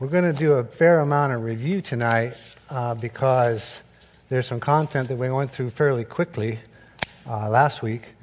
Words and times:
We're 0.00 0.08
going 0.08 0.32
to 0.32 0.32
do 0.32 0.54
a 0.54 0.64
fair 0.64 1.00
amount 1.00 1.34
of 1.34 1.42
review 1.42 1.82
tonight 1.82 2.32
uh, 2.70 2.94
because 2.94 3.82
there's 4.30 4.46
some 4.46 4.58
content 4.58 5.08
that 5.08 5.18
we 5.18 5.30
went 5.30 5.50
through 5.50 5.68
fairly 5.68 6.04
quickly 6.04 6.58
uh, 7.28 7.50
last 7.50 7.82
week. 7.82 8.14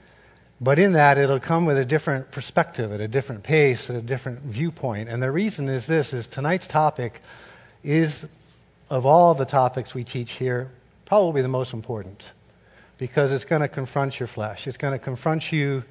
But 0.59 0.79
in 0.79 0.93
that, 0.93 1.19
it'll 1.19 1.39
come 1.39 1.67
with 1.67 1.77
a 1.77 1.85
different 1.85 2.31
perspective, 2.31 2.91
at 2.91 2.99
a 2.99 3.07
different 3.07 3.43
pace, 3.43 3.91
at 3.91 3.95
a 3.95 4.01
different 4.01 4.39
viewpoint. 4.39 5.07
And 5.07 5.21
the 5.21 5.29
reason 5.29 5.69
is 5.69 5.85
this, 5.85 6.13
is 6.13 6.25
tonight's 6.25 6.65
topic 6.65 7.21
is, 7.83 8.25
of 8.89 9.05
all 9.05 9.35
the 9.35 9.45
topics 9.45 9.93
we 9.93 10.03
teach 10.03 10.31
here, 10.31 10.71
probably 11.05 11.43
the 11.43 11.47
most 11.47 11.73
important. 11.73 12.31
Because 12.97 13.31
it's 13.31 13.45
going 13.45 13.61
to 13.61 13.67
confront 13.67 14.19
your 14.19 14.25
flesh. 14.25 14.65
It's 14.65 14.77
going 14.77 14.93
to 14.93 14.99
confront 14.99 15.51
you 15.51 15.83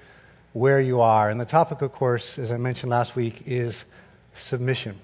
where 0.52 0.80
you 0.80 1.00
are. 1.00 1.30
And 1.30 1.40
the 1.40 1.44
topic, 1.44 1.80
of 1.80 1.92
course, 1.92 2.40
as 2.40 2.50
I 2.50 2.56
mentioned 2.56 2.90
last 2.90 3.14
week, 3.14 3.42
is 3.46 3.84
submission. 4.34 4.98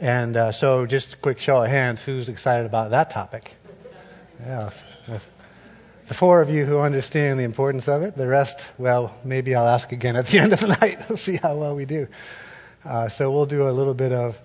And 0.00 0.36
uh, 0.36 0.52
so, 0.52 0.86
just 0.86 1.14
a 1.14 1.16
quick 1.16 1.40
show 1.40 1.64
of 1.64 1.70
hands 1.70 2.02
who's 2.02 2.28
excited 2.28 2.66
about 2.66 2.92
that 2.92 3.10
topic? 3.10 3.56
Yeah, 4.40 4.70
the 6.06 6.14
four 6.14 6.40
of 6.40 6.50
you 6.50 6.64
who 6.64 6.78
understand 6.78 7.40
the 7.40 7.44
importance 7.44 7.88
of 7.88 8.02
it, 8.02 8.16
the 8.16 8.28
rest, 8.28 8.64
well, 8.78 9.12
maybe 9.24 9.56
I'll 9.56 9.66
ask 9.66 9.90
again 9.90 10.14
at 10.14 10.28
the 10.28 10.38
end 10.38 10.52
of 10.52 10.60
the 10.60 10.68
night. 10.80 11.08
We'll 11.08 11.16
see 11.16 11.36
how 11.36 11.56
well 11.56 11.74
we 11.74 11.84
do. 11.84 12.06
Uh, 12.84 13.08
so, 13.08 13.32
we'll 13.32 13.46
do 13.46 13.68
a 13.68 13.72
little 13.72 13.92
bit 13.92 14.12
of 14.12 14.40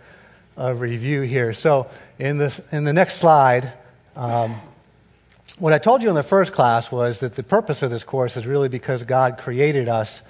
a 0.57 0.73
review 0.73 1.21
here. 1.21 1.53
So, 1.53 1.87
in, 2.17 2.39
this, 2.39 2.59
in 2.71 2.83
the 2.83 2.93
next 2.93 3.17
slide, 3.17 3.71
um, 4.15 4.55
what 5.59 5.71
I 5.71 5.77
told 5.77 6.01
you 6.01 6.09
in 6.09 6.15
the 6.15 6.23
first 6.23 6.51
class 6.51 6.91
was 6.91 7.19
that 7.19 7.33
the 7.33 7.43
purpose 7.43 7.83
of 7.83 7.91
this 7.91 8.03
course 8.03 8.37
is 8.37 8.47
really 8.47 8.69
because 8.69 9.03
God 9.03 9.37
created 9.37 9.87
us 9.87 10.23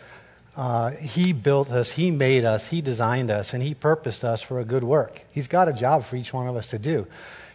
uh, 0.55 0.91
he 0.91 1.33
built 1.33 1.71
us, 1.71 1.93
He 1.93 2.11
made 2.11 2.45
us, 2.45 2.67
He 2.67 2.81
designed 2.81 3.31
us, 3.31 3.53
and 3.53 3.63
He 3.63 3.73
purposed 3.73 4.23
us 4.23 4.41
for 4.41 4.59
a 4.59 4.65
good 4.65 4.83
work. 4.83 5.23
He's 5.31 5.47
got 5.47 5.67
a 5.67 5.73
job 5.73 6.03
for 6.03 6.15
each 6.15 6.31
one 6.31 6.47
of 6.47 6.55
us 6.55 6.67
to 6.67 6.79
do. 6.79 7.07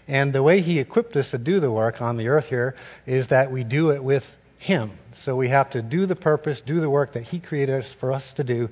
And 0.09 0.33
the 0.33 0.43
way 0.43 0.61
He 0.61 0.79
equipped 0.79 1.17
us 1.17 1.31
to 1.31 1.39
do 1.39 1.61
the 1.61 1.71
work 1.71 2.03
on 2.03 2.17
the 2.17 2.29
earth 2.29 2.49
here 2.49 2.75
is 3.07 3.29
that 3.29 3.53
we 3.53 3.63
do 3.63 3.93
it 3.93 4.03
with 4.03 4.37
Him. 4.59 4.91
So 5.15 5.37
we 5.37 5.49
have 5.49 5.71
to 5.71 5.83
do 5.83 6.07
the 6.07 6.17
purpose, 6.17 6.61
do 6.61 6.81
the 6.81 6.91
work 6.91 7.13
that 7.13 7.25
He 7.25 7.39
created 7.39 7.85
us 7.85 7.93
for 7.93 8.13
us 8.13 8.33
to 8.35 8.45
do 8.45 8.69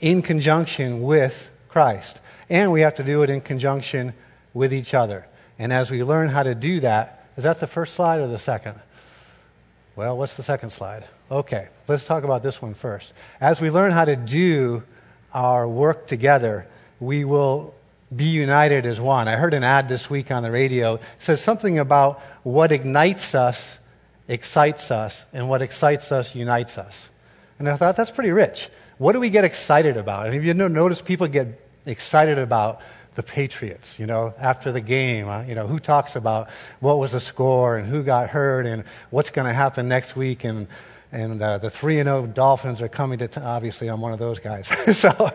in 0.00 0.22
conjunction 0.22 1.02
with 1.02 1.50
Christ. 1.68 2.20
And 2.48 2.70
we 2.70 2.82
have 2.82 2.94
to 2.96 3.04
do 3.04 3.22
it 3.22 3.30
in 3.30 3.40
conjunction 3.40 4.14
with 4.54 4.72
each 4.72 4.94
other. 4.94 5.26
And 5.58 5.72
as 5.72 5.90
we 5.90 6.04
learn 6.04 6.28
how 6.28 6.44
to 6.44 6.54
do 6.54 6.80
that, 6.80 7.26
is 7.36 7.44
that 7.44 7.58
the 7.58 7.66
first 7.66 7.94
slide 7.94 8.20
or 8.20 8.28
the 8.28 8.38
second? 8.38 8.78
Well, 9.96 10.16
what's 10.16 10.36
the 10.36 10.42
second 10.42 10.70
slide? 10.70 11.04
Okay, 11.30 11.68
let's 11.88 12.04
talk 12.04 12.24
about 12.24 12.42
this 12.42 12.62
one 12.62 12.74
first. 12.74 13.12
As 13.40 13.60
we 13.60 13.70
learn 13.70 13.92
how 13.92 14.04
to 14.04 14.16
do 14.16 14.82
our 15.34 15.66
work 15.66 16.06
together, 16.06 16.66
we 17.00 17.24
will 17.24 17.74
be 18.14 18.26
united 18.26 18.86
as 18.86 19.00
one. 19.00 19.26
I 19.26 19.36
heard 19.36 19.52
an 19.52 19.64
ad 19.64 19.88
this 19.88 20.08
week 20.08 20.30
on 20.30 20.42
the 20.42 20.50
radio. 20.52 20.94
It 20.94 21.02
says 21.18 21.42
something 21.42 21.78
about 21.78 22.20
what 22.44 22.70
ignites 22.70 23.34
us 23.34 23.78
excites 24.28 24.90
us, 24.90 25.24
and 25.32 25.48
what 25.48 25.62
excites 25.62 26.10
us 26.10 26.34
unites 26.34 26.78
us. 26.78 27.08
And 27.58 27.68
I 27.68 27.76
thought 27.76 27.96
that's 27.96 28.10
pretty 28.10 28.32
rich. 28.32 28.68
What 28.98 29.12
do 29.12 29.20
we 29.20 29.30
get 29.30 29.44
excited 29.44 29.96
about? 29.96 30.26
And 30.26 30.34
if 30.34 30.44
you 30.44 30.52
notice, 30.54 31.00
people 31.00 31.26
get 31.26 31.60
excited 31.84 32.38
about 32.38 32.80
the 33.14 33.22
Patriots, 33.22 33.98
you 33.98 34.06
know, 34.06 34.34
after 34.38 34.72
the 34.72 34.80
game. 34.80 35.26
You 35.48 35.54
know, 35.54 35.66
who 35.66 35.78
talks 35.78 36.16
about 36.16 36.50
what 36.80 36.98
was 36.98 37.12
the 37.12 37.20
score 37.20 37.76
and 37.76 37.88
who 37.88 38.02
got 38.02 38.30
hurt 38.30 38.66
and 38.66 38.84
what's 39.10 39.30
going 39.30 39.46
to 39.46 39.54
happen 39.54 39.88
next 39.88 40.16
week 40.16 40.44
and 40.44 40.66
and 41.16 41.42
uh, 41.42 41.56
the 41.56 41.70
3 41.70 42.00
and 42.00 42.06
0 42.08 42.26
Dolphins 42.26 42.82
are 42.82 42.88
coming 42.88 43.18
to, 43.20 43.28
t- 43.28 43.40
obviously, 43.40 43.88
I'm 43.88 44.02
one 44.02 44.12
of 44.12 44.18
those 44.18 44.38
guys. 44.38 44.68
so 44.98 45.30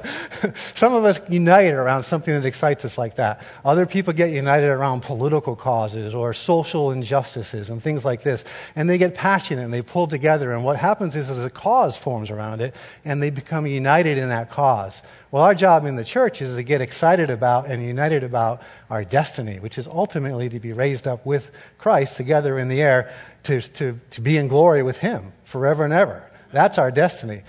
some 0.75 0.93
of 0.93 1.05
us 1.05 1.19
unite 1.27 1.73
around 1.73 2.03
something 2.03 2.33
that 2.33 2.45
excites 2.45 2.85
us 2.85 2.99
like 2.99 3.15
that. 3.15 3.41
Other 3.65 3.87
people 3.87 4.13
get 4.13 4.29
united 4.29 4.67
around 4.67 5.01
political 5.01 5.55
causes 5.55 6.13
or 6.13 6.35
social 6.35 6.91
injustices 6.91 7.71
and 7.71 7.81
things 7.81 8.05
like 8.05 8.21
this. 8.21 8.43
And 8.75 8.87
they 8.87 8.99
get 8.99 9.15
passionate 9.15 9.63
and 9.63 9.73
they 9.73 9.81
pull 9.81 10.07
together. 10.07 10.51
And 10.51 10.63
what 10.63 10.77
happens 10.77 11.15
is, 11.15 11.31
is 11.31 11.43
a 11.43 11.49
cause 11.49 11.97
forms 11.97 12.29
around 12.29 12.61
it 12.61 12.75
and 13.03 13.21
they 13.21 13.31
become 13.31 13.65
united 13.65 14.19
in 14.19 14.29
that 14.29 14.51
cause. 14.51 15.01
Well, 15.31 15.43
our 15.43 15.55
job 15.55 15.85
in 15.85 15.95
the 15.95 16.03
church 16.03 16.41
is 16.41 16.57
to 16.57 16.63
get 16.63 16.81
excited 16.81 17.29
about 17.29 17.67
and 17.67 17.81
united 17.81 18.25
about 18.25 18.61
our 18.89 19.05
destiny, 19.05 19.59
which 19.59 19.77
is 19.77 19.87
ultimately 19.87 20.49
to 20.49 20.59
be 20.59 20.73
raised 20.73 21.07
up 21.07 21.25
with 21.25 21.51
Christ 21.77 22.17
together 22.17 22.59
in 22.59 22.67
the 22.67 22.81
air 22.81 23.13
to, 23.43 23.61
to, 23.61 23.97
to 24.09 24.21
be 24.21 24.35
in 24.35 24.49
glory 24.49 24.83
with 24.83 24.97
Him 24.97 25.31
forever 25.45 25.85
and 25.85 25.93
ever. 25.93 26.29
That's 26.51 26.77
our 26.77 26.91
destiny. 26.91 27.43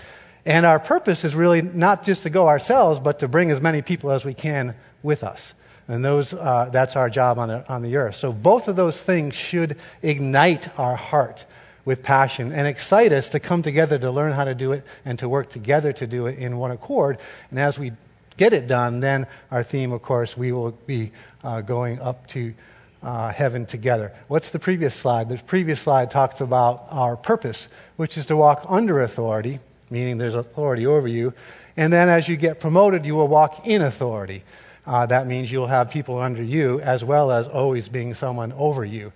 And 0.47 0.65
our 0.65 0.79
purpose 0.79 1.25
is 1.25 1.35
really 1.35 1.61
not 1.61 2.05
just 2.05 2.23
to 2.23 2.31
go 2.31 2.47
ourselves, 2.47 3.01
but 3.01 3.19
to 3.19 3.27
bring 3.27 3.51
as 3.51 3.61
many 3.61 3.83
people 3.83 4.13
as 4.13 4.25
we 4.25 4.35
can 4.35 4.77
with 5.03 5.25
us. 5.25 5.53
And 5.89 6.05
those, 6.05 6.33
uh, 6.33 6.69
that's 6.71 6.95
our 6.95 7.11
job 7.11 7.41
on 7.41 7.49
the, 7.49 7.69
on 7.69 7.83
the 7.83 7.97
earth. 7.97 8.15
So 8.15 8.33
both 8.33 8.69
of 8.69 8.77
those 8.77 9.01
things 9.01 9.35
should 9.35 9.77
ignite 10.03 10.79
our 10.79 10.95
heart 10.95 11.47
with 11.85 12.03
passion 12.03 12.53
and 12.53 12.67
excite 12.67 13.13
us 13.13 13.29
to 13.31 13.41
come 13.41 13.63
together 13.63 13.99
to 13.99 14.11
learn 14.11 14.33
how 14.33 14.45
to 14.45 14.55
do 14.55 14.73
it 14.73 14.85
and 15.05 15.19
to 15.19 15.29
work 15.29 15.51
together 15.51 15.93
to 15.93 16.07
do 16.07 16.27
it 16.27 16.39
in 16.39 16.57
one 16.59 16.71
accord. 16.71 17.19
And 17.51 17.59
as 17.59 17.79
we 17.79 17.93
get 18.37 18.53
it 18.53 18.67
done, 18.67 19.01
then 19.01 19.27
our 19.51 19.63
theme, 19.63 19.93
of 19.93 20.03
course, 20.03 20.37
we 20.37 20.53
will 20.53 20.73
be 20.87 21.11
uh, 21.43 21.61
going 21.61 22.01
up 22.01 22.27
to 22.29 22.55
uh, 23.03 23.33
heaven 23.33 23.67
together. 23.67 24.13
What's 24.29 24.51
the 24.51 24.59
previous 24.59 24.95
slide? 24.95 25.29
The 25.29 25.39
previous 25.39 25.81
slide 25.81 26.11
talks 26.11 26.41
about 26.41 26.87
our 26.91 27.17
purpose, 27.17 27.69
which 27.97 28.17
is 28.17 28.27
to 28.27 28.37
walk 28.37 28.65
under 28.69 29.03
authority, 29.03 29.59
meaning 29.91 30.19
there's 30.19 30.37
authority 30.37 30.87
over 30.87 31.09
you. 31.09 31.35
And 31.77 31.93
then 31.93 32.09
as 32.09 32.29
you 32.29 32.37
get 32.37 32.61
promoted, 32.61 33.05
you 33.05 33.15
will 33.15 33.29
walk 33.29 33.67
in 33.67 33.83
authority. 33.83 34.45
Uh, 34.87 35.07
that 35.07 35.27
means 35.27 35.51
you'll 35.51 35.67
have 35.67 35.91
people 35.91 36.19
under 36.19 36.43
you 36.43 36.81
as 36.81 37.05
well 37.05 37.31
as 37.31 37.47
always 37.47 37.89
being 37.89 38.15
someone 38.15 38.53
over 38.53 38.85
you. 38.85 39.13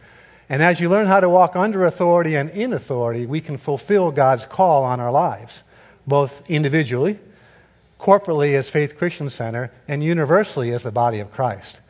And 0.48 0.62
as 0.62 0.80
you 0.80 0.88
learn 0.88 1.06
how 1.06 1.20
to 1.20 1.28
walk 1.28 1.56
under 1.56 1.84
authority 1.84 2.36
and 2.36 2.50
in 2.50 2.72
authority, 2.72 3.26
we 3.26 3.40
can 3.40 3.58
fulfill 3.58 4.12
God's 4.12 4.46
call 4.46 4.84
on 4.84 5.00
our 5.00 5.10
lives, 5.10 5.62
both 6.06 6.48
individually, 6.48 7.18
corporately 8.00 8.54
as 8.54 8.68
Faith 8.68 8.96
Christian 8.96 9.28
Center, 9.30 9.72
and 9.88 10.04
universally 10.04 10.70
as 10.72 10.82
the 10.82 10.92
body 10.92 11.18
of 11.18 11.32
Christ. 11.32 11.80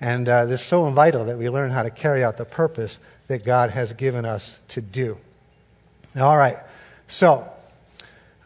And 0.00 0.28
uh, 0.28 0.46
this 0.46 0.60
is 0.60 0.66
so 0.66 0.90
vital 0.90 1.26
that 1.26 1.38
we 1.38 1.48
learn 1.48 1.70
how 1.70 1.82
to 1.82 1.90
carry 1.90 2.24
out 2.24 2.36
the 2.36 2.44
purpose 2.44 2.98
that 3.28 3.44
God 3.44 3.70
has 3.70 3.92
given 3.92 4.24
us 4.24 4.58
to 4.68 4.80
do. 4.80 5.16
All 6.18 6.36
right, 6.36 6.56
so 7.06 7.48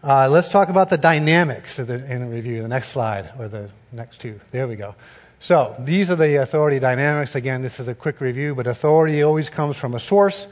uh, 0.02 0.28
let's 0.28 0.50
talk 0.50 0.68
about 0.68 0.90
the 0.90 0.98
dynamics 0.98 1.76
the, 1.76 2.04
in 2.12 2.28
review. 2.28 2.60
The 2.60 2.68
next 2.68 2.88
slide, 2.88 3.30
or 3.38 3.48
the 3.48 3.70
next 3.92 4.20
two. 4.20 4.38
There 4.50 4.68
we 4.68 4.76
go. 4.76 4.94
So 5.40 5.74
these 5.78 6.10
are 6.10 6.16
the 6.16 6.36
authority 6.36 6.78
dynamics. 6.78 7.34
Again, 7.34 7.62
this 7.62 7.78
is 7.78 7.88
a 7.88 7.94
quick 7.94 8.20
review, 8.20 8.54
but 8.54 8.66
authority 8.66 9.22
always 9.22 9.50
comes 9.50 9.76
from 9.76 9.94
a 9.94 9.98
source. 9.98 10.46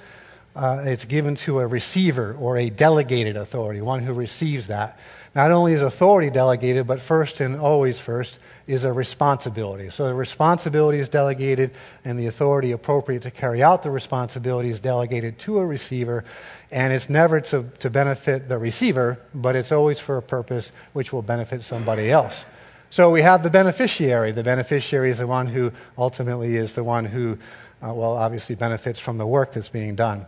Uh, 0.54 0.82
it's 0.84 1.06
given 1.06 1.34
to 1.34 1.60
a 1.60 1.66
receiver 1.66 2.36
or 2.38 2.58
a 2.58 2.68
delegated 2.68 3.36
authority, 3.36 3.80
one 3.80 4.02
who 4.02 4.12
receives 4.12 4.66
that. 4.66 4.98
Not 5.34 5.50
only 5.50 5.72
is 5.72 5.80
authority 5.80 6.28
delegated, 6.28 6.86
but 6.86 7.00
first 7.00 7.40
and 7.40 7.58
always 7.58 7.98
first 7.98 8.38
is 8.66 8.84
a 8.84 8.92
responsibility. 8.92 9.88
So 9.88 10.04
the 10.04 10.12
responsibility 10.12 10.98
is 10.98 11.08
delegated, 11.08 11.70
and 12.04 12.18
the 12.18 12.26
authority 12.26 12.72
appropriate 12.72 13.22
to 13.22 13.30
carry 13.30 13.62
out 13.62 13.82
the 13.82 13.90
responsibility 13.90 14.68
is 14.68 14.78
delegated 14.78 15.38
to 15.40 15.58
a 15.58 15.64
receiver. 15.64 16.24
And 16.70 16.92
it's 16.92 17.08
never 17.08 17.40
to, 17.40 17.64
to 17.78 17.88
benefit 17.88 18.50
the 18.50 18.58
receiver, 18.58 19.18
but 19.34 19.56
it's 19.56 19.72
always 19.72 19.98
for 19.98 20.18
a 20.18 20.22
purpose 20.22 20.70
which 20.92 21.14
will 21.14 21.22
benefit 21.22 21.64
somebody 21.64 22.10
else. 22.10 22.44
So 22.92 23.08
we 23.08 23.22
have 23.22 23.42
the 23.42 23.48
beneficiary. 23.48 24.32
The 24.32 24.42
beneficiary 24.42 25.08
is 25.08 25.16
the 25.16 25.26
one 25.26 25.46
who 25.46 25.72
ultimately 25.96 26.56
is 26.56 26.74
the 26.74 26.84
one 26.84 27.06
who, 27.06 27.38
uh, 27.82 27.94
well, 27.94 28.18
obviously 28.18 28.54
benefits 28.54 29.00
from 29.00 29.16
the 29.16 29.26
work 29.26 29.52
that's 29.52 29.70
being 29.70 29.94
done. 29.94 30.26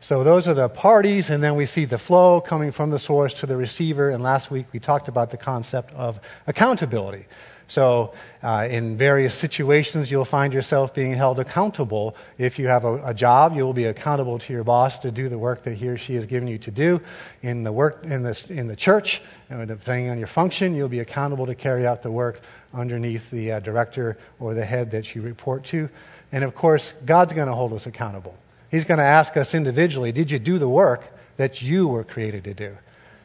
So 0.00 0.22
those 0.22 0.46
are 0.46 0.54
the 0.54 0.68
parties, 0.68 1.30
and 1.30 1.42
then 1.42 1.56
we 1.56 1.66
see 1.66 1.84
the 1.84 1.98
flow 1.98 2.40
coming 2.40 2.70
from 2.70 2.90
the 2.90 2.98
source 2.98 3.32
to 3.34 3.46
the 3.46 3.56
receiver. 3.56 4.10
And 4.10 4.22
last 4.22 4.50
week 4.50 4.66
we 4.72 4.78
talked 4.78 5.08
about 5.08 5.30
the 5.30 5.36
concept 5.36 5.92
of 5.94 6.20
accountability. 6.46 7.26
So, 7.68 8.12
uh, 8.44 8.68
in 8.70 8.96
various 8.96 9.34
situations, 9.34 10.08
you'll 10.08 10.24
find 10.24 10.54
yourself 10.54 10.94
being 10.94 11.12
held 11.12 11.40
accountable. 11.40 12.14
If 12.38 12.60
you 12.60 12.68
have 12.68 12.84
a, 12.84 13.02
a, 13.06 13.12
job, 13.12 13.56
you 13.56 13.64
will 13.64 13.72
be 13.72 13.86
accountable 13.86 14.38
to 14.38 14.52
your 14.52 14.62
boss 14.62 14.98
to 14.98 15.10
do 15.10 15.28
the 15.28 15.38
work 15.38 15.64
that 15.64 15.74
he 15.74 15.88
or 15.88 15.96
she 15.96 16.14
has 16.14 16.26
given 16.26 16.46
you 16.46 16.58
to 16.58 16.70
do. 16.70 17.00
In 17.42 17.64
the 17.64 17.72
work 17.72 18.04
in 18.04 18.22
the, 18.22 18.46
in 18.50 18.68
the 18.68 18.76
church, 18.76 19.20
and 19.50 19.66
depending 19.66 20.10
on 20.10 20.18
your 20.18 20.28
function, 20.28 20.76
you'll 20.76 20.88
be 20.88 21.00
accountable 21.00 21.46
to 21.46 21.56
carry 21.56 21.84
out 21.84 22.04
the 22.04 22.10
work 22.10 22.40
underneath 22.72 23.30
the 23.30 23.52
uh, 23.52 23.60
director 23.60 24.16
or 24.38 24.54
the 24.54 24.64
head 24.64 24.92
that 24.92 25.16
you 25.16 25.22
report 25.22 25.64
to. 25.64 25.88
And 26.30 26.44
of 26.44 26.54
course, 26.54 26.92
God's 27.04 27.32
going 27.32 27.48
to 27.48 27.54
hold 27.54 27.72
us 27.72 27.86
accountable. 27.86 28.38
He's 28.76 28.84
going 28.84 28.98
to 28.98 29.04
ask 29.04 29.38
us 29.38 29.54
individually, 29.54 30.12
did 30.12 30.30
you 30.30 30.38
do 30.38 30.58
the 30.58 30.68
work 30.68 31.08
that 31.38 31.62
you 31.62 31.88
were 31.88 32.04
created 32.04 32.44
to 32.44 32.52
do? 32.52 32.76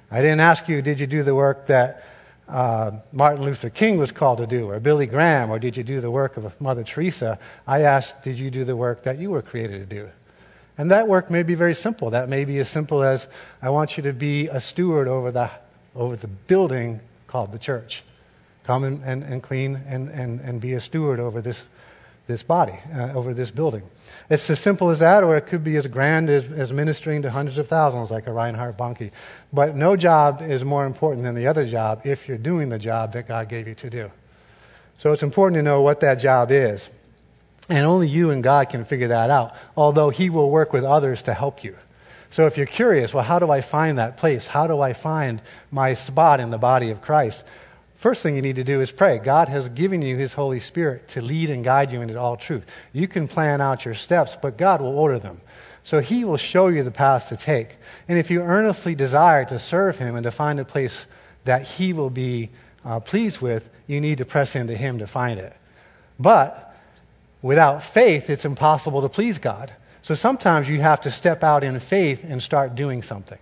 I 0.10 0.22
didn't 0.22 0.40
ask 0.40 0.70
you, 0.70 0.82
did 0.82 0.98
you 0.98 1.08
do 1.08 1.24
the 1.24 1.36
work 1.36 1.68
that 1.68 2.06
uh, 2.48 2.92
Martin 3.12 3.44
Luther 3.44 3.70
King 3.70 3.98
was 3.98 4.14
called 4.14 4.38
to 4.38 4.48
do, 4.48 4.70
or 4.70 4.80
Billy 4.80 5.08
Graham, 5.08 5.50
or 5.50 5.60
did 5.60 5.76
you 5.76 5.84
do 5.84 6.00
the 6.00 6.10
work 6.10 6.38
of 6.38 6.54
Mother 6.62 6.86
Teresa? 6.86 7.38
I 7.68 7.82
asked, 7.82 8.24
did 8.24 8.40
you 8.40 8.50
do 8.50 8.64
the 8.64 8.78
work 8.78 9.04
that 9.04 9.20
you 9.20 9.30
were 9.30 9.42
created 9.42 9.80
to 9.80 9.86
do? 9.94 10.10
And 10.78 10.90
that 10.90 11.10
work 11.10 11.30
may 11.30 11.44
be 11.44 11.56
very 11.56 11.76
simple. 11.76 12.12
That 12.12 12.30
may 12.30 12.46
be 12.46 12.58
as 12.60 12.70
simple 12.70 13.04
as 13.04 13.28
I 13.62 13.72
want 13.72 13.98
you 13.98 14.04
to 14.04 14.14
be 14.14 14.48
a 14.48 14.62
steward 14.62 15.10
over 15.10 15.32
the, 15.32 15.52
over 15.98 16.16
the 16.16 16.30
building 16.30 17.02
called 17.28 17.52
the 17.52 17.60
church. 17.60 18.04
come 18.64 18.86
and, 18.86 19.04
and, 19.04 19.22
and 19.22 19.44
clean 19.44 19.82
and, 19.86 20.08
and, 20.08 20.40
and 20.40 20.62
be 20.62 20.76
a 20.76 20.80
steward 20.80 21.20
over 21.20 21.42
this, 21.42 21.66
this 22.28 22.42
body, 22.42 22.80
uh, 22.96 23.12
over 23.12 23.34
this 23.34 23.52
building. 23.52 23.84
It's 24.30 24.50
as 24.50 24.60
simple 24.60 24.90
as 24.90 25.00
that, 25.00 25.24
or 25.24 25.36
it 25.38 25.48
could 25.48 25.64
be 25.64 25.76
as 25.76 25.88
grand 25.88 26.30
as, 26.30 26.46
as 26.52 26.72
ministering 26.72 27.22
to 27.24 27.32
hundreds 27.32 27.58
of 27.58 27.68
thousands, 27.68 28.12
like 28.12 28.28
a 28.28 28.32
Reinhard 28.32 28.78
Bonnke. 28.78 29.12
But 29.52 29.76
no 29.76 29.96
job 29.96 30.42
is 30.42 30.64
more 30.64 30.86
important 30.86 31.24
than 31.24 31.36
the 31.36 31.48
other 31.48 31.66
job 31.66 32.02
if 32.06 32.28
you're 32.28 32.38
doing 32.38 32.70
the 32.70 32.80
job 32.80 33.14
that 33.14 33.28
God 33.28 33.50
gave 33.50 33.68
you 33.68 33.76
to 33.76 33.90
do. 33.90 34.12
So 34.98 35.14
it's 35.14 35.24
important 35.24 35.58
to 35.58 35.64
know 35.64 35.82
what 35.82 36.00
that 36.02 36.16
job 36.16 36.52
is. 36.52 36.90
And 37.70 37.86
only 37.86 38.08
you 38.08 38.32
and 38.32 38.44
God 38.44 38.70
can 38.70 38.86
figure 38.86 39.08
that 39.10 39.30
out, 39.30 39.56
although 39.76 40.10
He 40.10 40.30
will 40.30 40.50
work 40.50 40.74
with 40.74 40.84
others 40.84 41.22
to 41.24 41.34
help 41.34 41.64
you. 41.64 41.76
So 42.30 42.46
if 42.46 42.58
you're 42.58 42.66
curious, 42.66 43.14
well, 43.14 43.24
how 43.24 43.40
do 43.40 43.52
I 43.52 43.62
find 43.62 43.98
that 43.98 44.18
place? 44.18 44.48
How 44.48 44.66
do 44.68 44.80
I 44.80 44.94
find 44.94 45.42
my 45.70 45.94
spot 45.94 46.40
in 46.40 46.50
the 46.50 46.58
body 46.58 46.90
of 46.90 47.02
Christ? 47.02 47.44
First 48.02 48.24
thing 48.24 48.36
you 48.36 48.42
need 48.42 48.56
to 48.56 48.64
do 48.64 48.82
is 48.82 48.92
pray. 48.92 49.20
God 49.20 49.48
has 49.48 49.70
given 49.70 50.02
you 50.02 50.18
His 50.18 50.34
Holy 50.34 50.60
Spirit 50.60 51.08
to 51.10 51.22
lead 51.22 51.52
and 51.52 51.64
guide 51.64 51.92
you 51.92 52.02
into 52.02 52.20
all 52.20 52.36
truth. 52.36 52.66
You 52.94 53.08
can 53.08 53.28
plan 53.28 53.62
out 53.62 53.86
your 53.86 53.94
steps, 53.94 54.36
but 54.42 54.58
God 54.58 54.82
will 54.82 54.98
order 54.98 55.20
them. 55.20 55.40
So 55.84 56.00
He 56.00 56.26
will 56.26 56.38
show 56.38 56.70
you 56.70 56.82
the 56.82 56.90
path 56.90 57.30
to 57.30 57.36
take. 57.36 57.78
And 58.08 58.18
if 58.18 58.32
you 58.32 58.42
earnestly 58.42 58.96
desire 58.96 59.46
to 59.46 59.60
serve 59.60 60.00
Him 60.00 60.16
and 60.16 60.24
to 60.24 60.32
find 60.32 60.60
a 60.60 60.66
place 60.66 61.06
that 61.44 61.62
He 61.62 61.94
will 61.94 62.10
be 62.10 62.50
uh, 62.84 63.02
pleased 63.02 63.40
with, 63.40 63.70
you 63.86 64.02
need 64.02 64.18
to 64.18 64.26
press 64.26 64.56
into 64.56 64.76
Him 64.76 64.98
to 64.98 65.06
find 65.06 65.40
it. 65.40 65.56
But 66.20 66.76
without 67.44 67.84
faith, 67.84 68.32
it's 68.32 68.46
impossible 68.46 69.04
to 69.04 69.10
please 69.10 69.38
God. 69.38 69.76
So 70.02 70.16
sometimes 70.16 70.68
you 70.68 70.82
have 70.82 71.02
to 71.02 71.12
step 71.12 71.44
out 71.44 71.64
in 71.64 71.80
faith 71.80 72.24
and 72.24 72.42
start 72.42 72.74
doing 72.74 73.04
something. 73.04 73.38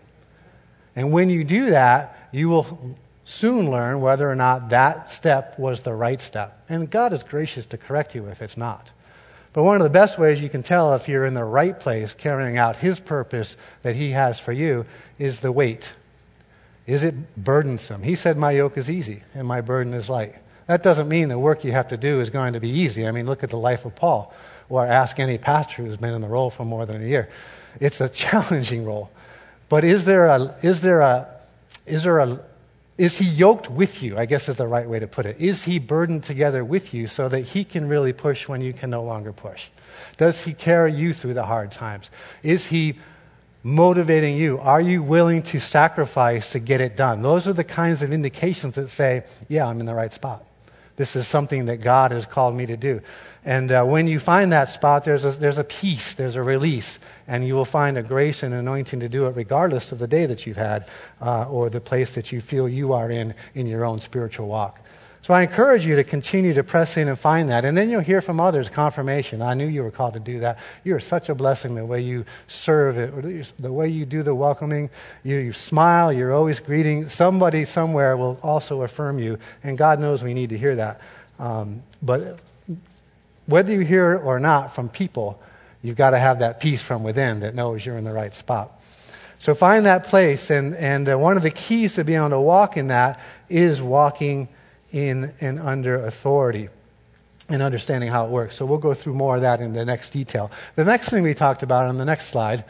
And 0.98 1.14
when 1.14 1.30
you 1.30 1.46
do 1.46 1.70
that, 1.70 2.28
you 2.34 2.50
will 2.50 2.98
soon 3.30 3.70
learn 3.70 4.02
whether 4.02 4.30
or 4.30 4.36
not 4.36 4.70
that 4.70 5.12
step 5.12 5.58
was 5.60 5.82
the 5.82 5.94
right 5.94 6.20
step. 6.20 6.66
And 6.68 6.90
God 6.90 7.14
is 7.14 7.22
gracious 7.22 7.68
to 7.68 7.78
correct 7.78 8.16
you 8.16 8.26
if 8.26 8.42
it's 8.42 8.58
not. 8.58 8.92
But 9.54 9.64
one 9.64 9.78
of 9.78 9.84
the 9.84 9.90
best 9.90 10.18
ways 10.18 10.42
you 10.42 10.50
can 10.50 10.64
tell 10.64 10.96
if 10.96 11.08
you're 11.08 11.26
in 11.26 11.36
the 11.36 11.44
right 11.44 11.80
place 11.80 12.16
carrying 12.16 12.58
out 12.58 12.78
His 12.78 13.00
purpose 13.00 13.56
that 13.84 13.96
He 13.96 14.12
has 14.12 14.40
for 14.40 14.52
you 14.52 14.86
is 15.20 15.40
the 15.40 15.52
weight. 15.52 15.94
Is 16.88 17.04
it 17.04 17.36
burdensome? 17.38 18.02
He 18.02 18.16
said, 18.16 18.36
My 18.36 18.52
yoke 18.52 18.80
is 18.80 18.90
easy 18.90 19.22
and 19.36 19.48
my 19.48 19.62
burden 19.62 19.94
is 19.94 20.10
light. 20.10 20.36
That 20.66 20.82
doesn't 20.82 21.08
mean 21.08 21.30
the 21.30 21.38
work 21.38 21.64
you 21.64 21.72
have 21.72 21.90
to 21.90 21.98
do 21.98 22.22
is 22.22 22.32
going 22.32 22.54
to 22.54 22.60
be 22.60 22.70
easy. 22.70 23.08
I 23.08 23.12
mean, 23.12 23.28
look 23.28 23.44
at 23.44 23.52
the 23.52 23.58
life 23.58 23.86
of 23.86 23.96
Paul 23.96 24.34
or 24.70 24.88
ask 24.88 25.20
any 25.20 25.38
pastor 25.38 25.84
who's 25.84 25.98
been 25.98 26.16
in 26.16 26.22
the 26.22 26.28
role 26.28 26.50
for 26.50 26.66
more 26.66 26.88
than 26.88 27.02
a 27.02 27.06
year. 27.06 27.30
It's 27.80 28.02
a 28.02 28.10
challenging 28.24 28.86
role. 28.86 29.12
But 29.68 29.84
is 29.84 30.06
there 30.06 30.26
a, 30.26 30.56
is 30.64 30.82
there 30.82 31.02
a, 31.02 31.28
is 31.86 32.04
there 32.04 32.18
a, 32.18 32.40
is 33.00 33.18
he 33.18 33.26
yoked 33.26 33.72
with 33.72 34.04
you? 34.04 34.18
I 34.18 34.26
guess 34.26 34.50
is 34.50 34.58
the 34.58 34.68
right 34.68 34.88
way 34.88 35.00
to 35.00 35.08
put 35.08 35.26
it. 35.26 35.40
Is 35.40 35.64
he 35.64 35.80
burdened 35.80 36.26
together 36.26 36.66
with 36.66 36.94
you 36.94 37.08
so 37.08 37.30
that 37.30 37.40
he 37.40 37.64
can 37.64 37.88
really 37.88 38.12
push 38.12 38.50
when 38.50 38.60
you 38.60 38.74
can 38.74 38.90
no 38.90 39.04
longer 39.04 39.32
push? 39.32 39.70
Does 40.18 40.44
he 40.44 40.52
carry 40.52 40.94
you 40.94 41.14
through 41.14 41.34
the 41.34 41.46
hard 41.46 41.72
times? 41.72 42.10
Is 42.44 42.68
he 42.68 43.00
motivating 43.64 44.36
you? 44.36 44.60
Are 44.60 44.82
you 44.82 45.02
willing 45.02 45.44
to 45.44 45.62
sacrifice 45.62 46.52
to 46.52 46.60
get 46.60 46.82
it 46.82 46.98
done? 46.98 47.22
Those 47.22 47.48
are 47.48 47.54
the 47.54 47.64
kinds 47.64 48.04
of 48.04 48.12
indications 48.12 48.76
that 48.76 48.90
say, 48.90 49.24
yeah, 49.48 49.66
I'm 49.66 49.80
in 49.80 49.86
the 49.86 49.96
right 49.96 50.12
spot. 50.12 50.46
This 50.98 51.16
is 51.16 51.26
something 51.26 51.66
that 51.66 51.78
God 51.78 52.12
has 52.12 52.26
called 52.26 52.54
me 52.54 52.66
to 52.66 52.76
do. 52.76 53.02
And 53.46 53.72
uh, 53.72 53.86
when 53.86 54.08
you 54.08 54.20
find 54.20 54.52
that 54.52 54.70
spot, 54.70 55.06
there's 55.06 55.24
a, 55.24 55.32
there's 55.32 55.58
a 55.58 55.64
peace, 55.64 56.14
there's 56.14 56.36
a 56.36 56.44
release, 56.44 57.00
and 57.28 57.48
you 57.48 57.54
will 57.54 57.66
find 57.66 57.98
a 57.98 58.04
grace 58.04 58.44
and 58.44 58.54
anointing 58.54 59.00
to 59.00 59.10
do 59.10 59.28
it 59.28 59.36
regardless 59.36 59.92
of 59.92 60.00
the 60.00 60.08
day 60.08 60.26
that 60.26 60.46
you've 60.46 60.58
had 60.58 60.88
uh, 61.22 61.50
or 61.50 61.70
the 61.70 61.80
place 61.80 62.16
that 62.16 62.32
you 62.32 62.42
feel 62.42 62.68
you 62.68 62.94
are 62.94 63.10
in 63.10 63.34
in 63.56 63.66
your 63.66 63.86
own 63.86 64.00
spiritual 64.02 64.48
walk. 64.48 64.80
So 65.22 65.34
I 65.34 65.42
encourage 65.42 65.86
you 65.86 65.98
to 65.98 66.04
continue 66.04 66.54
to 66.54 66.64
press 66.64 66.96
in 66.96 67.10
and 67.10 67.20
find 67.20 67.50
that. 67.50 67.66
And 67.66 67.78
then 67.78 67.90
you'll 67.90 68.02
hear 68.02 68.22
from 68.22 68.40
others 68.40 68.70
confirmation. 68.70 69.42
I 69.42 69.54
knew 69.54 69.68
you 69.68 69.84
were 69.84 69.92
called 69.92 70.14
to 70.14 70.20
do 70.20 70.40
that. 70.40 70.60
You're 70.84 71.02
such 71.02 71.30
a 71.30 71.36
blessing 71.36 71.76
the 71.76 71.86
way 71.86 72.02
you 72.02 72.26
serve 72.48 72.98
it, 72.98 73.52
the 73.60 73.72
way 73.72 73.90
you 73.90 74.06
do 74.06 74.24
the 74.24 74.34
welcoming. 74.34 74.90
You, 75.24 75.36
you 75.38 75.54
smile, 75.54 76.14
you're 76.14 76.34
always 76.34 76.60
greeting. 76.60 77.10
Somebody 77.10 77.66
somewhere 77.66 78.16
will 78.16 78.40
also 78.42 78.82
affirm 78.84 79.20
you. 79.20 79.38
And 79.62 79.78
God 79.78 80.00
knows 80.00 80.24
we 80.24 80.34
need 80.34 80.50
to 80.50 80.58
hear 80.58 80.76
that. 80.78 81.02
Um, 81.38 81.84
but 82.02 82.40
whether 83.50 83.72
you 83.74 83.82
hear 83.82 84.14
it 84.14 84.24
or 84.24 84.40
not 84.40 84.76
from 84.76 84.90
people, 84.90 85.42
you've 85.82 85.98
got 85.98 86.12
to 86.12 86.20
have 86.20 86.40
that 86.40 86.60
peace 86.60 86.82
from 86.82 87.04
within 87.04 87.42
that 87.42 87.56
knows 87.56 87.86
you're 87.86 87.98
in 87.98 88.04
the 88.04 88.14
right 88.14 88.34
spot. 88.36 88.72
So 89.40 89.56
find 89.56 89.86
that 89.86 90.06
place. 90.06 90.50
And, 90.50 90.76
and 90.76 91.10
uh, 91.10 91.18
one 91.18 91.38
of 91.38 91.44
the 91.44 91.52
keys 91.52 91.96
to 91.96 92.04
being 92.04 92.20
able 92.20 92.30
to 92.30 92.40
walk 92.40 92.78
in 92.78 92.88
that 92.88 93.20
is 93.50 93.82
walking 93.82 94.50
in 94.92 95.34
and 95.40 95.60
under 95.60 96.04
authority 96.06 96.70
and 97.48 97.62
understanding 97.62 98.10
how 98.10 98.26
it 98.26 98.30
works. 98.30 98.56
So 98.56 98.66
we'll 98.66 98.78
go 98.78 98.94
through 98.94 99.16
more 99.16 99.36
of 99.36 99.42
that 99.42 99.62
in 99.62 99.74
the 99.74 99.86
next 99.86 100.12
detail. 100.12 100.52
The 100.76 100.86
next 100.86 101.10
thing 101.10 101.24
we 101.24 101.34
talked 101.34 101.64
about 101.64 101.86
on 101.88 101.98
the 101.98 102.06
next 102.06 102.28
slide 102.28 102.66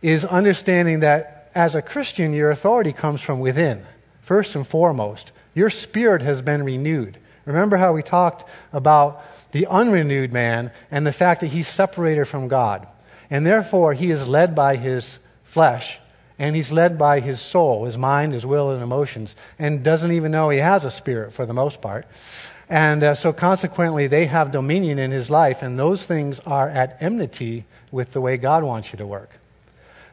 is 0.00 0.24
understanding 0.24 1.00
that 1.00 1.50
as 1.54 1.74
a 1.74 1.82
Christian, 1.82 2.32
your 2.32 2.50
authority 2.50 2.92
comes 2.92 3.20
from 3.20 3.40
within, 3.40 3.82
first 4.22 4.54
and 4.54 4.66
foremost. 4.66 5.32
Your 5.54 5.68
spirit 5.68 6.22
has 6.22 6.40
been 6.40 6.62
renewed. 6.62 7.18
Remember 7.44 7.76
how 7.76 7.92
we 7.92 8.02
talked 8.02 8.48
about 8.72 9.22
the 9.52 9.66
unrenewed 9.66 10.32
man 10.32 10.70
and 10.90 11.06
the 11.06 11.12
fact 11.12 11.40
that 11.40 11.48
he's 11.48 11.68
separated 11.68 12.26
from 12.26 12.48
God. 12.48 12.86
And 13.30 13.46
therefore, 13.46 13.94
he 13.94 14.10
is 14.10 14.28
led 14.28 14.54
by 14.54 14.76
his 14.76 15.18
flesh 15.44 15.98
and 16.40 16.56
he's 16.56 16.72
led 16.72 16.96
by 16.96 17.20
his 17.20 17.38
soul, 17.38 17.84
his 17.84 17.98
mind, 17.98 18.32
his 18.32 18.46
will, 18.46 18.70
and 18.70 18.82
emotions, 18.82 19.36
and 19.58 19.84
doesn't 19.84 20.10
even 20.10 20.32
know 20.32 20.48
he 20.48 20.58
has 20.58 20.86
a 20.86 20.90
spirit 20.90 21.34
for 21.34 21.44
the 21.44 21.52
most 21.52 21.82
part. 21.82 22.06
And 22.66 23.04
uh, 23.04 23.14
so, 23.14 23.34
consequently, 23.34 24.06
they 24.06 24.24
have 24.24 24.50
dominion 24.50 24.98
in 24.98 25.10
his 25.10 25.28
life, 25.28 25.60
and 25.60 25.78
those 25.78 26.02
things 26.02 26.40
are 26.40 26.68
at 26.70 27.02
enmity 27.02 27.66
with 27.90 28.14
the 28.14 28.22
way 28.22 28.38
God 28.38 28.64
wants 28.64 28.90
you 28.90 28.96
to 28.96 29.06
work. 29.06 29.38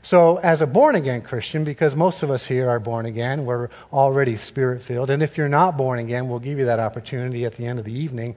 So, 0.02 0.38
as 0.38 0.62
a 0.62 0.68
born 0.68 0.96
again 0.96 1.22
Christian, 1.22 1.64
because 1.64 1.96
most 1.96 2.24
of 2.24 2.30
us 2.30 2.46
here 2.46 2.70
are 2.70 2.80
born 2.80 3.06
again, 3.06 3.46
we're 3.46 3.70
already 3.94 4.36
spirit 4.36 4.82
filled. 4.82 5.10
And 5.10 5.24
if 5.24 5.38
you're 5.38 5.48
not 5.48 5.78
born 5.78 6.00
again, 6.00 6.28
we'll 6.28 6.40
give 6.40 6.60
you 6.60 6.66
that 6.66 6.80
opportunity 6.80 7.46
at 7.46 7.56
the 7.56 7.66
end 7.66 7.80
of 7.80 7.86
the 7.86 7.98
evening. 7.98 8.36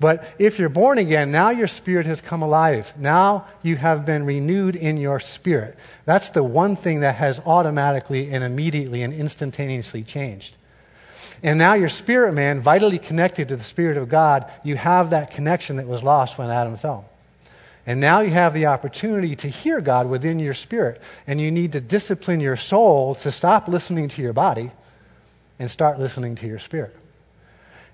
But 0.00 0.24
if 0.38 0.58
you're 0.58 0.70
born 0.70 0.96
again, 0.96 1.30
now 1.30 1.50
your 1.50 1.66
spirit 1.66 2.06
has 2.06 2.22
come 2.22 2.40
alive. 2.40 2.92
Now 2.96 3.46
you 3.62 3.76
have 3.76 4.06
been 4.06 4.24
renewed 4.24 4.74
in 4.74 4.96
your 4.96 5.20
spirit. 5.20 5.76
That's 6.06 6.30
the 6.30 6.42
one 6.42 6.74
thing 6.74 7.00
that 7.00 7.16
has 7.16 7.38
automatically 7.40 8.32
and 8.32 8.42
immediately 8.42 9.02
and 9.02 9.12
instantaneously 9.12 10.02
changed. 10.02 10.56
And 11.42 11.58
now 11.58 11.74
your 11.74 11.90
spirit 11.90 12.32
man, 12.32 12.60
vitally 12.60 12.98
connected 12.98 13.48
to 13.48 13.56
the 13.56 13.64
Spirit 13.64 13.98
of 13.98 14.08
God, 14.08 14.50
you 14.64 14.76
have 14.76 15.10
that 15.10 15.30
connection 15.30 15.76
that 15.76 15.86
was 15.86 16.02
lost 16.02 16.38
when 16.38 16.50
Adam 16.50 16.76
fell. 16.76 17.06
And 17.86 18.00
now 18.00 18.20
you 18.20 18.30
have 18.30 18.54
the 18.54 18.66
opportunity 18.66 19.34
to 19.36 19.48
hear 19.48 19.80
God 19.80 20.08
within 20.08 20.38
your 20.38 20.54
spirit. 20.54 21.00
And 21.26 21.40
you 21.40 21.50
need 21.50 21.72
to 21.72 21.80
discipline 21.80 22.40
your 22.40 22.56
soul 22.56 23.14
to 23.16 23.30
stop 23.30 23.68
listening 23.68 24.08
to 24.10 24.22
your 24.22 24.32
body 24.32 24.70
and 25.58 25.70
start 25.70 25.98
listening 25.98 26.36
to 26.36 26.46
your 26.46 26.58
spirit. 26.58 26.96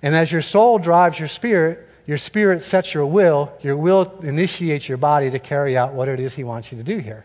And 0.03 0.15
as 0.15 0.31
your 0.31 0.43
soul 0.43 0.79
drives 0.79 1.19
your 1.19 1.29
spirit, 1.29 1.89
your 2.07 2.19
spirit 2.19 2.63
sets 2.63 2.95
your 2.95 3.07
will. 3.07 3.53
Your 3.63 3.77
will 3.77 4.19
initiates 4.23 4.89
your 4.89 4.99
body 4.99 5.31
to 5.31 5.39
carry 5.39 5.77
out 5.77 5.93
what 5.93 6.09
it 6.09 6.21
is 6.21 6.35
He 6.35 6.45
wants 6.45 6.71
you 6.71 6.79
to 6.79 6.85
do 6.85 6.99
here. 6.99 7.25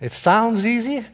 It 0.00 0.12
sounds 0.12 0.66
easy, 0.66 1.04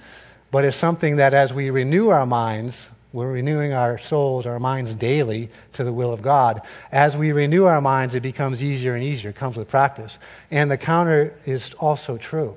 but 0.50 0.64
it's 0.64 0.76
something 0.76 1.16
that 1.16 1.35
as 1.35 1.52
we 1.52 1.71
renew 1.71 2.09
our 2.09 2.26
minds, 2.26 2.88
we're 3.12 3.31
renewing 3.31 3.73
our 3.73 3.99
souls, 3.99 4.47
our 4.47 4.59
minds 4.59 4.95
daily 4.95 5.50
to 5.73 5.85
the 5.85 5.92
will 5.92 6.12
of 6.12 6.23
God. 6.23 6.62
As 6.90 7.16
we 7.16 7.33
renew 7.33 7.64
our 7.64 7.81
minds, 7.81 8.14
it 8.14 8.23
becomes 8.23 8.62
easier 8.62 8.95
and 8.95 9.04
easier. 9.04 9.31
It 9.31 9.37
comes 9.37 9.57
with 9.57 9.69
practice. 9.69 10.19
And 10.50 10.71
the 10.71 10.78
counter 10.78 11.35
is 11.45 11.75
also 11.75 12.16
true. 12.16 12.57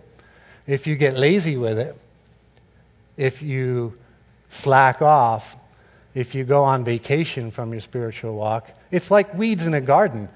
If 0.65 0.87
you 0.87 0.95
get 0.95 1.17
lazy 1.17 1.57
with 1.57 1.77
it, 1.77 1.95
if 3.17 3.41
you 3.41 3.97
slack 4.49 5.01
off, 5.01 5.55
if 6.15 6.33
you 6.33 6.45
go 6.45 6.63
on 6.63 6.83
vacation 6.83 7.51
from 7.51 7.71
your 7.71 7.81
spiritual 7.81 8.35
walk, 8.35 8.73
it's 8.89 9.11
like 9.11 9.33
weeds 9.35 9.67
in 9.67 9.73
a 9.73 9.81
garden. 9.81 10.29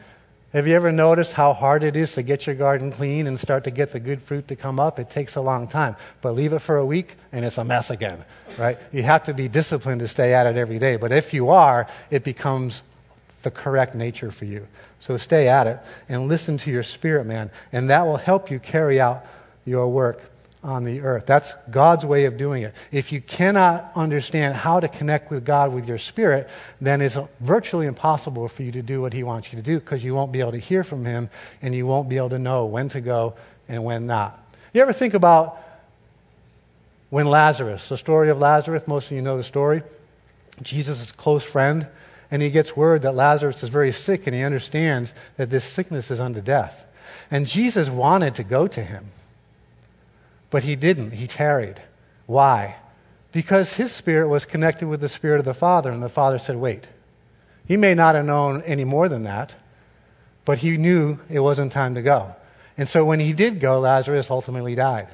Have 0.51 0.67
you 0.67 0.75
ever 0.75 0.91
noticed 0.91 1.33
how 1.33 1.53
hard 1.53 1.83
it 1.83 1.95
is 1.95 2.13
to 2.13 2.23
get 2.23 2.45
your 2.45 2.55
garden 2.55 2.91
clean 2.91 3.27
and 3.27 3.39
start 3.39 3.63
to 3.63 3.71
get 3.71 3.93
the 3.93 3.99
good 3.99 4.21
fruit 4.21 4.47
to 4.49 4.55
come 4.55 4.79
up? 4.79 4.99
It 4.99 5.09
takes 5.09 5.35
a 5.35 5.41
long 5.41 5.67
time. 5.67 5.95
But 6.21 6.33
leave 6.33 6.53
it 6.53 6.59
for 6.59 6.77
a 6.77 6.85
week 6.85 7.15
and 7.31 7.45
it's 7.45 7.57
a 7.57 7.63
mess 7.63 7.91
again, 7.91 8.25
right? 8.57 8.77
You 8.91 9.03
have 9.03 9.23
to 9.25 9.33
be 9.33 9.47
disciplined 9.47 10.01
to 10.01 10.07
stay 10.07 10.33
at 10.33 10.47
it 10.47 10.57
every 10.57 10.79
day. 10.79 10.97
But 10.97 11.11
if 11.11 11.33
you 11.33 11.49
are, 11.49 11.87
it 12.09 12.23
becomes 12.23 12.81
the 13.43 13.51
correct 13.51 13.95
nature 13.95 14.31
for 14.31 14.45
you. 14.45 14.67
So 14.99 15.15
stay 15.17 15.47
at 15.47 15.65
it 15.65 15.79
and 16.09 16.27
listen 16.27 16.57
to 16.57 16.71
your 16.71 16.83
spirit 16.83 17.25
man, 17.25 17.51
and 17.71 17.89
that 17.89 18.05
will 18.05 18.17
help 18.17 18.51
you 18.51 18.59
carry 18.59 18.99
out 18.99 19.25
your 19.65 19.87
work 19.87 20.28
on 20.63 20.83
the 20.83 21.01
earth. 21.01 21.25
That's 21.25 21.53
God's 21.71 22.05
way 22.05 22.25
of 22.25 22.37
doing 22.37 22.63
it. 22.63 22.73
If 22.91 23.11
you 23.11 23.21
cannot 23.21 23.91
understand 23.95 24.55
how 24.55 24.79
to 24.79 24.87
connect 24.87 25.31
with 25.31 25.45
God 25.45 25.73
with 25.73 25.87
your 25.87 25.97
spirit, 25.97 26.49
then 26.81 27.01
it's 27.01 27.17
virtually 27.39 27.87
impossible 27.87 28.47
for 28.49 28.63
you 28.63 28.71
to 28.73 28.81
do 28.81 29.01
what 29.01 29.13
He 29.13 29.23
wants 29.23 29.53
you 29.53 29.57
to 29.57 29.63
do 29.63 29.79
because 29.79 30.03
you 30.03 30.13
won't 30.13 30.31
be 30.31 30.41
able 30.41 30.51
to 30.51 30.57
hear 30.57 30.83
from 30.83 31.05
Him 31.05 31.29
and 31.61 31.73
you 31.73 31.87
won't 31.87 32.09
be 32.09 32.17
able 32.17 32.29
to 32.29 32.39
know 32.39 32.65
when 32.65 32.89
to 32.89 33.01
go 33.01 33.35
and 33.69 33.83
when 33.83 34.05
not. 34.05 34.37
You 34.73 34.81
ever 34.81 34.93
think 34.93 35.13
about 35.13 35.57
when 37.09 37.25
Lazarus, 37.25 37.87
the 37.89 37.97
story 37.97 38.29
of 38.29 38.37
Lazarus, 38.37 38.87
most 38.87 39.05
of 39.07 39.13
you 39.13 39.21
know 39.21 39.37
the 39.37 39.43
story, 39.43 39.81
Jesus' 40.61 41.11
close 41.11 41.43
friend, 41.43 41.87
And 42.31 42.41
he 42.43 42.51
gets 42.51 42.75
word 42.75 43.01
that 43.01 43.15
Lazarus 43.15 43.63
is 43.63 43.69
very 43.69 43.91
sick, 43.91 44.27
and 44.27 44.35
he 44.35 44.43
understands 44.43 45.15
that 45.37 45.49
this 45.49 45.63
sickness 45.63 46.11
is 46.11 46.19
unto 46.19 46.41
death. 46.41 46.85
And 47.31 47.47
Jesus 47.47 47.89
wanted 47.89 48.35
to 48.35 48.43
go 48.43 48.67
to 48.67 48.83
him, 48.83 49.05
but 50.49 50.63
he 50.63 50.75
didn't. 50.75 51.11
He 51.11 51.27
tarried. 51.27 51.81
Why? 52.25 52.75
Because 53.31 53.75
his 53.75 53.91
spirit 53.91 54.27
was 54.27 54.45
connected 54.45 54.87
with 54.87 55.01
the 55.01 55.09
spirit 55.09 55.39
of 55.39 55.45
the 55.45 55.53
Father, 55.53 55.91
and 55.91 56.01
the 56.01 56.09
Father 56.09 56.37
said, 56.37 56.55
Wait. 56.55 56.85
He 57.67 57.77
may 57.77 57.93
not 57.93 58.15
have 58.15 58.25
known 58.25 58.63
any 58.63 58.83
more 58.83 59.07
than 59.07 59.23
that, 59.23 59.53
but 60.43 60.57
he 60.57 60.75
knew 60.75 61.19
it 61.29 61.39
wasn't 61.39 61.71
time 61.71 61.93
to 61.93 62.01
go. 62.01 62.35
And 62.79 62.89
so 62.89 63.05
when 63.05 63.19
he 63.19 63.31
did 63.31 63.59
go, 63.59 63.79
Lazarus 63.79 64.31
ultimately 64.31 64.73
died. 64.73 65.07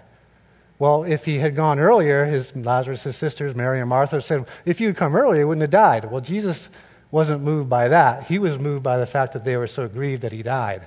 Well, 0.79 1.03
if 1.03 1.25
he 1.25 1.39
had 1.39 1.55
gone 1.55 1.79
earlier, 1.79 2.25
his 2.25 2.55
Lazarus' 2.55 3.17
sisters, 3.17 3.55
Mary 3.55 3.81
and 3.81 3.89
Martha, 3.89 4.21
said, 4.21 4.45
If 4.65 4.79
you 4.79 4.87
had 4.87 4.95
come 4.95 5.17
earlier, 5.17 5.39
he 5.39 5.43
wouldn't 5.43 5.63
have 5.63 5.69
died. 5.69 6.09
Well, 6.09 6.21
Jesus 6.21 6.69
wasn't 7.11 7.43
moved 7.43 7.69
by 7.69 7.89
that. 7.89 8.23
He 8.23 8.39
was 8.39 8.57
moved 8.57 8.83
by 8.83 8.97
the 8.97 9.05
fact 9.05 9.33
that 9.33 9.43
they 9.43 9.57
were 9.57 9.67
so 9.67 9.89
grieved 9.89 10.21
that 10.21 10.31
he 10.31 10.43
died. 10.43 10.85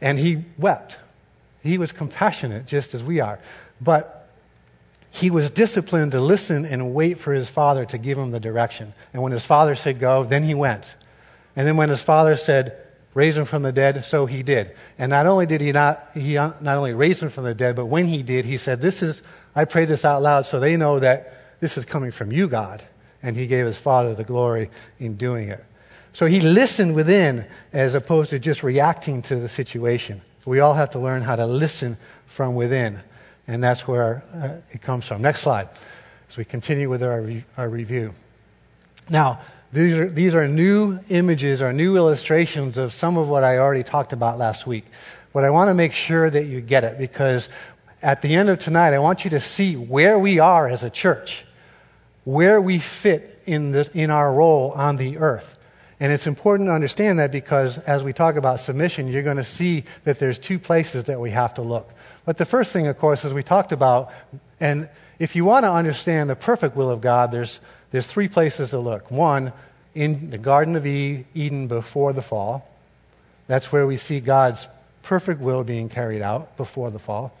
And 0.00 0.18
he 0.18 0.44
wept. 0.56 0.96
He 1.68 1.78
was 1.78 1.92
compassionate, 1.92 2.66
just 2.66 2.94
as 2.94 3.02
we 3.02 3.20
are. 3.20 3.38
But 3.80 4.28
he 5.10 5.30
was 5.30 5.50
disciplined 5.50 6.12
to 6.12 6.20
listen 6.20 6.64
and 6.64 6.94
wait 6.94 7.18
for 7.18 7.32
his 7.32 7.48
father 7.48 7.84
to 7.86 7.98
give 7.98 8.18
him 8.18 8.30
the 8.30 8.40
direction. 8.40 8.92
And 9.12 9.22
when 9.22 9.32
his 9.32 9.44
father 9.44 9.74
said 9.74 9.98
go, 9.98 10.24
then 10.24 10.42
he 10.42 10.54
went. 10.54 10.96
And 11.56 11.66
then 11.66 11.76
when 11.76 11.88
his 11.88 12.02
father 12.02 12.36
said, 12.36 12.76
raise 13.14 13.36
him 13.36 13.44
from 13.44 13.62
the 13.62 13.72
dead, 13.72 14.04
so 14.04 14.26
he 14.26 14.42
did. 14.42 14.70
And 14.98 15.10
not 15.10 15.26
only 15.26 15.46
did 15.46 15.60
he 15.60 15.72
not, 15.72 16.10
he 16.14 16.34
not 16.34 16.62
only 16.64 16.94
raise 16.94 17.20
him 17.20 17.30
from 17.30 17.44
the 17.44 17.54
dead, 17.54 17.74
but 17.74 17.86
when 17.86 18.06
he 18.06 18.22
did, 18.22 18.44
he 18.44 18.56
said, 18.56 18.80
This 18.80 19.02
is, 19.02 19.22
I 19.56 19.64
pray 19.64 19.86
this 19.86 20.04
out 20.04 20.22
loud 20.22 20.46
so 20.46 20.60
they 20.60 20.76
know 20.76 21.00
that 21.00 21.58
this 21.60 21.76
is 21.76 21.84
coming 21.84 22.10
from 22.10 22.30
you, 22.30 22.48
God. 22.48 22.82
And 23.22 23.36
he 23.36 23.48
gave 23.48 23.66
his 23.66 23.76
father 23.76 24.14
the 24.14 24.22
glory 24.22 24.70
in 25.00 25.16
doing 25.16 25.48
it. 25.48 25.64
So 26.12 26.26
he 26.26 26.40
listened 26.40 26.94
within 26.94 27.46
as 27.72 27.94
opposed 27.94 28.30
to 28.30 28.38
just 28.38 28.62
reacting 28.62 29.22
to 29.22 29.36
the 29.36 29.48
situation. 29.48 30.22
We 30.48 30.60
all 30.60 30.74
have 30.74 30.90
to 30.92 30.98
learn 30.98 31.22
how 31.22 31.36
to 31.36 31.46
listen 31.46 31.98
from 32.26 32.54
within. 32.54 33.00
And 33.46 33.62
that's 33.62 33.86
where 33.86 34.22
uh, 34.34 34.56
it 34.70 34.80
comes 34.80 35.04
from. 35.04 35.20
Next 35.20 35.40
slide. 35.40 35.68
As 36.30 36.36
we 36.36 36.44
continue 36.44 36.88
with 36.88 37.02
our, 37.02 37.20
re- 37.20 37.44
our 37.56 37.68
review. 37.68 38.14
Now, 39.10 39.40
these 39.72 39.94
are, 39.94 40.08
these 40.08 40.34
are 40.34 40.48
new 40.48 40.98
images 41.10 41.60
or 41.60 41.72
new 41.72 41.96
illustrations 41.96 42.78
of 42.78 42.94
some 42.94 43.18
of 43.18 43.28
what 43.28 43.44
I 43.44 43.58
already 43.58 43.82
talked 43.82 44.14
about 44.14 44.38
last 44.38 44.66
week. 44.66 44.86
But 45.34 45.44
I 45.44 45.50
want 45.50 45.68
to 45.68 45.74
make 45.74 45.92
sure 45.92 46.30
that 46.30 46.44
you 46.44 46.62
get 46.62 46.84
it 46.84 46.98
because 46.98 47.50
at 48.02 48.22
the 48.22 48.34
end 48.34 48.48
of 48.48 48.58
tonight, 48.58 48.94
I 48.94 48.98
want 48.98 49.24
you 49.24 49.30
to 49.30 49.40
see 49.40 49.76
where 49.76 50.18
we 50.18 50.38
are 50.38 50.66
as 50.66 50.82
a 50.82 50.90
church, 50.90 51.44
where 52.24 52.60
we 52.60 52.78
fit 52.78 53.42
in, 53.44 53.72
the, 53.72 53.90
in 53.92 54.10
our 54.10 54.32
role 54.32 54.72
on 54.72 54.96
the 54.96 55.18
earth. 55.18 55.57
And 56.00 56.12
it's 56.12 56.26
important 56.26 56.68
to 56.68 56.72
understand 56.72 57.18
that 57.18 57.32
because 57.32 57.78
as 57.78 58.02
we 58.04 58.12
talk 58.12 58.36
about 58.36 58.60
submission, 58.60 59.08
you're 59.08 59.22
going 59.22 59.36
to 59.36 59.44
see 59.44 59.84
that 60.04 60.18
there's 60.18 60.38
two 60.38 60.58
places 60.58 61.04
that 61.04 61.18
we 61.20 61.30
have 61.30 61.54
to 61.54 61.62
look. 61.62 61.90
But 62.24 62.38
the 62.38 62.44
first 62.44 62.72
thing, 62.72 62.86
of 62.86 62.98
course, 62.98 63.24
is 63.24 63.32
we 63.32 63.42
talked 63.42 63.72
about, 63.72 64.12
and 64.60 64.88
if 65.18 65.34
you 65.34 65.44
want 65.44 65.64
to 65.64 65.72
understand 65.72 66.30
the 66.30 66.36
perfect 66.36 66.76
will 66.76 66.90
of 66.90 67.00
God, 67.00 67.32
there's 67.32 67.60
there's 67.90 68.06
three 68.06 68.28
places 68.28 68.70
to 68.70 68.78
look. 68.78 69.10
One, 69.10 69.52
in 69.94 70.30
the 70.30 70.38
Garden 70.38 70.76
of 70.76 70.86
Eden 70.86 71.66
before 71.66 72.12
the 72.12 72.22
fall. 72.22 72.68
That's 73.46 73.72
where 73.72 73.86
we 73.86 73.96
see 73.96 74.20
God's 74.20 74.68
perfect 75.02 75.40
will 75.40 75.64
being 75.64 75.88
carried 75.88 76.22
out 76.22 76.56
before 76.56 76.90
the 76.90 76.98
fall. 76.98 77.32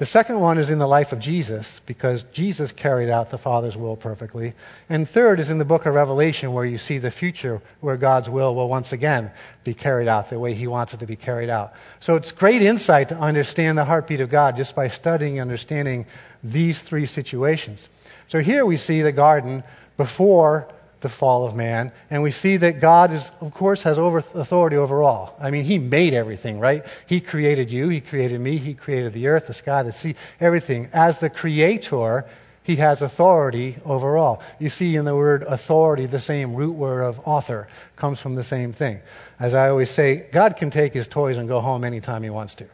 The 0.00 0.06
second 0.06 0.40
one 0.40 0.56
is 0.56 0.70
in 0.70 0.78
the 0.78 0.86
life 0.86 1.12
of 1.12 1.18
Jesus, 1.18 1.82
because 1.84 2.22
Jesus 2.32 2.72
carried 2.72 3.10
out 3.10 3.30
the 3.30 3.36
Father's 3.36 3.76
will 3.76 3.96
perfectly. 3.96 4.54
And 4.88 5.06
third 5.06 5.38
is 5.38 5.50
in 5.50 5.58
the 5.58 5.64
book 5.66 5.84
of 5.84 5.92
Revelation, 5.92 6.54
where 6.54 6.64
you 6.64 6.78
see 6.78 6.96
the 6.96 7.10
future, 7.10 7.60
where 7.80 7.98
God's 7.98 8.30
will 8.30 8.54
will 8.54 8.70
once 8.70 8.94
again 8.94 9.30
be 9.62 9.74
carried 9.74 10.08
out 10.08 10.30
the 10.30 10.38
way 10.38 10.54
He 10.54 10.66
wants 10.66 10.94
it 10.94 11.00
to 11.00 11.06
be 11.06 11.16
carried 11.16 11.50
out. 11.50 11.74
So 12.00 12.14
it's 12.14 12.32
great 12.32 12.62
insight 12.62 13.10
to 13.10 13.18
understand 13.18 13.76
the 13.76 13.84
heartbeat 13.84 14.20
of 14.20 14.30
God 14.30 14.56
just 14.56 14.74
by 14.74 14.88
studying 14.88 15.38
and 15.38 15.42
understanding 15.42 16.06
these 16.42 16.80
three 16.80 17.04
situations. 17.04 17.90
So 18.28 18.38
here 18.38 18.64
we 18.64 18.78
see 18.78 19.02
the 19.02 19.12
garden 19.12 19.62
before 19.98 20.66
the 21.00 21.08
fall 21.08 21.46
of 21.46 21.56
man, 21.56 21.92
and 22.10 22.22
we 22.22 22.30
see 22.30 22.56
that 22.58 22.80
God 22.80 23.12
is, 23.12 23.30
of 23.40 23.54
course, 23.54 23.82
has 23.82 23.98
over 23.98 24.18
authority 24.18 24.76
over 24.76 25.02
all. 25.02 25.36
I 25.40 25.50
mean, 25.50 25.64
He 25.64 25.78
made 25.78 26.14
everything, 26.14 26.60
right? 26.60 26.84
He 27.06 27.20
created 27.20 27.70
you, 27.70 27.88
He 27.88 28.00
created 28.00 28.40
me, 28.40 28.56
He 28.56 28.74
created 28.74 29.12
the 29.12 29.28
earth, 29.28 29.46
the 29.46 29.54
sky, 29.54 29.82
the 29.82 29.92
sea, 29.92 30.14
everything. 30.40 30.88
As 30.92 31.18
the 31.18 31.30
creator, 31.30 32.26
He 32.62 32.76
has 32.76 33.00
authority 33.00 33.76
over 33.84 34.16
all. 34.16 34.42
You 34.58 34.68
see 34.68 34.94
in 34.96 35.06
the 35.06 35.16
word 35.16 35.42
authority, 35.44 36.06
the 36.06 36.20
same 36.20 36.54
root 36.54 36.72
word 36.72 37.02
of 37.02 37.26
author 37.26 37.68
comes 37.96 38.20
from 38.20 38.34
the 38.34 38.44
same 38.44 38.72
thing. 38.72 39.00
As 39.38 39.54
I 39.54 39.70
always 39.70 39.90
say, 39.90 40.28
God 40.32 40.56
can 40.56 40.70
take 40.70 40.92
His 40.92 41.06
toys 41.06 41.38
and 41.38 41.48
go 41.48 41.60
home 41.60 41.84
anytime 41.84 42.22
He 42.22 42.30
wants 42.30 42.54
to. 42.56 42.66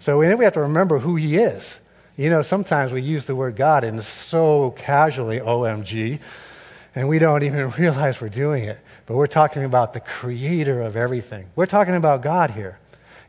So 0.00 0.18
we 0.18 0.26
have 0.26 0.52
to 0.54 0.60
remember 0.60 0.98
who 0.98 1.16
He 1.16 1.38
is. 1.38 1.80
You 2.18 2.30
know, 2.30 2.42
sometimes 2.42 2.92
we 2.92 3.00
use 3.00 3.26
the 3.26 3.36
word 3.36 3.54
God 3.54 3.84
and 3.84 4.02
so 4.02 4.72
casually, 4.72 5.38
OMG, 5.38 6.18
and 6.98 7.08
we 7.08 7.20
don't 7.20 7.44
even 7.44 7.70
realize 7.78 8.20
we're 8.20 8.28
doing 8.28 8.64
it. 8.64 8.76
But 9.06 9.14
we're 9.16 9.28
talking 9.28 9.62
about 9.62 9.92
the 9.92 10.00
creator 10.00 10.82
of 10.82 10.96
everything. 10.96 11.46
We're 11.54 11.66
talking 11.66 11.94
about 11.94 12.22
God 12.22 12.50
here. 12.50 12.76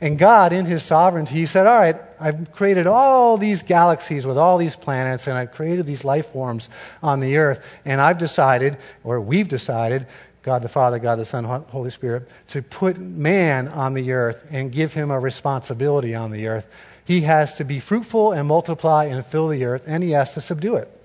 And 0.01 0.17
God, 0.17 0.53
in 0.53 0.65
his 0.65 0.81
sovereignty, 0.81 1.35
he 1.35 1.45
said, 1.45 1.67
All 1.67 1.77
right, 1.77 1.97
I've 2.19 2.51
created 2.51 2.87
all 2.87 3.37
these 3.37 3.61
galaxies 3.61 4.25
with 4.25 4.37
all 4.37 4.57
these 4.57 4.75
planets, 4.75 5.27
and 5.27 5.37
I've 5.37 5.51
created 5.51 5.85
these 5.85 6.03
life 6.03 6.31
forms 6.31 6.67
on 7.03 7.19
the 7.19 7.37
earth, 7.37 7.63
and 7.85 8.01
I've 8.01 8.17
decided, 8.17 8.77
or 9.03 9.21
we've 9.21 9.47
decided, 9.47 10.07
God 10.41 10.63
the 10.63 10.69
Father, 10.69 10.97
God 10.97 11.17
the 11.17 11.25
Son, 11.25 11.43
Holy 11.43 11.91
Spirit, 11.91 12.27
to 12.47 12.63
put 12.63 12.97
man 12.97 13.67
on 13.67 13.93
the 13.93 14.13
earth 14.13 14.47
and 14.51 14.71
give 14.71 14.93
him 14.93 15.11
a 15.11 15.19
responsibility 15.19 16.15
on 16.15 16.31
the 16.31 16.47
earth 16.47 16.65
he 17.09 17.21
has 17.21 17.55
to 17.55 17.63
be 17.63 17.79
fruitful 17.79 18.33
and 18.33 18.47
multiply 18.47 19.05
and 19.05 19.25
fill 19.25 19.47
the 19.47 19.65
earth, 19.65 19.85
and 19.87 20.03
he 20.03 20.11
has 20.11 20.35
to 20.35 20.41
subdue 20.41 20.75
it. 20.75 20.98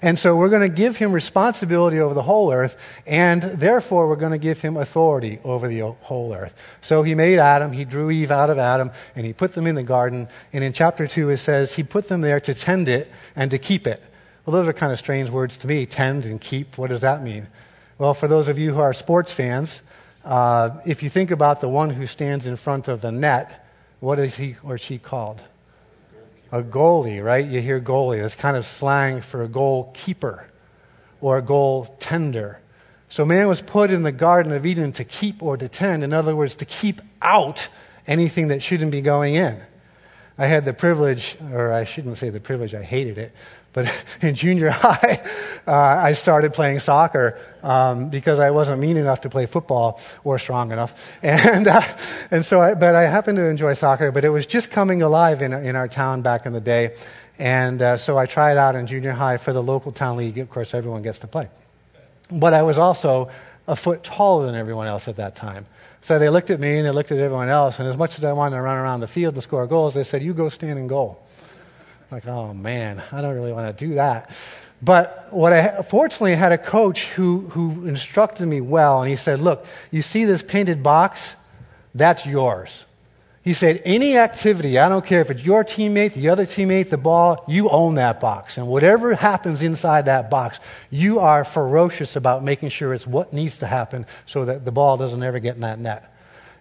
And 0.00 0.18
so 0.18 0.36
we're 0.36 0.48
going 0.48 0.68
to 0.68 0.74
give 0.74 0.96
him 0.96 1.12
responsibility 1.12 2.00
over 2.00 2.14
the 2.14 2.22
whole 2.22 2.52
earth, 2.52 2.76
and 3.06 3.42
therefore 3.42 4.08
we're 4.08 4.16
going 4.16 4.32
to 4.32 4.38
give 4.38 4.60
him 4.60 4.76
authority 4.76 5.38
over 5.44 5.68
the 5.68 5.80
whole 6.02 6.34
earth. 6.34 6.54
So 6.80 7.02
he 7.02 7.14
made 7.14 7.38
Adam, 7.38 7.72
he 7.72 7.84
drew 7.84 8.10
Eve 8.10 8.30
out 8.30 8.50
of 8.50 8.58
Adam, 8.58 8.90
and 9.14 9.24
he 9.24 9.32
put 9.32 9.54
them 9.54 9.66
in 9.66 9.74
the 9.74 9.82
garden. 9.82 10.28
And 10.52 10.64
in 10.64 10.72
chapter 10.72 11.06
2, 11.06 11.30
it 11.30 11.38
says 11.38 11.74
he 11.74 11.82
put 11.82 12.08
them 12.08 12.20
there 12.20 12.40
to 12.40 12.54
tend 12.54 12.88
it 12.88 13.10
and 13.36 13.50
to 13.50 13.58
keep 13.58 13.86
it. 13.86 14.02
Well, 14.44 14.54
those 14.54 14.66
are 14.66 14.72
kind 14.72 14.92
of 14.92 14.98
strange 14.98 15.30
words 15.30 15.56
to 15.58 15.66
me 15.66 15.86
tend 15.86 16.24
and 16.24 16.40
keep. 16.40 16.76
What 16.76 16.90
does 16.90 17.02
that 17.02 17.22
mean? 17.22 17.46
Well, 17.98 18.14
for 18.14 18.26
those 18.26 18.48
of 18.48 18.58
you 18.58 18.74
who 18.74 18.80
are 18.80 18.92
sports 18.92 19.30
fans, 19.30 19.82
uh, 20.24 20.80
if 20.86 21.02
you 21.02 21.08
think 21.08 21.30
about 21.30 21.60
the 21.60 21.68
one 21.68 21.90
who 21.90 22.06
stands 22.06 22.46
in 22.46 22.56
front 22.56 22.88
of 22.88 23.00
the 23.00 23.12
net, 23.12 23.66
what 24.00 24.18
is 24.18 24.36
he 24.36 24.56
or 24.64 24.78
she 24.78 24.98
called? 24.98 25.40
A 26.52 26.62
goalie, 26.62 27.24
right? 27.24 27.44
You 27.44 27.60
hear 27.60 27.80
goalie. 27.80 28.20
That's 28.20 28.34
kind 28.34 28.56
of 28.56 28.66
slang 28.66 29.22
for 29.22 29.42
a 29.42 29.48
goalkeeper 29.48 30.46
or 31.20 31.38
a 31.38 31.42
goaltender. 31.42 32.58
So 33.08 33.24
man 33.24 33.48
was 33.48 33.62
put 33.62 33.90
in 33.90 34.02
the 34.02 34.12
Garden 34.12 34.52
of 34.52 34.64
Eden 34.64 34.92
to 34.92 35.04
keep 35.04 35.42
or 35.42 35.56
to 35.56 35.68
tend. 35.68 36.04
In 36.04 36.12
other 36.12 36.36
words, 36.36 36.54
to 36.56 36.64
keep 36.64 37.00
out 37.22 37.68
anything 38.06 38.48
that 38.48 38.62
shouldn't 38.62 38.92
be 38.92 39.00
going 39.00 39.34
in. 39.34 39.60
I 40.38 40.46
had 40.46 40.64
the 40.64 40.72
privilege, 40.72 41.36
or 41.52 41.72
I 41.72 41.84
shouldn't 41.84 42.18
say 42.18 42.30
the 42.30 42.40
privilege, 42.40 42.74
I 42.74 42.82
hated 42.82 43.18
it, 43.18 43.32
but 43.72 43.92
in 44.20 44.34
junior 44.34 44.70
high, 44.72 45.22
uh, 45.66 45.72
I 45.72 46.12
started 46.12 46.52
playing 46.52 46.80
soccer 46.80 47.38
um, 47.62 48.08
because 48.08 48.38
I 48.38 48.50
wasn't 48.50 48.80
mean 48.80 48.96
enough 48.96 49.22
to 49.22 49.30
play 49.30 49.46
football 49.46 50.00
or 50.24 50.38
strong 50.38 50.72
enough. 50.72 50.94
And, 51.22 51.68
uh, 51.68 51.82
and 52.30 52.44
so, 52.44 52.60
I, 52.60 52.74
but 52.74 52.94
I 52.94 53.02
happened 53.02 53.36
to 53.36 53.46
enjoy 53.46 53.74
soccer, 53.74 54.10
but 54.10 54.24
it 54.24 54.30
was 54.30 54.46
just 54.46 54.70
coming 54.70 55.02
alive 55.02 55.42
in, 55.42 55.52
in 55.52 55.76
our 55.76 55.88
town 55.88 56.22
back 56.22 56.46
in 56.46 56.52
the 56.52 56.60
day. 56.60 56.94
And 57.38 57.80
uh, 57.80 57.96
so 57.96 58.18
I 58.18 58.26
tried 58.26 58.56
out 58.56 58.74
in 58.74 58.86
junior 58.86 59.12
high 59.12 59.36
for 59.36 59.52
the 59.52 59.62
local 59.62 59.92
town 59.92 60.16
league. 60.16 60.38
Of 60.38 60.50
course, 60.50 60.74
everyone 60.74 61.02
gets 61.02 61.20
to 61.20 61.26
play. 61.26 61.48
But 62.30 62.54
I 62.54 62.62
was 62.62 62.78
also 62.78 63.30
a 63.66 63.76
foot 63.76 64.02
taller 64.04 64.46
than 64.46 64.54
everyone 64.54 64.86
else 64.86 65.08
at 65.08 65.16
that 65.16 65.36
time. 65.36 65.66
So 66.02 66.18
they 66.18 66.28
looked 66.28 66.50
at 66.50 66.58
me 66.58 66.78
and 66.78 66.86
they 66.86 66.90
looked 66.90 67.12
at 67.12 67.18
everyone 67.18 67.48
else. 67.48 67.78
And 67.78 67.88
as 67.88 67.96
much 67.96 68.18
as 68.18 68.24
I 68.24 68.32
wanted 68.32 68.56
to 68.56 68.62
run 68.62 68.76
around 68.76 69.00
the 69.00 69.06
field 69.06 69.34
and 69.34 69.42
score 69.42 69.66
goals, 69.68 69.94
they 69.94 70.02
said, 70.02 70.22
You 70.22 70.34
go 70.34 70.48
stand 70.48 70.78
in 70.78 70.88
goal. 70.88 71.24
Like, 72.10 72.26
oh 72.26 72.52
man, 72.52 73.00
I 73.12 73.22
don't 73.22 73.34
really 73.34 73.52
want 73.52 73.76
to 73.76 73.86
do 73.86 73.94
that. 73.94 74.30
But 74.82 75.28
what 75.30 75.52
I 75.52 75.80
fortunately 75.82 76.34
had 76.34 76.50
a 76.50 76.58
coach 76.58 77.04
who, 77.10 77.48
who 77.50 77.86
instructed 77.86 78.46
me 78.46 78.60
well, 78.60 79.00
and 79.00 79.08
he 79.08 79.16
said, 79.16 79.40
Look, 79.40 79.64
you 79.92 80.02
see 80.02 80.24
this 80.24 80.42
painted 80.42 80.82
box? 80.82 81.36
That's 81.94 82.26
yours. 82.26 82.84
He 83.44 83.54
said, 83.54 83.82
Any 83.84 84.16
activity, 84.16 84.78
I 84.78 84.88
don't 84.88 85.04
care 85.04 85.20
if 85.20 85.30
it's 85.30 85.44
your 85.44 85.64
teammate, 85.64 86.14
the 86.14 86.28
other 86.28 86.46
teammate, 86.46 86.90
the 86.90 86.96
ball, 86.96 87.44
you 87.48 87.68
own 87.68 87.96
that 87.96 88.20
box. 88.20 88.56
And 88.56 88.68
whatever 88.68 89.14
happens 89.14 89.62
inside 89.62 90.06
that 90.06 90.30
box, 90.30 90.60
you 90.90 91.18
are 91.18 91.44
ferocious 91.44 92.14
about 92.14 92.44
making 92.44 92.68
sure 92.68 92.94
it's 92.94 93.06
what 93.06 93.32
needs 93.32 93.56
to 93.58 93.66
happen 93.66 94.06
so 94.26 94.44
that 94.44 94.64
the 94.64 94.70
ball 94.70 94.96
doesn't 94.96 95.22
ever 95.22 95.40
get 95.40 95.56
in 95.56 95.62
that 95.62 95.80
net. 95.80 96.08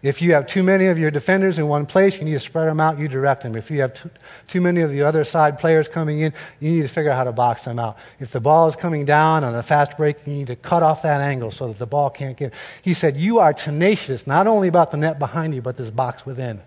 If 0.01 0.19
you 0.19 0.33
have 0.33 0.47
too 0.47 0.63
many 0.63 0.87
of 0.87 0.97
your 0.97 1.11
defenders 1.11 1.59
in 1.59 1.67
one 1.67 1.85
place, 1.85 2.17
you 2.17 2.23
need 2.23 2.31
to 2.31 2.39
spread 2.39 2.67
them 2.67 2.79
out, 2.79 2.97
you 2.97 3.07
direct 3.07 3.43
them. 3.43 3.55
If 3.55 3.69
you 3.69 3.81
have 3.81 3.93
too, 3.93 4.09
too 4.47 4.59
many 4.59 4.81
of 4.81 4.89
the 4.89 5.03
other 5.03 5.23
side 5.23 5.59
players 5.59 5.87
coming 5.87 6.21
in, 6.21 6.33
you 6.59 6.71
need 6.71 6.81
to 6.81 6.87
figure 6.87 7.11
out 7.11 7.17
how 7.17 7.25
to 7.25 7.31
box 7.31 7.65
them 7.65 7.77
out. 7.77 7.97
If 8.19 8.31
the 8.31 8.39
ball 8.39 8.67
is 8.67 8.75
coming 8.75 9.05
down 9.05 9.43
on 9.43 9.53
a 9.53 9.61
fast 9.61 9.97
break, 9.97 10.25
you 10.25 10.33
need 10.33 10.47
to 10.47 10.55
cut 10.55 10.81
off 10.81 11.03
that 11.03 11.21
angle 11.21 11.51
so 11.51 11.67
that 11.67 11.77
the 11.77 11.85
ball 11.85 12.09
can't 12.09 12.35
get. 12.35 12.55
He 12.81 12.95
said, 12.95 13.15
You 13.15 13.37
are 13.37 13.53
tenacious, 13.53 14.25
not 14.25 14.47
only 14.47 14.67
about 14.67 14.89
the 14.89 14.97
net 14.97 15.19
behind 15.19 15.53
you, 15.53 15.61
but 15.61 15.77
this 15.77 15.91
box 15.91 16.25
within. 16.25 16.61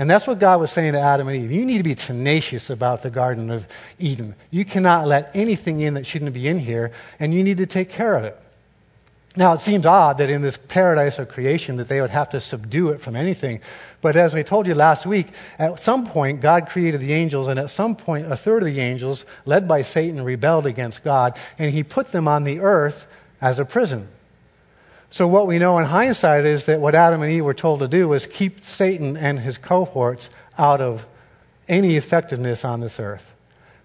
And 0.00 0.08
that's 0.08 0.26
what 0.26 0.38
God 0.38 0.60
was 0.60 0.72
saying 0.72 0.94
to 0.94 0.98
Adam 0.98 1.28
and 1.28 1.36
Eve. 1.36 1.52
You 1.52 1.66
need 1.66 1.76
to 1.76 1.84
be 1.84 1.94
tenacious 1.94 2.70
about 2.70 3.02
the 3.02 3.10
Garden 3.10 3.50
of 3.50 3.66
Eden. 3.98 4.34
You 4.50 4.64
cannot 4.64 5.06
let 5.06 5.30
anything 5.36 5.82
in 5.82 5.92
that 5.92 6.06
shouldn't 6.06 6.32
be 6.32 6.48
in 6.48 6.58
here, 6.58 6.90
and 7.18 7.34
you 7.34 7.44
need 7.44 7.58
to 7.58 7.66
take 7.66 7.90
care 7.90 8.16
of 8.16 8.24
it. 8.24 8.34
Now, 9.36 9.52
it 9.52 9.60
seems 9.60 9.84
odd 9.84 10.16
that 10.16 10.30
in 10.30 10.40
this 10.40 10.56
paradise 10.56 11.18
of 11.18 11.28
creation 11.28 11.76
that 11.76 11.88
they 11.88 12.00
would 12.00 12.08
have 12.08 12.30
to 12.30 12.40
subdue 12.40 12.88
it 12.88 13.02
from 13.02 13.14
anything. 13.14 13.60
But 14.00 14.16
as 14.16 14.32
we 14.32 14.42
told 14.42 14.66
you 14.66 14.74
last 14.74 15.04
week, 15.04 15.26
at 15.58 15.78
some 15.80 16.06
point, 16.06 16.40
God 16.40 16.70
created 16.70 17.02
the 17.02 17.12
angels, 17.12 17.46
and 17.46 17.60
at 17.60 17.70
some 17.70 17.94
point, 17.94 18.32
a 18.32 18.38
third 18.38 18.62
of 18.62 18.72
the 18.72 18.80
angels, 18.80 19.26
led 19.44 19.68
by 19.68 19.82
Satan, 19.82 20.24
rebelled 20.24 20.64
against 20.64 21.04
God, 21.04 21.38
and 21.58 21.74
he 21.74 21.82
put 21.82 22.06
them 22.06 22.26
on 22.26 22.44
the 22.44 22.60
earth 22.60 23.06
as 23.38 23.58
a 23.58 23.66
prison. 23.66 24.08
So, 25.12 25.26
what 25.26 25.48
we 25.48 25.58
know 25.58 25.76
in 25.78 25.86
hindsight 25.86 26.44
is 26.44 26.66
that 26.66 26.80
what 26.80 26.94
Adam 26.94 27.20
and 27.22 27.32
Eve 27.32 27.44
were 27.44 27.52
told 27.52 27.80
to 27.80 27.88
do 27.88 28.06
was 28.06 28.26
keep 28.26 28.64
Satan 28.64 29.16
and 29.16 29.40
his 29.40 29.58
cohorts 29.58 30.30
out 30.56 30.80
of 30.80 31.04
any 31.68 31.96
effectiveness 31.96 32.64
on 32.64 32.78
this 32.78 33.00
earth. 33.00 33.32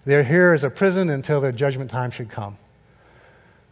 They're 0.05 0.23
here 0.23 0.53
as 0.53 0.63
a 0.63 0.69
prison 0.69 1.09
until 1.09 1.41
their 1.41 1.51
judgment 1.51 1.89
time 1.89 2.11
should 2.11 2.29
come. 2.29 2.59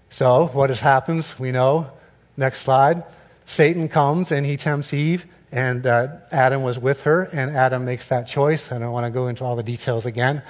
So, 0.09 0.47
what 0.47 0.71
has 0.71 0.81
happened? 0.81 1.27
We 1.37 1.51
know. 1.51 1.91
Next 2.37 2.61
slide. 2.61 3.03
Satan 3.45 3.87
comes 3.87 4.31
and 4.31 4.47
he 4.47 4.57
tempts 4.57 4.91
Eve, 4.91 5.27
and 5.51 5.85
uh, 5.85 6.07
Adam 6.31 6.63
was 6.63 6.79
with 6.79 7.03
her, 7.03 7.23
and 7.23 7.55
Adam 7.55 7.85
makes 7.85 8.07
that 8.07 8.27
choice. 8.27 8.71
I 8.71 8.79
don't 8.79 8.91
want 8.91 9.05
to 9.05 9.11
go 9.11 9.27
into 9.27 9.43
all 9.43 9.55
the 9.55 9.61
details 9.63 10.07
again, 10.07 10.41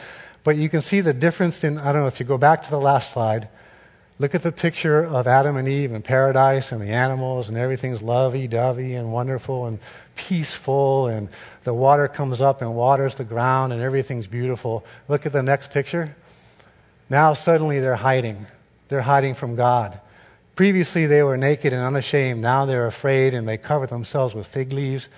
but 0.46 0.56
you 0.56 0.70
can 0.70 0.80
see 0.82 1.02
the 1.02 1.14
difference 1.14 1.66
in, 1.66 1.78
I 1.78 1.92
don't 1.92 2.04
know 2.04 2.08
if 2.08 2.22
you 2.22 2.26
go 2.26 2.38
back 2.38 2.64
to 2.64 2.70
the 2.70 2.80
last 2.80 3.12
slide. 3.12 3.50
Look 4.24 4.34
at 4.34 4.42
the 4.42 4.54
picture 4.54 5.04
of 5.04 5.28
Adam 5.28 5.58
and 5.58 5.68
Eve 5.68 5.92
in 5.92 6.02
paradise 6.02 6.72
and 6.72 6.82
the 6.82 6.92
animals, 6.92 7.50
and 7.50 7.58
everything's 7.58 8.02
lovey 8.02 8.48
dovey 8.48 8.96
and 8.96 9.12
wonderful 9.12 9.66
and 9.66 9.80
peaceful, 10.16 11.08
and 11.08 11.28
the 11.66 11.74
water 11.74 12.08
comes 12.08 12.40
up 12.40 12.62
and 12.62 12.74
waters 12.74 13.16
the 13.16 13.26
ground, 13.26 13.74
and 13.74 13.82
everything's 13.82 14.26
beautiful. 14.26 14.86
Look 15.10 15.26
at 15.26 15.34
the 15.34 15.44
next 15.44 15.72
picture. 15.72 16.16
Now, 17.10 17.34
suddenly, 17.34 17.82
they're 17.82 17.98
hiding 17.98 18.48
they're 18.88 19.02
hiding 19.02 19.34
from 19.34 19.58
God. 19.58 20.00
Previously, 20.56 21.06
they 21.06 21.22
were 21.22 21.36
naked 21.36 21.74
and 21.74 21.82
unashamed. 21.82 22.42
Now 22.42 22.66
they're 22.66 22.88
afraid 22.88 23.34
and 23.34 23.46
they 23.46 23.58
cover 23.58 23.88
themselves 23.88 24.34
with 24.34 24.48
fig 24.48 24.72
leaves. 24.72 25.10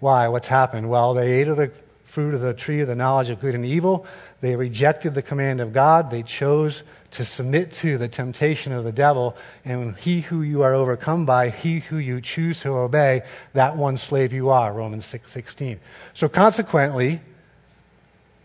Why? 0.00 0.26
What's 0.28 0.48
happened? 0.48 0.88
Well, 0.88 1.12
they 1.12 1.32
ate 1.32 1.48
of 1.48 1.58
the 1.58 1.70
fruit 2.14 2.32
of 2.32 2.40
the 2.40 2.54
tree 2.54 2.78
of 2.78 2.86
the 2.86 2.94
knowledge 2.94 3.28
of 3.28 3.40
good 3.40 3.56
and 3.56 3.66
evil. 3.66 4.06
They 4.40 4.54
rejected 4.54 5.14
the 5.14 5.22
command 5.22 5.60
of 5.60 5.72
God. 5.72 6.12
They 6.12 6.22
chose 6.22 6.84
to 7.10 7.24
submit 7.24 7.72
to 7.72 7.98
the 7.98 8.06
temptation 8.06 8.72
of 8.72 8.84
the 8.84 8.92
devil. 8.92 9.36
And 9.64 9.96
he 9.96 10.20
who 10.20 10.42
you 10.42 10.62
are 10.62 10.74
overcome 10.74 11.26
by, 11.26 11.50
he 11.50 11.80
who 11.80 11.98
you 11.98 12.20
choose 12.20 12.60
to 12.60 12.70
obey, 12.70 13.22
that 13.54 13.76
one 13.76 13.98
slave 13.98 14.32
you 14.32 14.50
are. 14.50 14.72
Romans 14.72 15.04
6 15.06 15.28
16. 15.28 15.80
So 16.12 16.28
consequently, 16.28 17.20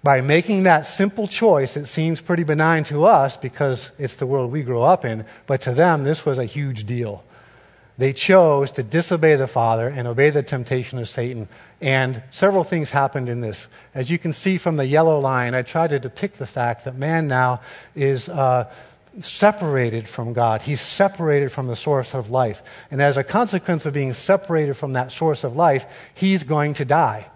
by 0.01 0.21
making 0.21 0.63
that 0.63 0.87
simple 0.87 1.27
choice, 1.27 1.77
it 1.77 1.85
seems 1.85 2.21
pretty 2.21 2.43
benign 2.43 2.85
to 2.85 3.05
us 3.05 3.37
because 3.37 3.91
it's 3.99 4.15
the 4.15 4.25
world 4.25 4.51
we 4.51 4.63
grow 4.63 4.81
up 4.81 5.05
in, 5.05 5.25
but 5.45 5.61
to 5.61 5.75
them, 5.75 6.03
this 6.05 6.25
was 6.25 6.39
a 6.39 6.45
huge 6.45 6.87
deal. 6.87 7.23
They 7.99 8.13
chose 8.13 8.71
to 8.71 8.83
disobey 8.83 9.35
the 9.35 9.45
Father 9.45 9.89
and 9.89 10.07
obey 10.07 10.29
the 10.29 10.41
temptation 10.41 10.99
of 10.99 11.09
Satan, 11.09 11.49
and 11.81 12.23
several 12.31 12.63
things 12.63 12.91
happened 12.91 13.27
in 13.27 13.41
this. 13.41 13.67
As 13.93 14.09
you 14.09 14.17
can 14.17 14.31
see 14.31 14.57
from 14.57 14.77
the 14.77 14.85
yellow 14.85 15.19
line, 15.19 15.53
I 15.53 15.63
tried 15.63 15.89
to 15.89 15.99
depict 15.99 16.39
the 16.39 16.47
fact 16.47 16.85
that 16.85 16.95
man 16.95 17.27
now 17.27 17.61
is. 17.95 18.27
Uh, 18.27 18.71
separated 19.21 20.07
from 20.07 20.33
God. 20.33 20.61
He's 20.61 20.79
separated 20.79 21.51
from 21.51 21.65
the 21.65 21.75
source 21.75 22.13
of 22.13 22.29
life. 22.29 22.61
And 22.91 23.01
as 23.01 23.17
a 23.17 23.23
consequence 23.23 23.87
of 23.87 23.93
being 23.93 24.13
separated 24.13 24.75
from 24.75 24.93
that 24.93 25.11
source 25.11 25.43
of 25.43 25.55
life, 25.55 25.85
he's 26.13 26.43
going 26.43 26.75
to 26.75 26.85
die. 26.85 27.27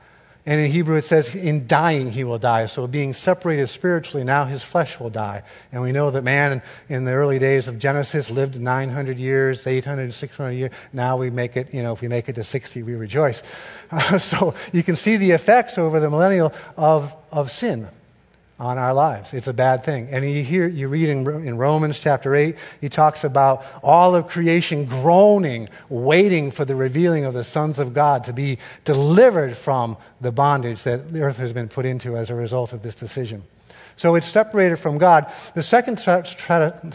And 0.45 0.59
in 0.59 0.69
Hebrew 0.69 0.97
it 0.97 1.05
says, 1.05 1.33
in 1.35 1.67
dying 1.67 2.11
he 2.11 2.23
will 2.25 2.37
die. 2.37 2.65
So 2.65 2.85
being 2.85 3.13
separated 3.13 3.67
spiritually, 3.67 4.25
now 4.25 4.43
his 4.43 4.61
flesh 4.61 4.99
will 4.99 5.09
die. 5.09 5.43
And 5.71 5.81
we 5.81 5.93
know 5.93 6.11
that 6.11 6.23
man 6.23 6.61
in 6.89 7.05
the 7.05 7.13
early 7.13 7.39
days 7.39 7.69
of 7.69 7.79
Genesis 7.79 8.29
lived 8.29 8.59
900 8.59 9.17
years, 9.17 9.65
800, 9.65 10.13
600 10.13 10.51
years. 10.51 10.71
Now 10.91 11.15
we 11.15 11.29
make 11.29 11.55
it, 11.55 11.73
you 11.73 11.81
know, 11.81 11.93
if 11.93 12.01
we 12.01 12.09
make 12.09 12.27
it 12.27 12.33
to 12.33 12.43
60, 12.43 12.83
we 12.83 12.95
rejoice. 12.95 13.41
Uh, 13.89 14.19
so 14.19 14.53
you 14.73 14.83
can 14.83 14.97
see 14.97 15.15
the 15.15 15.31
effects 15.31 15.77
over 15.77 16.01
the 16.01 16.09
millennial 16.09 16.53
of, 16.75 17.15
of 17.31 17.49
sin 17.49 17.87
on 18.59 18.77
our 18.77 18.93
lives. 18.93 19.33
It's 19.33 19.47
a 19.47 19.53
bad 19.53 19.83
thing. 19.83 20.07
And 20.11 20.23
you 20.29 20.43
hear, 20.43 20.67
you 20.67 20.87
read 20.87 21.09
in, 21.09 21.27
in 21.45 21.57
Romans 21.57 21.99
chapter 21.99 22.35
8, 22.35 22.55
he 22.81 22.89
talks 22.89 23.23
about 23.23 23.65
all 23.81 24.15
of 24.15 24.27
creation 24.27 24.85
groaning, 24.85 25.69
waiting 25.89 26.51
for 26.51 26.63
the 26.63 26.75
revealing 26.75 27.25
of 27.25 27.33
the 27.33 27.43
sons 27.43 27.79
of 27.79 27.93
God 27.93 28.23
to 28.25 28.33
be 28.33 28.59
delivered 28.85 29.57
from 29.57 29.97
the 30.21 30.31
bondage 30.31 30.83
that 30.83 31.11
the 31.11 31.21
earth 31.21 31.37
has 31.37 31.51
been 31.51 31.67
put 31.67 31.85
into 31.85 32.15
as 32.15 32.29
a 32.29 32.35
result 32.35 32.73
of 32.73 32.83
this 32.83 32.95
decision. 32.95 33.43
So 33.95 34.15
it's 34.15 34.27
separated 34.27 34.77
from 34.77 34.97
God. 34.97 35.31
The 35.55 35.63
second 35.63 36.01
tra- 36.01 36.23
tra- 36.23 36.91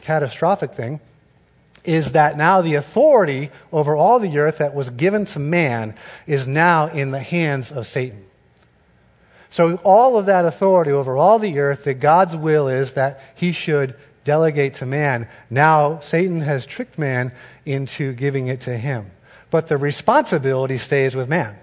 catastrophic 0.00 0.72
thing 0.72 1.00
is 1.84 2.12
that 2.12 2.36
now 2.36 2.60
the 2.60 2.74
authority 2.74 3.50
over 3.72 3.96
all 3.96 4.18
the 4.18 4.38
earth 4.38 4.58
that 4.58 4.74
was 4.74 4.90
given 4.90 5.24
to 5.24 5.38
man 5.38 5.94
is 6.26 6.46
now 6.46 6.86
in 6.86 7.10
the 7.10 7.20
hands 7.20 7.72
of 7.72 7.86
Satan. 7.86 8.27
So, 9.50 9.76
all 9.76 10.18
of 10.18 10.26
that 10.26 10.44
authority 10.44 10.90
over 10.90 11.16
all 11.16 11.38
the 11.38 11.58
earth, 11.58 11.84
that 11.84 11.94
God's 11.94 12.36
will 12.36 12.68
is 12.68 12.92
that 12.94 13.20
he 13.34 13.52
should 13.52 13.94
delegate 14.24 14.74
to 14.74 14.86
man. 14.86 15.26
Now, 15.48 16.00
Satan 16.00 16.42
has 16.42 16.66
tricked 16.66 16.98
man 16.98 17.32
into 17.64 18.12
giving 18.12 18.48
it 18.48 18.60
to 18.62 18.76
him. 18.76 19.10
But 19.50 19.68
the 19.68 19.78
responsibility 19.78 20.76
stays 20.76 21.16
with 21.16 21.28
man. 21.28 21.58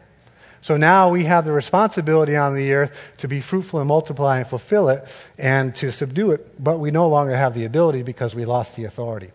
So 0.61 0.77
now 0.77 1.09
we 1.09 1.25
have 1.25 1.45
the 1.45 1.51
responsibility 1.51 2.35
on 2.35 2.55
the 2.55 2.73
earth 2.73 2.99
to 3.19 3.27
be 3.27 3.39
fruitful 3.39 3.79
and 3.81 3.87
multiply 3.87 4.39
and 4.39 4.47
fulfill 4.47 4.89
it 4.89 5.07
and 5.37 5.75
to 5.75 5.91
subdue 5.91 6.31
it, 6.31 6.63
but 6.63 6.79
we 6.79 6.89
no 6.89 7.07
longer 7.07 7.35
have 7.35 7.53
the 7.53 7.65
ability 7.65 8.01
because 8.01 8.33
we 8.33 8.45
lost 8.45 8.75
the 8.75 8.85
authority. 8.85 9.29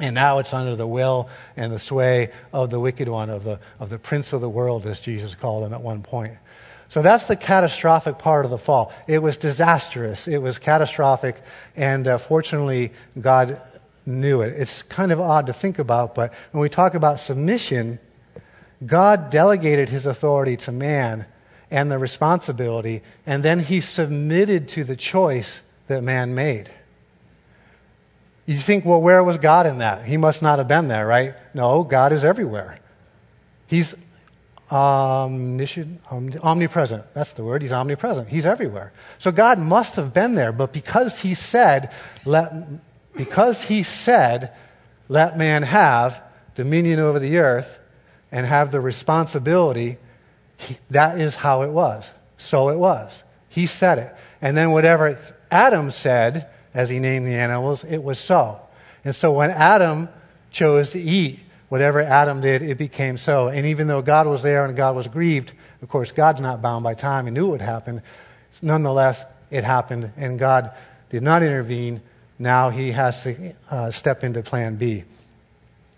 And 0.00 0.12
now 0.12 0.40
it's 0.40 0.52
under 0.52 0.74
the 0.74 0.88
will 0.88 1.28
and 1.56 1.70
the 1.70 1.78
sway 1.78 2.32
of 2.52 2.70
the 2.70 2.80
wicked 2.80 3.08
one, 3.08 3.30
of 3.30 3.44
the, 3.44 3.60
of 3.78 3.90
the 3.90 3.98
prince 4.00 4.32
of 4.32 4.40
the 4.40 4.48
world, 4.48 4.86
as 4.86 4.98
Jesus 4.98 5.36
called 5.36 5.64
him 5.64 5.72
at 5.72 5.82
one 5.82 6.02
point. 6.02 6.34
So 6.90 7.02
that's 7.02 7.28
the 7.28 7.36
catastrophic 7.36 8.18
part 8.18 8.44
of 8.44 8.50
the 8.50 8.58
fall. 8.58 8.92
It 9.06 9.20
was 9.20 9.36
disastrous, 9.36 10.26
it 10.26 10.38
was 10.38 10.58
catastrophic, 10.58 11.40
and 11.76 12.06
uh, 12.06 12.18
fortunately, 12.18 12.92
God 13.20 13.60
knew 14.04 14.40
it. 14.40 14.54
It's 14.60 14.82
kind 14.82 15.12
of 15.12 15.20
odd 15.20 15.46
to 15.46 15.52
think 15.52 15.78
about, 15.78 16.16
but 16.16 16.34
when 16.50 16.60
we 16.60 16.68
talk 16.68 16.94
about 16.94 17.20
submission, 17.20 18.00
God 18.84 19.30
delegated 19.30 19.88
his 19.88 20.04
authority 20.04 20.56
to 20.58 20.72
man 20.72 21.26
and 21.70 21.92
the 21.92 21.98
responsibility, 21.98 23.02
and 23.24 23.44
then 23.44 23.60
he 23.60 23.80
submitted 23.80 24.68
to 24.70 24.82
the 24.82 24.96
choice 24.96 25.62
that 25.86 26.02
man 26.02 26.34
made. 26.34 26.72
You 28.46 28.58
think, 28.58 28.84
well, 28.84 29.00
where 29.00 29.22
was 29.22 29.38
God 29.38 29.68
in 29.68 29.78
that? 29.78 30.04
He 30.06 30.16
must 30.16 30.42
not 30.42 30.58
have 30.58 30.66
been 30.66 30.88
there, 30.88 31.06
right? 31.06 31.34
No, 31.54 31.84
God 31.84 32.12
is 32.12 32.24
everywhere. 32.24 32.80
He's 33.68 33.94
omniscient, 34.70 36.00
omnipresent. 36.10 37.04
That's 37.14 37.32
the 37.32 37.44
word. 37.44 37.62
He's 37.62 37.72
omnipresent. 37.72 38.28
He's 38.28 38.46
everywhere. 38.46 38.92
So 39.18 39.32
God 39.32 39.58
must 39.58 39.96
have 39.96 40.14
been 40.14 40.34
there, 40.34 40.52
but 40.52 40.72
because 40.72 41.20
he 41.20 41.34
said, 41.34 41.92
let, 42.24 42.52
because 43.14 43.64
he 43.64 43.82
said, 43.82 44.52
let 45.08 45.36
man 45.36 45.62
have 45.62 46.22
dominion 46.54 47.00
over 47.00 47.18
the 47.18 47.38
earth 47.38 47.78
and 48.30 48.46
have 48.46 48.70
the 48.70 48.80
responsibility, 48.80 49.98
he, 50.56 50.76
that 50.90 51.20
is 51.20 51.36
how 51.36 51.62
it 51.62 51.70
was. 51.70 52.10
So 52.36 52.68
it 52.68 52.76
was. 52.76 53.24
He 53.48 53.66
said 53.66 53.98
it. 53.98 54.14
And 54.40 54.56
then 54.56 54.70
whatever 54.70 55.18
Adam 55.50 55.90
said, 55.90 56.48
as 56.72 56.88
he 56.88 57.00
named 57.00 57.26
the 57.26 57.34
animals, 57.34 57.82
it 57.84 58.02
was 58.02 58.18
so. 58.18 58.60
And 59.04 59.14
so 59.14 59.32
when 59.32 59.50
Adam 59.50 60.08
chose 60.50 60.90
to 60.90 61.00
eat, 61.00 61.42
whatever 61.70 62.00
Adam 62.00 62.42
did, 62.42 62.60
it 62.60 62.76
became 62.76 63.16
so. 63.16 63.48
And 63.48 63.64
even 63.64 63.86
though 63.86 64.02
God 64.02 64.26
was 64.26 64.42
there 64.42 64.66
and 64.66 64.76
God 64.76 64.94
was 64.94 65.08
grieved, 65.08 65.52
of 65.80 65.88
course, 65.88 66.12
God's 66.12 66.40
not 66.40 66.60
bound 66.60 66.84
by 66.84 66.92
time. 66.92 67.24
He 67.24 67.32
knew 67.32 67.46
it 67.46 67.50
would 67.50 67.60
happen. 67.62 68.02
Nonetheless, 68.60 69.24
it 69.50 69.64
happened, 69.64 70.10
and 70.16 70.38
God 70.38 70.72
did 71.08 71.22
not 71.22 71.42
intervene. 71.42 72.02
Now 72.38 72.68
he 72.70 72.90
has 72.92 73.22
to 73.22 73.54
uh, 73.70 73.90
step 73.90 74.22
into 74.22 74.42
plan 74.42 74.76
B, 74.76 75.04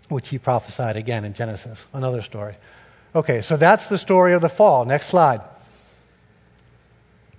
which 0.07 0.29
he 0.29 0.37
prophesied 0.37 0.95
again 0.95 1.25
in 1.25 1.33
Genesis. 1.33 1.85
Another 1.91 2.21
story. 2.21 2.55
Okay, 3.15 3.41
so 3.41 3.57
that's 3.57 3.89
the 3.89 3.97
story 3.97 4.33
of 4.33 4.41
the 4.41 4.49
fall. 4.49 4.85
Next 4.85 5.07
slide. 5.07 5.41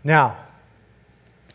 Now, 0.03 0.37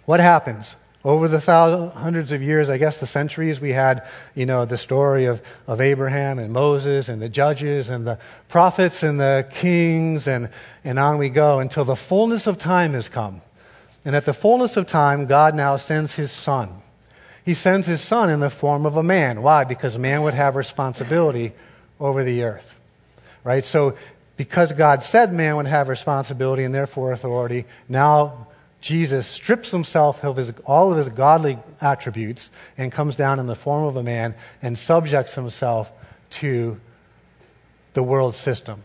what 0.06 0.20
happens? 0.20 0.76
Over 1.04 1.30
the 1.30 1.40
thousands, 1.40 1.94
hundreds 1.94 2.34
of 2.34 2.42
years, 2.42 2.70
I 2.70 2.78
guess 2.78 2.98
the 2.98 3.08
centuries, 3.08 3.62
we 3.62 3.72
had, 3.72 4.06
you 4.36 4.46
know, 4.46 4.66
the 4.66 4.78
story 4.78 5.26
of, 5.26 5.42
of 5.66 5.80
Abraham 5.80 6.40
and 6.40 6.52
Moses 6.52 7.08
and 7.08 7.22
the 7.22 7.30
judges 7.30 7.88
and 7.88 8.06
the 8.06 8.20
prophets 8.50 9.02
and 9.02 9.18
the 9.18 9.48
kings 9.50 10.28
and, 10.28 10.50
and 10.84 11.00
on 11.00 11.18
we 11.18 11.30
go 11.30 11.60
until 11.60 11.86
the 11.86 11.96
fullness 11.96 12.48
of 12.48 12.58
time 12.58 12.94
has 12.94 13.08
come. 13.08 13.42
And 14.04 14.14
at 14.14 14.26
the 14.26 14.34
fullness 14.34 14.76
of 14.76 14.88
time, 14.88 15.26
God 15.26 15.56
now 15.56 15.78
sends 15.78 16.16
his 16.16 16.32
son. 16.32 16.70
He 17.46 17.54
sends 17.54 17.88
his 17.88 18.02
son 18.02 18.30
in 18.30 18.42
the 18.42 18.50
form 18.50 18.86
of 18.86 18.98
a 18.98 19.04
man. 19.04 19.42
Why? 19.42 19.64
Because 19.64 19.98
man 19.98 20.24
would 20.24 20.34
have 20.34 20.58
responsibility 20.58 21.54
over 21.98 22.26
the 22.26 22.44
earth. 22.44 22.76
Right? 23.46 23.64
So, 23.64 23.96
because 24.36 24.74
God 24.74 25.04
said 25.04 25.34
man 25.34 25.56
would 25.56 25.68
have 25.68 25.88
responsibility 25.88 26.64
and 26.64 26.76
therefore 26.76 27.14
authority, 27.14 27.66
now 27.88 28.48
Jesus 28.82 29.28
strips 29.28 29.72
himself 29.72 30.24
of 30.24 30.38
his, 30.38 30.54
all 30.66 30.92
of 30.92 30.98
his 30.98 31.10
godly 31.10 31.60
attributes 31.82 32.50
and 32.78 32.92
comes 32.92 33.16
down 33.16 33.40
in 33.40 33.46
the 33.46 33.56
form 33.56 33.84
of 33.84 33.98
a 33.98 34.04
man 34.04 34.36
and 34.62 34.78
subjects 34.78 35.36
himself 35.36 35.92
to 36.32 36.80
the 37.94 38.04
world 38.04 38.36
system. 38.36 38.82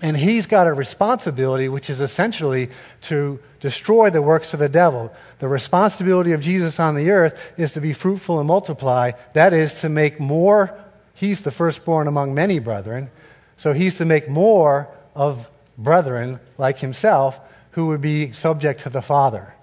And 0.00 0.16
he's 0.16 0.46
got 0.46 0.68
a 0.68 0.72
responsibility, 0.72 1.68
which 1.68 1.90
is 1.90 2.00
essentially 2.00 2.68
to 3.02 3.40
destroy 3.58 4.10
the 4.10 4.22
works 4.22 4.54
of 4.54 4.60
the 4.60 4.68
devil. 4.68 5.12
The 5.40 5.48
responsibility 5.48 6.30
of 6.30 6.40
Jesus 6.40 6.78
on 6.78 6.94
the 6.94 7.10
earth 7.10 7.52
is 7.56 7.72
to 7.72 7.80
be 7.80 7.92
fruitful 7.92 8.38
and 8.38 8.46
multiply. 8.46 9.12
That 9.32 9.52
is 9.52 9.80
to 9.80 9.88
make 9.88 10.20
more. 10.20 10.72
He's 11.14 11.40
the 11.40 11.50
firstborn 11.50 12.06
among 12.06 12.32
many 12.32 12.60
brethren. 12.60 13.10
So 13.56 13.72
he's 13.72 13.98
to 13.98 14.04
make 14.04 14.28
more 14.28 14.88
of 15.16 15.50
brethren 15.76 16.38
like 16.58 16.78
himself 16.78 17.40
who 17.78 17.86
would 17.86 18.00
be 18.00 18.32
subject 18.32 18.80
to 18.80 18.90
the 18.90 19.00
Father, 19.00 19.54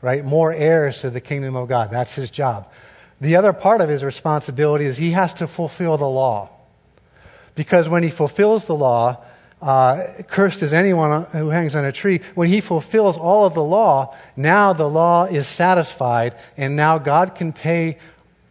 right? 0.00 0.24
More 0.24 0.52
heirs 0.52 1.00
to 1.00 1.10
the 1.10 1.20
kingdom 1.20 1.56
of 1.56 1.68
God. 1.68 1.90
That's 1.90 2.14
his 2.14 2.30
job. 2.30 2.70
The 3.20 3.34
other 3.34 3.52
part 3.52 3.80
of 3.80 3.88
his 3.88 4.04
responsibility 4.04 4.84
is 4.84 4.96
he 4.96 5.10
has 5.10 5.34
to 5.34 5.48
fulfill 5.48 5.96
the 5.96 6.08
law. 6.08 6.50
Because 7.56 7.88
when 7.88 8.04
he 8.04 8.10
fulfills 8.10 8.66
the 8.66 8.76
law, 8.76 9.24
uh, 9.60 10.04
cursed 10.28 10.62
is 10.62 10.72
anyone 10.72 11.24
who 11.32 11.48
hangs 11.48 11.74
on 11.74 11.84
a 11.84 11.90
tree. 11.90 12.20
When 12.36 12.46
he 12.46 12.60
fulfills 12.60 13.18
all 13.18 13.44
of 13.44 13.54
the 13.54 13.64
law, 13.64 14.16
now 14.36 14.72
the 14.72 14.88
law 14.88 15.24
is 15.24 15.48
satisfied, 15.48 16.36
and 16.56 16.76
now 16.76 16.98
God 16.98 17.34
can 17.34 17.52
pay 17.52 17.98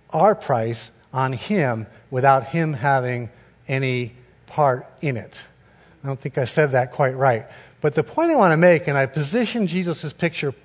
our 0.09 0.35
price 0.35 0.91
on 1.13 1.31
him 1.31 1.87
without 2.11 2.47
him 2.47 2.73
having 2.73 3.29
any 3.69 4.15
part 4.47 4.85
in 4.99 5.15
it. 5.15 5.45
I 6.03 6.07
don't 6.07 6.19
think 6.19 6.37
I 6.37 6.43
said 6.43 6.73
that 6.73 6.91
quite 6.91 7.15
right. 7.15 7.45
But 7.83 7.95
the 7.95 8.03
point 8.03 8.31
I 8.31 8.35
want 8.35 8.53
to 8.53 8.57
make, 8.57 8.87
and 8.87 8.97
I 8.97 9.05
position 9.07 9.67
Jesus' 9.67 10.13
picture 10.13 10.55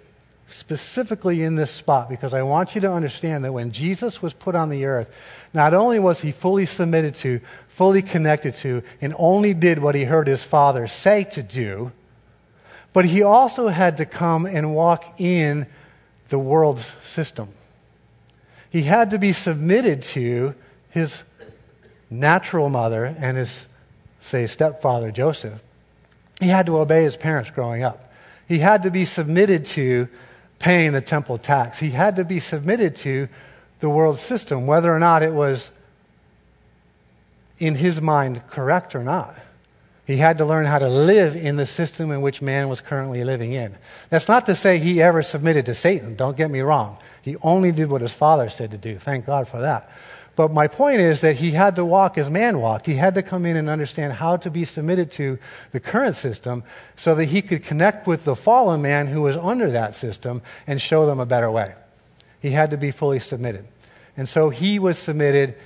specifically 0.46 1.42
in 1.42 1.56
this 1.56 1.72
spot 1.72 2.08
because 2.08 2.32
I 2.32 2.42
want 2.42 2.76
you 2.76 2.80
to 2.82 2.92
understand 2.92 3.44
that 3.44 3.52
when 3.52 3.72
Jesus 3.72 4.22
was 4.22 4.32
put 4.32 4.54
on 4.54 4.68
the 4.68 4.84
earth, 4.84 5.12
not 5.52 5.74
only 5.74 5.98
was 5.98 6.20
he 6.20 6.30
fully 6.30 6.64
submitted 6.64 7.16
to, 7.16 7.40
fully 7.66 8.02
connected 8.02 8.54
to, 8.58 8.84
and 9.00 9.16
only 9.18 9.52
did 9.52 9.80
what 9.80 9.96
he 9.96 10.04
heard 10.04 10.28
his 10.28 10.44
Father 10.44 10.86
say 10.86 11.24
to 11.24 11.42
do, 11.42 11.90
but 12.92 13.04
he 13.04 13.24
also 13.24 13.66
had 13.66 13.96
to 13.96 14.06
come 14.06 14.46
and 14.46 14.72
walk 14.72 15.20
in 15.20 15.66
the 16.28 16.38
world's 16.38 16.94
system. 17.02 17.48
He 18.70 18.82
had 18.82 19.10
to 19.10 19.18
be 19.18 19.32
submitted 19.32 20.02
to 20.02 20.54
his 20.90 21.24
natural 22.10 22.68
mother 22.68 23.04
and 23.04 23.36
his, 23.36 23.66
say, 24.20 24.46
stepfather, 24.46 25.10
Joseph. 25.10 25.64
He 26.40 26.48
had 26.48 26.66
to 26.66 26.78
obey 26.78 27.04
his 27.04 27.16
parents 27.16 27.50
growing 27.50 27.82
up. 27.82 28.12
He 28.46 28.58
had 28.58 28.84
to 28.84 28.90
be 28.90 29.04
submitted 29.04 29.64
to 29.66 30.08
paying 30.58 30.92
the 30.92 31.00
temple 31.00 31.38
tax. 31.38 31.78
He 31.78 31.90
had 31.90 32.16
to 32.16 32.24
be 32.24 32.40
submitted 32.40 32.96
to 32.96 33.28
the 33.80 33.88
world 33.88 34.18
system, 34.18 34.66
whether 34.66 34.92
or 34.92 34.98
not 34.98 35.22
it 35.22 35.32
was 35.32 35.70
in 37.58 37.74
his 37.74 38.00
mind 38.00 38.42
correct 38.48 38.94
or 38.94 39.02
not. 39.02 39.38
He 40.06 40.16
had 40.16 40.38
to 40.38 40.46
learn 40.46 40.64
how 40.64 40.78
to 40.78 40.88
live 40.88 41.36
in 41.36 41.56
the 41.56 41.66
system 41.66 42.10
in 42.10 42.22
which 42.22 42.40
man 42.40 42.68
was 42.68 42.80
currently 42.80 43.24
living 43.24 43.52
in. 43.52 43.76
That's 44.08 44.26
not 44.26 44.46
to 44.46 44.54
say 44.54 44.78
he 44.78 45.02
ever 45.02 45.22
submitted 45.22 45.66
to 45.66 45.74
Satan, 45.74 46.16
don't 46.16 46.36
get 46.36 46.50
me 46.50 46.60
wrong. 46.60 46.96
He 47.20 47.36
only 47.42 47.72
did 47.72 47.90
what 47.90 48.00
his 48.00 48.12
father 48.12 48.48
said 48.48 48.70
to 48.70 48.78
do. 48.78 48.98
Thank 48.98 49.26
God 49.26 49.48
for 49.48 49.60
that. 49.60 49.90
But 50.38 50.52
my 50.52 50.68
point 50.68 51.00
is 51.00 51.22
that 51.22 51.34
he 51.34 51.50
had 51.50 51.74
to 51.74 51.84
walk 51.84 52.16
as 52.16 52.30
man 52.30 52.60
walked. 52.60 52.86
He 52.86 52.94
had 52.94 53.16
to 53.16 53.24
come 53.24 53.44
in 53.44 53.56
and 53.56 53.68
understand 53.68 54.12
how 54.12 54.36
to 54.36 54.52
be 54.52 54.64
submitted 54.64 55.10
to 55.14 55.36
the 55.72 55.80
current 55.80 56.14
system 56.14 56.62
so 56.94 57.16
that 57.16 57.24
he 57.24 57.42
could 57.42 57.64
connect 57.64 58.06
with 58.06 58.24
the 58.24 58.36
fallen 58.36 58.80
man 58.80 59.08
who 59.08 59.22
was 59.22 59.36
under 59.36 59.68
that 59.72 59.96
system 59.96 60.40
and 60.68 60.80
show 60.80 61.06
them 61.06 61.18
a 61.18 61.26
better 61.26 61.50
way. 61.50 61.74
He 62.38 62.50
had 62.50 62.70
to 62.70 62.76
be 62.76 62.92
fully 62.92 63.18
submitted. 63.18 63.66
And 64.16 64.28
so 64.28 64.48
he 64.48 64.78
was 64.78 64.96
submitted 64.96 65.56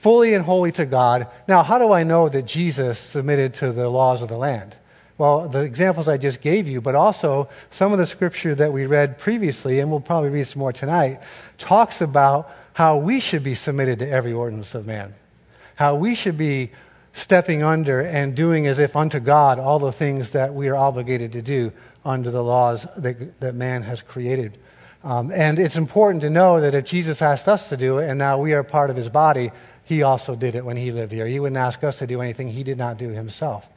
fully 0.00 0.34
and 0.34 0.44
wholly 0.44 0.72
to 0.72 0.84
God. 0.84 1.28
Now, 1.46 1.62
how 1.62 1.78
do 1.78 1.92
I 1.92 2.02
know 2.02 2.28
that 2.28 2.42
Jesus 2.42 2.98
submitted 2.98 3.54
to 3.54 3.70
the 3.70 3.88
laws 3.88 4.20
of 4.20 4.28
the 4.28 4.36
land? 4.36 4.74
Well, 5.16 5.48
the 5.48 5.60
examples 5.60 6.08
I 6.08 6.16
just 6.16 6.40
gave 6.40 6.66
you, 6.66 6.80
but 6.80 6.96
also 6.96 7.48
some 7.70 7.92
of 7.92 8.00
the 8.00 8.06
scripture 8.06 8.56
that 8.56 8.72
we 8.72 8.84
read 8.86 9.16
previously, 9.16 9.78
and 9.78 9.92
we'll 9.92 10.00
probably 10.00 10.30
read 10.30 10.48
some 10.48 10.58
more 10.58 10.72
tonight, 10.72 11.20
talks 11.56 12.00
about 12.00 12.50
how 12.78 12.96
we 12.96 13.18
should 13.18 13.42
be 13.42 13.56
submitted 13.56 13.98
to 13.98 14.08
every 14.08 14.32
ordinance 14.32 14.72
of 14.72 14.86
man, 14.86 15.12
how 15.74 15.96
we 15.96 16.14
should 16.14 16.38
be 16.38 16.70
stepping 17.12 17.60
under 17.60 18.00
and 18.00 18.36
doing 18.36 18.68
as 18.68 18.78
if 18.78 18.94
unto 18.94 19.18
God 19.18 19.58
all 19.58 19.80
the 19.80 19.90
things 19.90 20.30
that 20.30 20.54
we 20.54 20.68
are 20.68 20.76
obligated 20.76 21.32
to 21.32 21.42
do 21.42 21.72
under 22.04 22.30
the 22.30 22.40
laws 22.40 22.86
that, 22.96 23.40
that 23.40 23.56
man 23.56 23.82
has 23.82 24.00
created. 24.00 24.56
Um, 25.02 25.32
and 25.32 25.58
it's 25.58 25.76
important 25.76 26.20
to 26.20 26.30
know 26.30 26.60
that 26.60 26.72
if 26.72 26.84
Jesus 26.84 27.20
asked 27.20 27.48
us 27.48 27.68
to 27.70 27.76
do 27.76 27.98
it 27.98 28.08
and 28.08 28.16
now 28.16 28.40
we 28.40 28.52
are 28.52 28.62
part 28.62 28.90
of 28.90 28.96
his 28.96 29.08
body, 29.08 29.50
he 29.82 30.04
also 30.04 30.36
did 30.36 30.54
it 30.54 30.64
when 30.64 30.76
he 30.76 30.92
lived 30.92 31.10
here. 31.10 31.26
He 31.26 31.40
wouldn't 31.40 31.56
ask 31.56 31.82
us 31.82 31.98
to 31.98 32.06
do 32.06 32.20
anything 32.20 32.46
he 32.46 32.62
did 32.62 32.78
not 32.78 32.96
do 32.96 33.08
himself. 33.08 33.68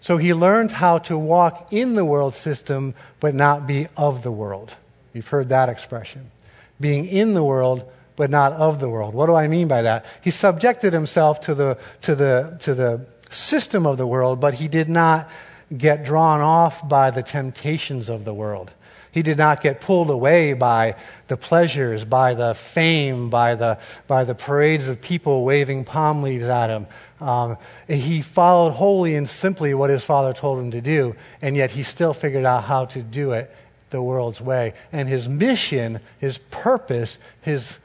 So 0.00 0.16
he 0.16 0.32
learned 0.32 0.70
how 0.70 0.98
to 0.98 1.18
walk 1.18 1.72
in 1.72 1.96
the 1.96 2.04
world 2.04 2.36
system 2.36 2.94
but 3.18 3.34
not 3.34 3.66
be 3.66 3.88
of 3.96 4.22
the 4.22 4.30
world. 4.30 4.76
You've 5.12 5.26
heard 5.26 5.48
that 5.48 5.68
expression. 5.68 6.30
Being 6.78 7.06
in 7.06 7.34
the 7.34 7.42
world 7.42 7.90
but 8.18 8.30
not 8.30 8.52
of 8.54 8.80
the 8.80 8.88
world. 8.88 9.14
What 9.14 9.26
do 9.26 9.36
I 9.36 9.46
mean 9.46 9.68
by 9.68 9.82
that? 9.82 10.04
He 10.20 10.32
subjected 10.32 10.92
himself 10.92 11.40
to 11.42 11.54
the, 11.54 11.78
to 12.02 12.16
the, 12.16 12.58
to 12.62 12.74
the 12.74 13.06
system 13.30 13.86
of 13.86 13.96
the 13.96 14.08
world, 14.08 14.40
but 14.40 14.54
he 14.54 14.66
did 14.66 14.88
not 14.88 15.30
get 15.74 16.04
drawn 16.04 16.40
off 16.40 16.86
by 16.88 17.12
the 17.12 17.22
temptations 17.22 18.08
of 18.08 18.24
the 18.24 18.34
world. 18.34 18.72
He 19.12 19.22
did 19.22 19.38
not 19.38 19.62
get 19.62 19.80
pulled 19.80 20.10
away 20.10 20.52
by 20.52 20.96
the 21.28 21.36
pleasures, 21.36 22.04
by 22.04 22.34
the 22.34 22.54
fame, 22.54 23.30
by 23.30 23.54
the, 23.54 23.78
by 24.08 24.24
the 24.24 24.34
parades 24.34 24.88
of 24.88 25.00
people 25.00 25.44
waving 25.44 25.84
palm 25.84 26.20
leaves 26.20 26.48
at 26.48 26.70
him. 26.70 26.88
Um, 27.20 27.56
he 27.86 28.20
followed 28.20 28.72
wholly 28.72 29.14
and 29.14 29.28
simply 29.28 29.74
what 29.74 29.90
his 29.90 30.02
father 30.02 30.32
told 30.32 30.58
him 30.58 30.72
to 30.72 30.80
do, 30.80 31.14
and 31.40 31.56
yet 31.56 31.70
he 31.70 31.84
still 31.84 32.14
figured 32.14 32.44
out 32.44 32.64
how 32.64 32.86
to 32.86 33.00
do 33.00 33.30
it 33.30 33.54
the 33.90 34.02
world's 34.02 34.40
way. 34.40 34.74
And 34.90 35.08
his 35.08 35.28
mission, 35.28 36.00
his 36.18 36.38
purpose, 36.50 37.18
his 37.42 37.78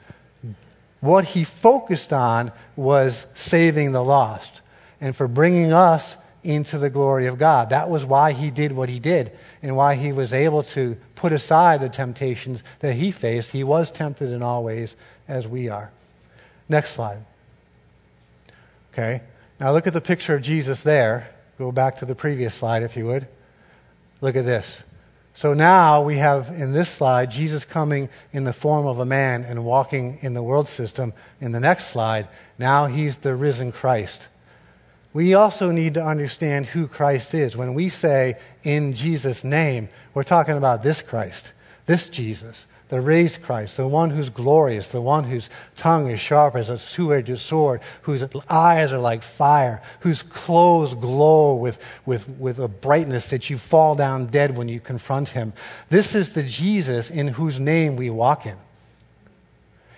what 1.04 1.26
he 1.26 1.44
focused 1.44 2.12
on 2.12 2.50
was 2.76 3.26
saving 3.34 3.92
the 3.92 4.02
lost 4.02 4.62
and 5.02 5.14
for 5.14 5.28
bringing 5.28 5.70
us 5.70 6.16
into 6.42 6.78
the 6.78 6.88
glory 6.88 7.26
of 7.26 7.38
God. 7.38 7.70
That 7.70 7.90
was 7.90 8.06
why 8.06 8.32
he 8.32 8.50
did 8.50 8.72
what 8.72 8.88
he 8.88 8.98
did 8.98 9.32
and 9.62 9.76
why 9.76 9.96
he 9.96 10.12
was 10.12 10.32
able 10.32 10.62
to 10.62 10.96
put 11.14 11.32
aside 11.32 11.82
the 11.82 11.90
temptations 11.90 12.62
that 12.80 12.94
he 12.94 13.10
faced. 13.10 13.50
He 13.50 13.64
was 13.64 13.90
tempted 13.90 14.30
in 14.30 14.42
all 14.42 14.64
ways 14.64 14.96
as 15.28 15.46
we 15.46 15.68
are. 15.68 15.90
Next 16.70 16.92
slide. 16.92 17.22
Okay. 18.92 19.20
Now 19.60 19.72
look 19.72 19.86
at 19.86 19.92
the 19.92 20.00
picture 20.00 20.34
of 20.34 20.42
Jesus 20.42 20.80
there. 20.80 21.30
Go 21.58 21.70
back 21.70 21.98
to 21.98 22.06
the 22.06 22.14
previous 22.14 22.54
slide 22.54 22.82
if 22.82 22.96
you 22.96 23.04
would. 23.06 23.28
Look 24.22 24.36
at 24.36 24.46
this. 24.46 24.82
So 25.36 25.52
now 25.52 26.00
we 26.00 26.18
have 26.18 26.48
in 26.50 26.72
this 26.72 26.88
slide 26.88 27.30
Jesus 27.32 27.64
coming 27.64 28.08
in 28.32 28.44
the 28.44 28.52
form 28.52 28.86
of 28.86 29.00
a 29.00 29.04
man 29.04 29.42
and 29.42 29.64
walking 29.64 30.18
in 30.22 30.32
the 30.32 30.42
world 30.42 30.68
system. 30.68 31.12
In 31.40 31.50
the 31.50 31.60
next 31.60 31.88
slide, 31.88 32.28
now 32.56 32.86
he's 32.86 33.16
the 33.16 33.34
risen 33.34 33.72
Christ. 33.72 34.28
We 35.12 35.34
also 35.34 35.70
need 35.70 35.94
to 35.94 36.04
understand 36.04 36.66
who 36.66 36.86
Christ 36.86 37.34
is. 37.34 37.56
When 37.56 37.74
we 37.74 37.88
say 37.88 38.36
in 38.62 38.94
Jesus' 38.94 39.42
name, 39.42 39.88
we're 40.14 40.22
talking 40.22 40.56
about 40.56 40.84
this 40.84 41.02
Christ, 41.02 41.52
this 41.86 42.08
Jesus 42.08 42.66
the 42.94 43.00
raised 43.00 43.42
Christ, 43.42 43.76
the 43.76 43.88
one 43.88 44.10
who's 44.10 44.30
glorious, 44.30 44.92
the 44.92 45.00
one 45.00 45.24
whose 45.24 45.50
tongue 45.74 46.08
is 46.08 46.20
sharp 46.20 46.54
as 46.54 46.70
a 46.70 46.78
two 46.78 47.12
edged 47.12 47.40
sword, 47.40 47.80
whose 48.02 48.24
eyes 48.48 48.92
are 48.92 49.00
like 49.00 49.24
fire, 49.24 49.82
whose 49.98 50.22
clothes 50.22 50.94
glow 50.94 51.56
with, 51.56 51.84
with, 52.06 52.28
with 52.38 52.60
a 52.60 52.68
brightness 52.68 53.30
that 53.30 53.50
you 53.50 53.58
fall 53.58 53.96
down 53.96 54.26
dead 54.26 54.56
when 54.56 54.68
you 54.68 54.78
confront 54.78 55.30
him. 55.30 55.52
This 55.90 56.14
is 56.14 56.34
the 56.34 56.44
Jesus 56.44 57.10
in 57.10 57.26
whose 57.26 57.58
name 57.58 57.96
we 57.96 58.10
walk 58.10 58.46
in. 58.46 58.56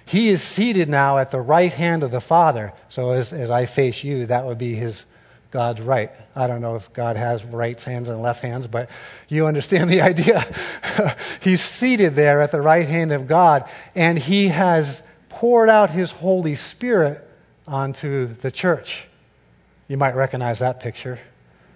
He 0.07 0.31
is 0.31 0.41
seated 0.41 0.89
now 0.89 1.19
at 1.19 1.31
the 1.31 1.41
right 1.41 1.73
hand 1.73 2.03
of 2.03 2.11
the 2.11 2.23
Father. 2.23 2.73
So 2.89 3.11
as, 3.11 3.31
as 3.31 3.51
I 3.51 3.67
face 3.67 4.05
you, 4.05 4.25
that 4.25 4.47
would 4.47 4.57
be 4.57 4.75
his 4.75 5.05
God's 5.51 5.81
right. 5.81 6.11
I 6.35 6.47
don't 6.47 6.61
know 6.61 6.77
if 6.77 6.93
God 6.93 7.17
has 7.17 7.45
right 7.45 7.81
hands 7.81 8.09
and 8.09 8.21
left 8.21 8.43
hands, 8.43 8.67
but 8.67 8.91
you 9.29 9.47
understand 9.47 9.91
the 9.91 10.01
idea. 10.13 10.45
He's 11.41 11.63
seated 11.63 12.15
there 12.15 12.43
at 12.43 12.53
the 12.53 12.61
right 12.61 12.87
hand 12.87 13.13
of 13.13 13.27
God, 13.27 13.69
and 13.95 14.19
He 14.19 14.49
has 14.49 15.03
poured 15.29 15.69
out 15.69 15.91
His 15.91 16.13
Holy 16.13 16.55
Spirit 16.55 17.27
onto 17.67 18.35
the 18.35 18.51
church. 18.51 19.07
You 19.89 19.97
might 19.97 20.15
recognize 20.15 20.59
that 20.59 20.81
picture. 20.81 21.19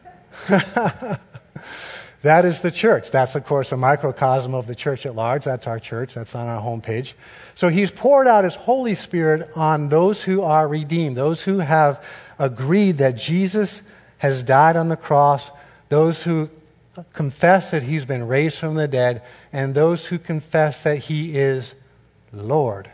that 0.49 2.45
is 2.45 2.61
the 2.61 2.71
church. 2.71 3.11
That's, 3.11 3.35
of 3.35 3.45
course, 3.47 3.73
a 3.73 3.77
microcosm 3.77 4.55
of 4.55 4.67
the 4.67 4.75
church 4.75 5.07
at 5.07 5.15
large. 5.15 5.45
That's 5.45 5.67
our 5.67 5.79
church. 5.79 6.15
That's 6.15 6.35
on 6.35 6.47
our 6.47 6.61
homepage. 6.61 7.15
So 7.55 7.69
he's 7.69 7.91
poured 7.91 8.27
out 8.27 8.45
his 8.45 8.55
Holy 8.55 8.95
Spirit 8.95 9.51
on 9.57 9.89
those 9.89 10.23
who 10.23 10.43
are 10.43 10.67
redeemed, 10.67 11.17
those 11.17 11.43
who 11.43 11.59
have 11.59 12.05
agreed 12.41 12.99
that 12.99 13.17
Jesus 13.17 13.83
has 14.19 14.43
died 14.43 14.75
on 14.75 14.89
the 14.89 14.97
cross, 14.97 15.51
those 15.91 16.25
who 16.25 16.51
confess 17.13 17.71
that 17.71 17.85
he's 17.85 18.05
been 18.05 18.27
raised 18.27 18.59
from 18.59 18.75
the 18.75 18.89
dead, 18.89 19.23
and 19.53 19.75
those 19.75 20.07
who 20.07 20.19
confess 20.19 20.83
that 20.83 20.97
he 20.99 21.39
is 21.39 21.75
Lord. 22.33 22.91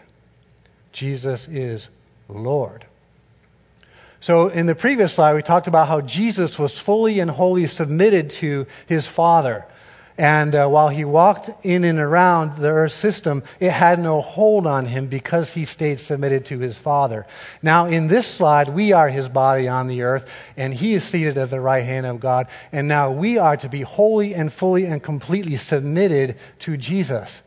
Jesus 0.93 1.49
is 1.49 1.89
Lord. 2.29 2.85
So, 4.19 4.49
in 4.49 4.67
the 4.67 4.75
previous 4.75 5.15
slide, 5.15 5.35
we 5.35 5.43
talked 5.43 5.67
about 5.67 5.89
how 5.89 6.01
Jesus 6.01 6.59
was 6.59 6.79
fully 6.79 7.21
and 7.21 7.31
wholly 7.31 7.67
submitted 7.67 8.31
to 8.31 8.67
his 8.87 9.07
Father. 9.07 9.67
And 10.19 10.55
uh, 10.55 10.67
while 10.69 10.89
he 10.89 11.05
walked 11.05 11.51
in 11.65 11.85
and 11.85 11.99
around 11.99 12.57
the 12.57 12.71
earth 12.71 12.93
system, 12.93 13.43
it 13.61 13.71
had 13.71 13.99
no 13.99 14.23
hold 14.23 14.67
on 14.67 14.87
him 14.87 15.09
because 15.09 15.53
he 15.53 15.67
stayed 15.67 16.01
submitted 16.01 16.47
to 16.47 16.59
his 16.59 16.79
Father. 16.79 17.27
Now, 17.63 17.85
in 17.85 18.09
this 18.09 18.27
slide, 18.27 18.71
we 18.71 18.93
are 18.93 19.11
his 19.11 19.29
body 19.29 19.69
on 19.69 19.89
the 19.89 20.03
earth, 20.03 20.31
and 20.57 20.73
he 20.73 20.95
is 20.95 21.05
seated 21.05 21.37
at 21.37 21.51
the 21.51 21.61
right 21.61 21.85
hand 21.85 22.07
of 22.07 22.21
God. 22.21 22.49
And 22.73 22.89
now 22.89 23.11
we 23.11 23.37
are 23.37 23.59
to 23.59 23.69
be 23.69 23.83
wholly 23.83 24.35
and 24.35 24.51
fully 24.51 24.87
and 24.87 25.03
completely 25.03 25.57
submitted 25.57 26.37
to 26.61 26.79
Jesus. 26.79 27.43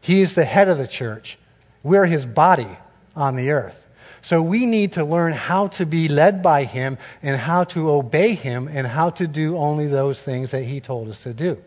He 0.00 0.22
is 0.22 0.34
the 0.34 0.44
head 0.46 0.68
of 0.68 0.78
the 0.78 0.86
church, 0.86 1.38
we're 1.82 2.06
his 2.06 2.24
body 2.24 2.78
on 3.14 3.36
the 3.36 3.50
earth. 3.50 3.82
So 4.22 4.42
we 4.42 4.66
need 4.66 4.92
to 4.92 5.04
learn 5.04 5.34
how 5.34 5.68
to 5.68 5.86
be 5.86 6.08
led 6.08 6.42
by 6.42 6.64
him 6.64 6.98
and 7.22 7.36
how 7.36 7.64
to 7.64 7.90
obey 7.90 8.34
him 8.34 8.68
and 8.68 8.86
how 8.86 9.10
to 9.10 9.28
do 9.28 9.56
only 9.56 9.86
those 9.86 10.20
things 10.20 10.50
that 10.50 10.64
he 10.64 10.80
told 10.80 11.08
us 11.08 11.22
to 11.22 11.32
do. 11.32 11.62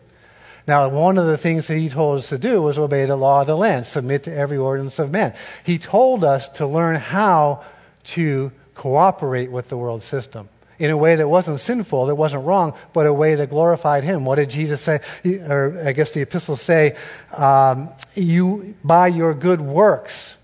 Now, 0.66 0.88
one 0.88 1.18
of 1.18 1.26
the 1.26 1.38
things 1.38 1.66
that 1.66 1.76
he 1.76 1.88
told 1.88 2.18
us 2.18 2.28
to 2.28 2.38
do 2.38 2.62
was 2.62 2.78
obey 2.78 3.04
the 3.06 3.16
law 3.16 3.40
of 3.40 3.46
the 3.46 3.56
land, 3.56 3.86
submit 3.86 4.24
to 4.24 4.34
every 4.34 4.56
ordinance 4.56 4.98
of 4.98 5.10
men. 5.10 5.34
He 5.64 5.78
told 5.78 6.24
us 6.24 6.48
to 6.50 6.66
learn 6.66 6.96
how 6.96 7.64
to 8.04 8.52
cooperate 8.74 9.50
with 9.50 9.68
the 9.68 9.76
world 9.76 10.02
system 10.02 10.48
in 10.78 10.90
a 10.90 10.96
way 10.96 11.16
that 11.16 11.28
wasn't 11.28 11.60
sinful, 11.60 12.06
that 12.06 12.14
wasn't 12.14 12.44
wrong, 12.44 12.74
but 12.94 13.06
a 13.06 13.12
way 13.12 13.34
that 13.34 13.50
glorified 13.50 14.02
him. 14.02 14.24
What 14.24 14.36
did 14.36 14.48
Jesus 14.48 14.80
say? 14.80 15.00
Or 15.24 15.82
I 15.84 15.92
guess 15.92 16.12
the 16.12 16.22
epistles 16.22 16.62
say, 16.62 16.96
um, 17.36 17.90
you, 18.14 18.74
by 18.82 19.08
your 19.08 19.34
good 19.34 19.60
works, 19.60 20.36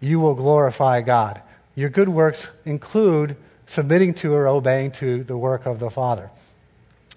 you 0.00 0.18
will 0.18 0.34
glorify 0.34 1.00
God. 1.00 1.40
Your 1.76 1.90
good 1.90 2.08
works 2.08 2.48
include 2.64 3.36
submitting 3.66 4.14
to 4.14 4.34
or 4.34 4.48
obeying 4.48 4.90
to 4.92 5.22
the 5.22 5.36
work 5.36 5.66
of 5.66 5.78
the 5.78 5.90
Father 5.90 6.30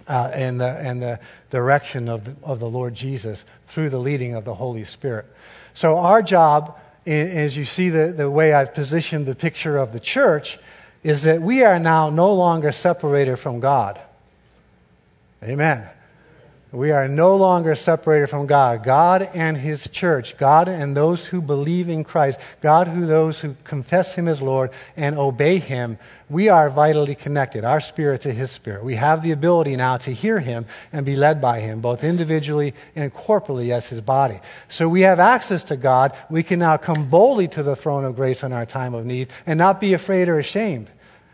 uh, 0.08 0.32
and, 0.34 0.60
the, 0.60 0.78
and 0.78 1.02
the 1.02 1.20
direction 1.50 2.10
of 2.10 2.26
the, 2.26 2.36
of 2.46 2.60
the 2.60 2.70
Lord 2.70 2.96
Jesus 2.96 3.46
through 3.68 3.90
the 3.90 4.00
leading 4.00 4.36
of 4.36 4.46
the 4.46 4.54
Holy 4.54 4.84
Spirit. 4.84 5.26
So, 5.74 5.98
our 5.98 6.22
job, 6.22 6.78
as 7.06 7.56
you 7.56 7.66
see 7.66 7.90
the, 7.90 8.08
the 8.12 8.30
way 8.30 8.54
I've 8.54 8.74
positioned 8.74 9.26
the 9.26 9.36
picture 9.36 9.78
of 9.78 9.94
the 9.94 10.00
church, 10.00 10.60
is 11.04 11.24
that 11.24 11.42
we 11.42 11.64
are 11.64 11.80
now 11.80 12.10
no 12.10 12.34
longer 12.34 12.72
separated 12.72 13.38
from 13.38 13.60
God. 13.60 14.00
Amen. 15.44 15.88
We 16.74 16.92
are 16.92 17.10
no 17.10 17.36
longer 17.36 17.76
separated 17.76 18.28
from 18.28 18.48
God. 18.48 18.86
God 18.86 19.30
and 19.34 19.58
His 19.58 19.90
church, 19.90 20.38
God 20.38 20.70
and 20.70 20.96
those 20.96 21.26
who 21.26 21.42
believe 21.42 21.90
in 21.90 22.06
Christ, 22.06 22.40
God 22.62 22.88
who 22.88 23.06
those 23.06 23.42
who 23.42 23.58
confess 23.66 24.16
Him 24.16 24.30
as 24.30 24.42
Lord 24.42 24.72
and 24.96 25.18
obey 25.18 25.58
Him, 25.58 25.98
we 26.30 26.48
are 26.48 26.70
vitally 26.70 27.14
connected, 27.14 27.66
our 27.66 27.82
spirit 27.82 28.22
to 28.22 28.32
His 28.32 28.52
spirit. 28.52 28.86
We 28.86 28.96
have 28.96 29.22
the 29.22 29.32
ability 29.32 29.76
now 29.76 29.98
to 29.98 30.14
hear 30.14 30.40
Him 30.40 30.66
and 30.94 31.06
be 31.06 31.18
led 31.18 31.42
by 31.42 31.60
Him, 31.60 31.82
both 31.82 32.06
individually 32.06 32.74
and 32.96 33.14
corporally 33.14 33.74
as 33.74 33.90
His 33.90 34.00
body. 34.00 34.40
So 34.70 34.88
we 34.88 35.02
have 35.02 35.20
access 35.20 35.64
to 35.64 35.76
God. 35.76 36.16
We 36.30 36.42
can 36.42 36.60
now 36.60 36.78
come 36.78 37.10
boldly 37.10 37.50
to 37.50 37.64
the 37.64 37.76
throne 37.76 38.06
of 38.06 38.16
grace 38.16 38.44
in 38.44 38.54
our 38.54 38.66
time 38.66 38.94
of 38.94 39.06
need 39.06 39.28
and 39.46 39.58
not 39.58 39.82
be 39.82 39.94
afraid 39.94 40.30
or 40.30 40.40
ashamed. 40.40 40.90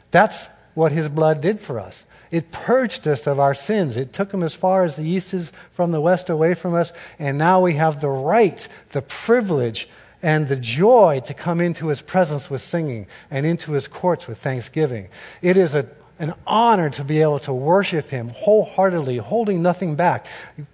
That's 0.10 0.48
what 0.74 0.92
His 0.92 1.08
blood 1.08 1.42
did 1.42 1.60
for 1.60 1.80
us. 1.80 2.07
It 2.32 2.52
purged 2.52 3.08
us 3.08 3.28
of 3.28 3.40
our 3.40 3.56
sins. 3.56 3.98
It 3.98 4.14
took 4.14 4.32
them 4.32 4.44
as 4.44 4.54
far 4.54 4.84
as 4.84 4.96
the 4.96 5.08
east 5.08 5.34
is 5.34 5.52
from 5.72 5.92
the 5.92 6.02
west 6.02 6.30
away 6.30 6.54
from 6.54 6.74
us. 6.74 6.92
And 7.20 7.38
now 7.38 7.62
we 7.62 7.74
have 7.76 8.02
the 8.02 8.10
right, 8.10 8.68
the 8.92 9.02
privilege, 9.02 9.88
and 10.22 10.48
the 10.48 10.56
joy 10.56 11.22
to 11.26 11.34
come 11.34 11.62
into 11.62 11.88
his 11.88 12.02
presence 12.02 12.50
with 12.50 12.62
singing 12.62 13.08
and 13.30 13.46
into 13.46 13.74
his 13.74 13.88
courts 13.88 14.28
with 14.28 14.40
thanksgiving. 14.40 15.10
It 15.42 15.58
is 15.58 15.76
a 15.76 15.88
an 16.20 16.34
honor 16.46 16.90
to 16.90 17.04
be 17.04 17.22
able 17.22 17.40
to 17.40 17.54
worship 17.54 18.10
Him 18.10 18.30
wholeheartedly, 18.30 19.18
holding 19.18 19.62
nothing 19.62 19.96
back. 19.96 20.26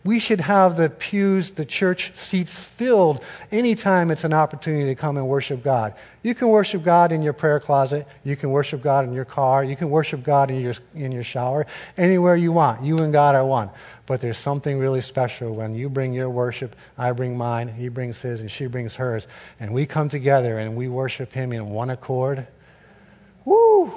We 0.03 0.19
should 0.19 0.41
have 0.41 0.77
the 0.77 0.89
pews, 0.89 1.51
the 1.51 1.65
church 1.65 2.15
seats 2.15 2.53
filled 2.53 3.23
anytime 3.51 4.12
it's 4.12 4.23
an 4.23 4.34
opportunity 4.34 4.86
to 4.86 4.95
come 4.95 5.17
and 5.17 5.27
worship 5.27 5.63
God. 5.63 5.93
You 6.21 6.34
can 6.34 6.47
worship 6.47 6.84
God 6.84 7.12
in 7.12 7.21
your 7.21 7.34
prayer 7.34 7.60
closet. 7.60 8.08
You 8.23 8.36
can 8.36 8.51
worship 8.51 8.82
God 8.82 9.06
in 9.06 9.13
your 9.13 9.25
car. 9.25 9.63
You 9.63 9.75
can 9.75 9.89
worship 9.89 10.23
God 10.23 10.49
in 10.49 10.62
your, 10.62 10.73
in 10.95 11.12
your 11.12 11.23
shower. 11.23 11.67
Anywhere 11.97 12.36
you 12.36 12.53
want. 12.53 12.84
You 12.84 12.99
and 12.99 13.12
God 13.12 13.36
are 13.36 13.45
one. 13.45 13.69
But 14.06 14.21
there's 14.21 14.38
something 14.38 14.79
really 14.79 15.01
special 15.01 15.53
when 15.53 15.75
you 15.75 15.89
bring 15.89 16.13
your 16.13 16.29
worship, 16.29 16.75
I 16.97 17.12
bring 17.13 17.38
mine, 17.38 17.69
he 17.69 17.88
brings 17.88 18.21
his, 18.21 18.41
and 18.41 18.51
she 18.51 18.67
brings 18.67 18.95
hers, 18.95 19.27
and 19.60 19.73
we 19.73 19.86
come 19.86 20.10
together 20.10 20.60
and 20.60 20.75
we 20.75 20.89
worship 20.89 21.32
Him 21.32 21.53
in 21.53 21.69
one 21.69 21.89
accord. 21.89 22.47
Woo! 23.45 23.93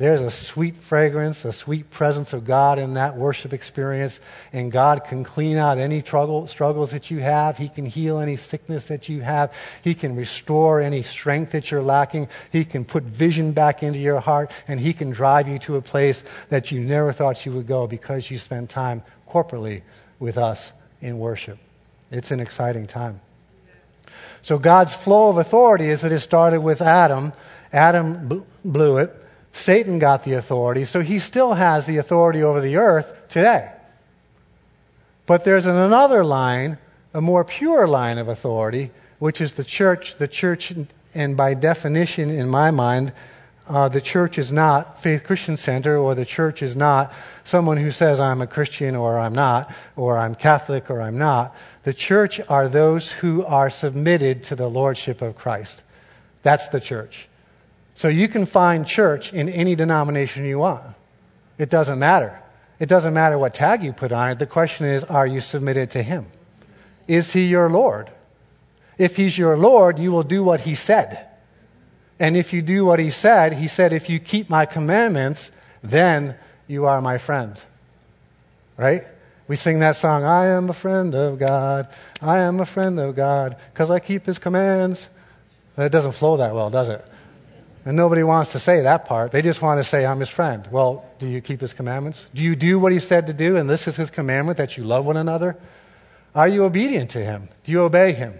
There's 0.00 0.22
a 0.22 0.30
sweet 0.30 0.78
fragrance, 0.78 1.44
a 1.44 1.52
sweet 1.52 1.90
presence 1.90 2.32
of 2.32 2.46
God 2.46 2.78
in 2.78 2.94
that 2.94 3.18
worship 3.18 3.52
experience, 3.52 4.18
and 4.50 4.72
God 4.72 5.04
can 5.04 5.24
clean 5.24 5.58
out 5.58 5.76
any 5.76 6.00
trouble, 6.00 6.46
struggles 6.46 6.92
that 6.92 7.10
you 7.10 7.18
have. 7.18 7.58
He 7.58 7.68
can 7.68 7.84
heal 7.84 8.18
any 8.18 8.36
sickness 8.36 8.88
that 8.88 9.10
you 9.10 9.20
have. 9.20 9.54
He 9.84 9.94
can 9.94 10.16
restore 10.16 10.80
any 10.80 11.02
strength 11.02 11.52
that 11.52 11.70
you're 11.70 11.82
lacking. 11.82 12.28
He 12.50 12.64
can 12.64 12.86
put 12.86 13.02
vision 13.02 13.52
back 13.52 13.82
into 13.82 13.98
your 13.98 14.20
heart, 14.20 14.50
and 14.66 14.80
He 14.80 14.94
can 14.94 15.10
drive 15.10 15.46
you 15.48 15.58
to 15.58 15.76
a 15.76 15.82
place 15.82 16.24
that 16.48 16.72
you 16.72 16.80
never 16.80 17.12
thought 17.12 17.44
you 17.44 17.52
would 17.52 17.66
go 17.66 17.86
because 17.86 18.30
you 18.30 18.38
spent 18.38 18.70
time 18.70 19.02
corporately 19.28 19.82
with 20.18 20.38
us 20.38 20.72
in 21.02 21.18
worship. 21.18 21.58
It's 22.10 22.30
an 22.30 22.40
exciting 22.40 22.86
time. 22.86 23.20
So, 24.40 24.58
God's 24.58 24.94
flow 24.94 25.28
of 25.28 25.36
authority 25.36 25.90
is 25.90 26.00
that 26.00 26.10
it 26.10 26.20
started 26.20 26.60
with 26.60 26.80
Adam. 26.80 27.34
Adam 27.70 28.46
blew 28.64 28.96
it. 28.96 29.14
Satan 29.52 29.98
got 29.98 30.24
the 30.24 30.34
authority, 30.34 30.84
so 30.84 31.00
he 31.00 31.18
still 31.18 31.54
has 31.54 31.86
the 31.86 31.96
authority 31.96 32.42
over 32.42 32.60
the 32.60 32.76
earth 32.76 33.12
today. 33.28 33.72
But 35.26 35.44
there's 35.44 35.66
another 35.66 36.24
line, 36.24 36.78
a 37.14 37.20
more 37.20 37.44
pure 37.44 37.86
line 37.86 38.18
of 38.18 38.28
authority, 38.28 38.90
which 39.18 39.40
is 39.40 39.54
the 39.54 39.64
church. 39.64 40.16
The 40.16 40.28
church, 40.28 40.72
and 41.14 41.36
by 41.36 41.54
definition, 41.54 42.30
in 42.30 42.48
my 42.48 42.70
mind, 42.70 43.12
uh, 43.68 43.88
the 43.88 44.00
church 44.00 44.36
is 44.36 44.50
not 44.50 45.00
Faith 45.00 45.22
Christian 45.22 45.56
Center, 45.56 45.96
or 45.96 46.16
the 46.16 46.24
church 46.24 46.60
is 46.60 46.74
not 46.74 47.12
someone 47.44 47.76
who 47.76 47.92
says, 47.92 48.18
I'm 48.18 48.40
a 48.40 48.46
Christian 48.48 48.96
or 48.96 49.18
I'm 49.18 49.32
not, 49.32 49.72
or 49.94 50.18
I'm 50.18 50.34
Catholic 50.34 50.90
or 50.90 51.00
I'm 51.00 51.18
not. 51.18 51.54
The 51.84 51.94
church 51.94 52.40
are 52.48 52.68
those 52.68 53.12
who 53.12 53.44
are 53.44 53.70
submitted 53.70 54.42
to 54.44 54.56
the 54.56 54.68
Lordship 54.68 55.22
of 55.22 55.36
Christ. 55.36 55.82
That's 56.42 56.68
the 56.68 56.80
church. 56.80 57.28
So 58.00 58.08
you 58.08 58.28
can 58.28 58.46
find 58.46 58.86
church 58.86 59.34
in 59.34 59.50
any 59.50 59.74
denomination 59.74 60.46
you 60.46 60.60
want. 60.60 60.82
It 61.58 61.68
doesn't 61.68 61.98
matter. 61.98 62.40
It 62.78 62.88
doesn't 62.88 63.12
matter 63.12 63.36
what 63.36 63.52
tag 63.52 63.82
you 63.82 63.92
put 63.92 64.10
on 64.10 64.30
it. 64.30 64.38
The 64.38 64.46
question 64.46 64.86
is, 64.86 65.04
are 65.04 65.26
you 65.26 65.40
submitted 65.40 65.90
to 65.90 66.02
Him? 66.02 66.24
Is 67.06 67.34
He 67.34 67.44
your 67.44 67.68
Lord? 67.68 68.10
If 68.96 69.18
He's 69.18 69.36
your 69.36 69.54
Lord, 69.54 69.98
you 69.98 70.12
will 70.12 70.22
do 70.22 70.42
what 70.42 70.62
He 70.62 70.74
said. 70.76 71.28
And 72.18 72.38
if 72.38 72.54
you 72.54 72.62
do 72.62 72.86
what 72.86 73.00
He 73.00 73.10
said, 73.10 73.52
He 73.52 73.68
said, 73.68 73.92
if 73.92 74.08
you 74.08 74.18
keep 74.18 74.48
my 74.48 74.64
commandments, 74.64 75.52
then 75.82 76.36
you 76.68 76.86
are 76.86 77.02
my 77.02 77.18
friend. 77.18 77.62
Right? 78.78 79.04
We 79.46 79.56
sing 79.56 79.80
that 79.80 79.96
song, 79.96 80.24
I 80.24 80.46
am 80.46 80.70
a 80.70 80.72
friend 80.72 81.14
of 81.14 81.38
God. 81.38 81.86
I 82.22 82.38
am 82.38 82.60
a 82.60 82.64
friend 82.64 82.98
of 82.98 83.14
God 83.14 83.58
because 83.74 83.90
I 83.90 83.98
keep 83.98 84.24
His 84.24 84.38
commands. 84.38 85.10
That 85.76 85.92
doesn't 85.92 86.12
flow 86.12 86.38
that 86.38 86.54
well, 86.54 86.70
does 86.70 86.88
it? 86.88 87.04
And 87.84 87.96
nobody 87.96 88.22
wants 88.22 88.52
to 88.52 88.58
say 88.58 88.82
that 88.82 89.06
part. 89.06 89.32
They 89.32 89.40
just 89.40 89.62
want 89.62 89.80
to 89.80 89.84
say, 89.84 90.04
I'm 90.04 90.20
his 90.20 90.28
friend. 90.28 90.68
Well, 90.70 91.06
do 91.18 91.26
you 91.26 91.40
keep 91.40 91.60
his 91.60 91.72
commandments? 91.72 92.26
Do 92.34 92.42
you 92.42 92.54
do 92.54 92.78
what 92.78 92.92
he 92.92 93.00
said 93.00 93.26
to 93.28 93.32
do? 93.32 93.56
And 93.56 93.70
this 93.70 93.88
is 93.88 93.96
his 93.96 94.10
commandment 94.10 94.58
that 94.58 94.76
you 94.76 94.84
love 94.84 95.06
one 95.06 95.16
another? 95.16 95.56
Are 96.34 96.46
you 96.46 96.64
obedient 96.64 97.10
to 97.10 97.20
him? 97.20 97.48
Do 97.64 97.72
you 97.72 97.80
obey 97.80 98.12
him? 98.12 98.34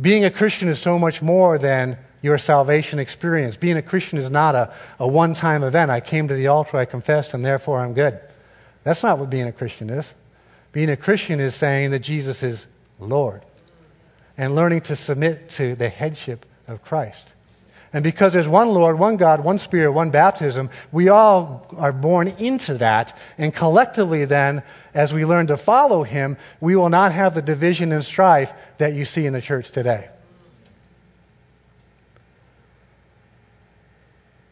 Being 0.00 0.24
a 0.24 0.30
Christian 0.30 0.68
is 0.68 0.78
so 0.78 0.98
much 0.98 1.20
more 1.20 1.58
than 1.58 1.98
your 2.22 2.38
salvation 2.38 2.98
experience. 2.98 3.56
Being 3.56 3.76
a 3.76 3.82
Christian 3.82 4.18
is 4.18 4.30
not 4.30 4.54
a, 4.54 4.72
a 4.98 5.06
one 5.06 5.34
time 5.34 5.62
event. 5.62 5.90
I 5.90 6.00
came 6.00 6.28
to 6.28 6.34
the 6.34 6.46
altar, 6.46 6.76
I 6.76 6.84
confessed, 6.84 7.34
and 7.34 7.44
therefore 7.44 7.80
I'm 7.80 7.92
good. 7.92 8.18
That's 8.82 9.02
not 9.02 9.18
what 9.18 9.30
being 9.30 9.46
a 9.46 9.52
Christian 9.52 9.90
is. 9.90 10.14
Being 10.72 10.90
a 10.90 10.96
Christian 10.96 11.40
is 11.40 11.54
saying 11.54 11.90
that 11.90 12.00
Jesus 12.00 12.42
is 12.42 12.66
Lord 12.98 13.42
and 14.36 14.54
learning 14.54 14.82
to 14.82 14.96
submit 14.96 15.48
to 15.50 15.74
the 15.76 15.88
headship 15.88 16.46
of 16.68 16.82
Christ. 16.82 17.22
And 17.92 18.02
because 18.02 18.32
there's 18.32 18.48
one 18.48 18.70
Lord, 18.70 18.98
one 18.98 19.16
God, 19.16 19.44
one 19.44 19.58
Spirit, 19.58 19.92
one 19.92 20.10
baptism, 20.10 20.68
we 20.90 21.08
all 21.08 21.64
are 21.76 21.92
born 21.92 22.26
into 22.26 22.74
that. 22.78 23.16
And 23.38 23.54
collectively, 23.54 24.24
then, 24.24 24.64
as 24.94 25.12
we 25.12 25.24
learn 25.24 25.46
to 25.46 25.56
follow 25.56 26.02
Him, 26.02 26.36
we 26.60 26.74
will 26.74 26.88
not 26.88 27.12
have 27.12 27.34
the 27.34 27.42
division 27.42 27.92
and 27.92 28.04
strife 28.04 28.52
that 28.78 28.94
you 28.94 29.04
see 29.04 29.26
in 29.26 29.32
the 29.32 29.40
church 29.40 29.70
today. 29.70 30.08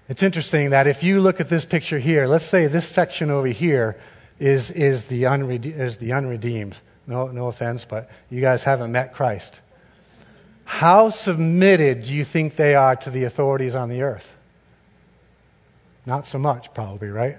It's 0.08 0.22
interesting 0.22 0.70
that 0.70 0.86
if 0.86 1.02
you 1.02 1.20
look 1.20 1.40
at 1.40 1.48
this 1.48 1.64
picture 1.64 1.98
here, 1.98 2.28
let's 2.28 2.44
say 2.44 2.68
this 2.68 2.86
section 2.86 3.28
over 3.28 3.48
here 3.48 3.98
is, 4.38 4.70
is, 4.70 5.04
the, 5.04 5.24
unrede- 5.24 5.66
is 5.66 5.96
the 5.96 6.12
unredeemed. 6.12 6.76
No, 7.08 7.26
no 7.26 7.48
offense, 7.48 7.84
but 7.84 8.08
you 8.30 8.40
guys 8.40 8.62
haven't 8.62 8.92
met 8.92 9.14
Christ. 9.14 9.60
How 10.64 11.10
submitted 11.10 12.04
do 12.04 12.14
you 12.14 12.24
think 12.24 12.56
they 12.56 12.74
are 12.74 12.96
to 12.96 13.10
the 13.10 13.24
authorities 13.24 13.74
on 13.74 13.88
the 13.88 14.02
earth? 14.02 14.34
Not 16.06 16.26
so 16.26 16.38
much, 16.38 16.72
probably, 16.74 17.08
right? 17.08 17.38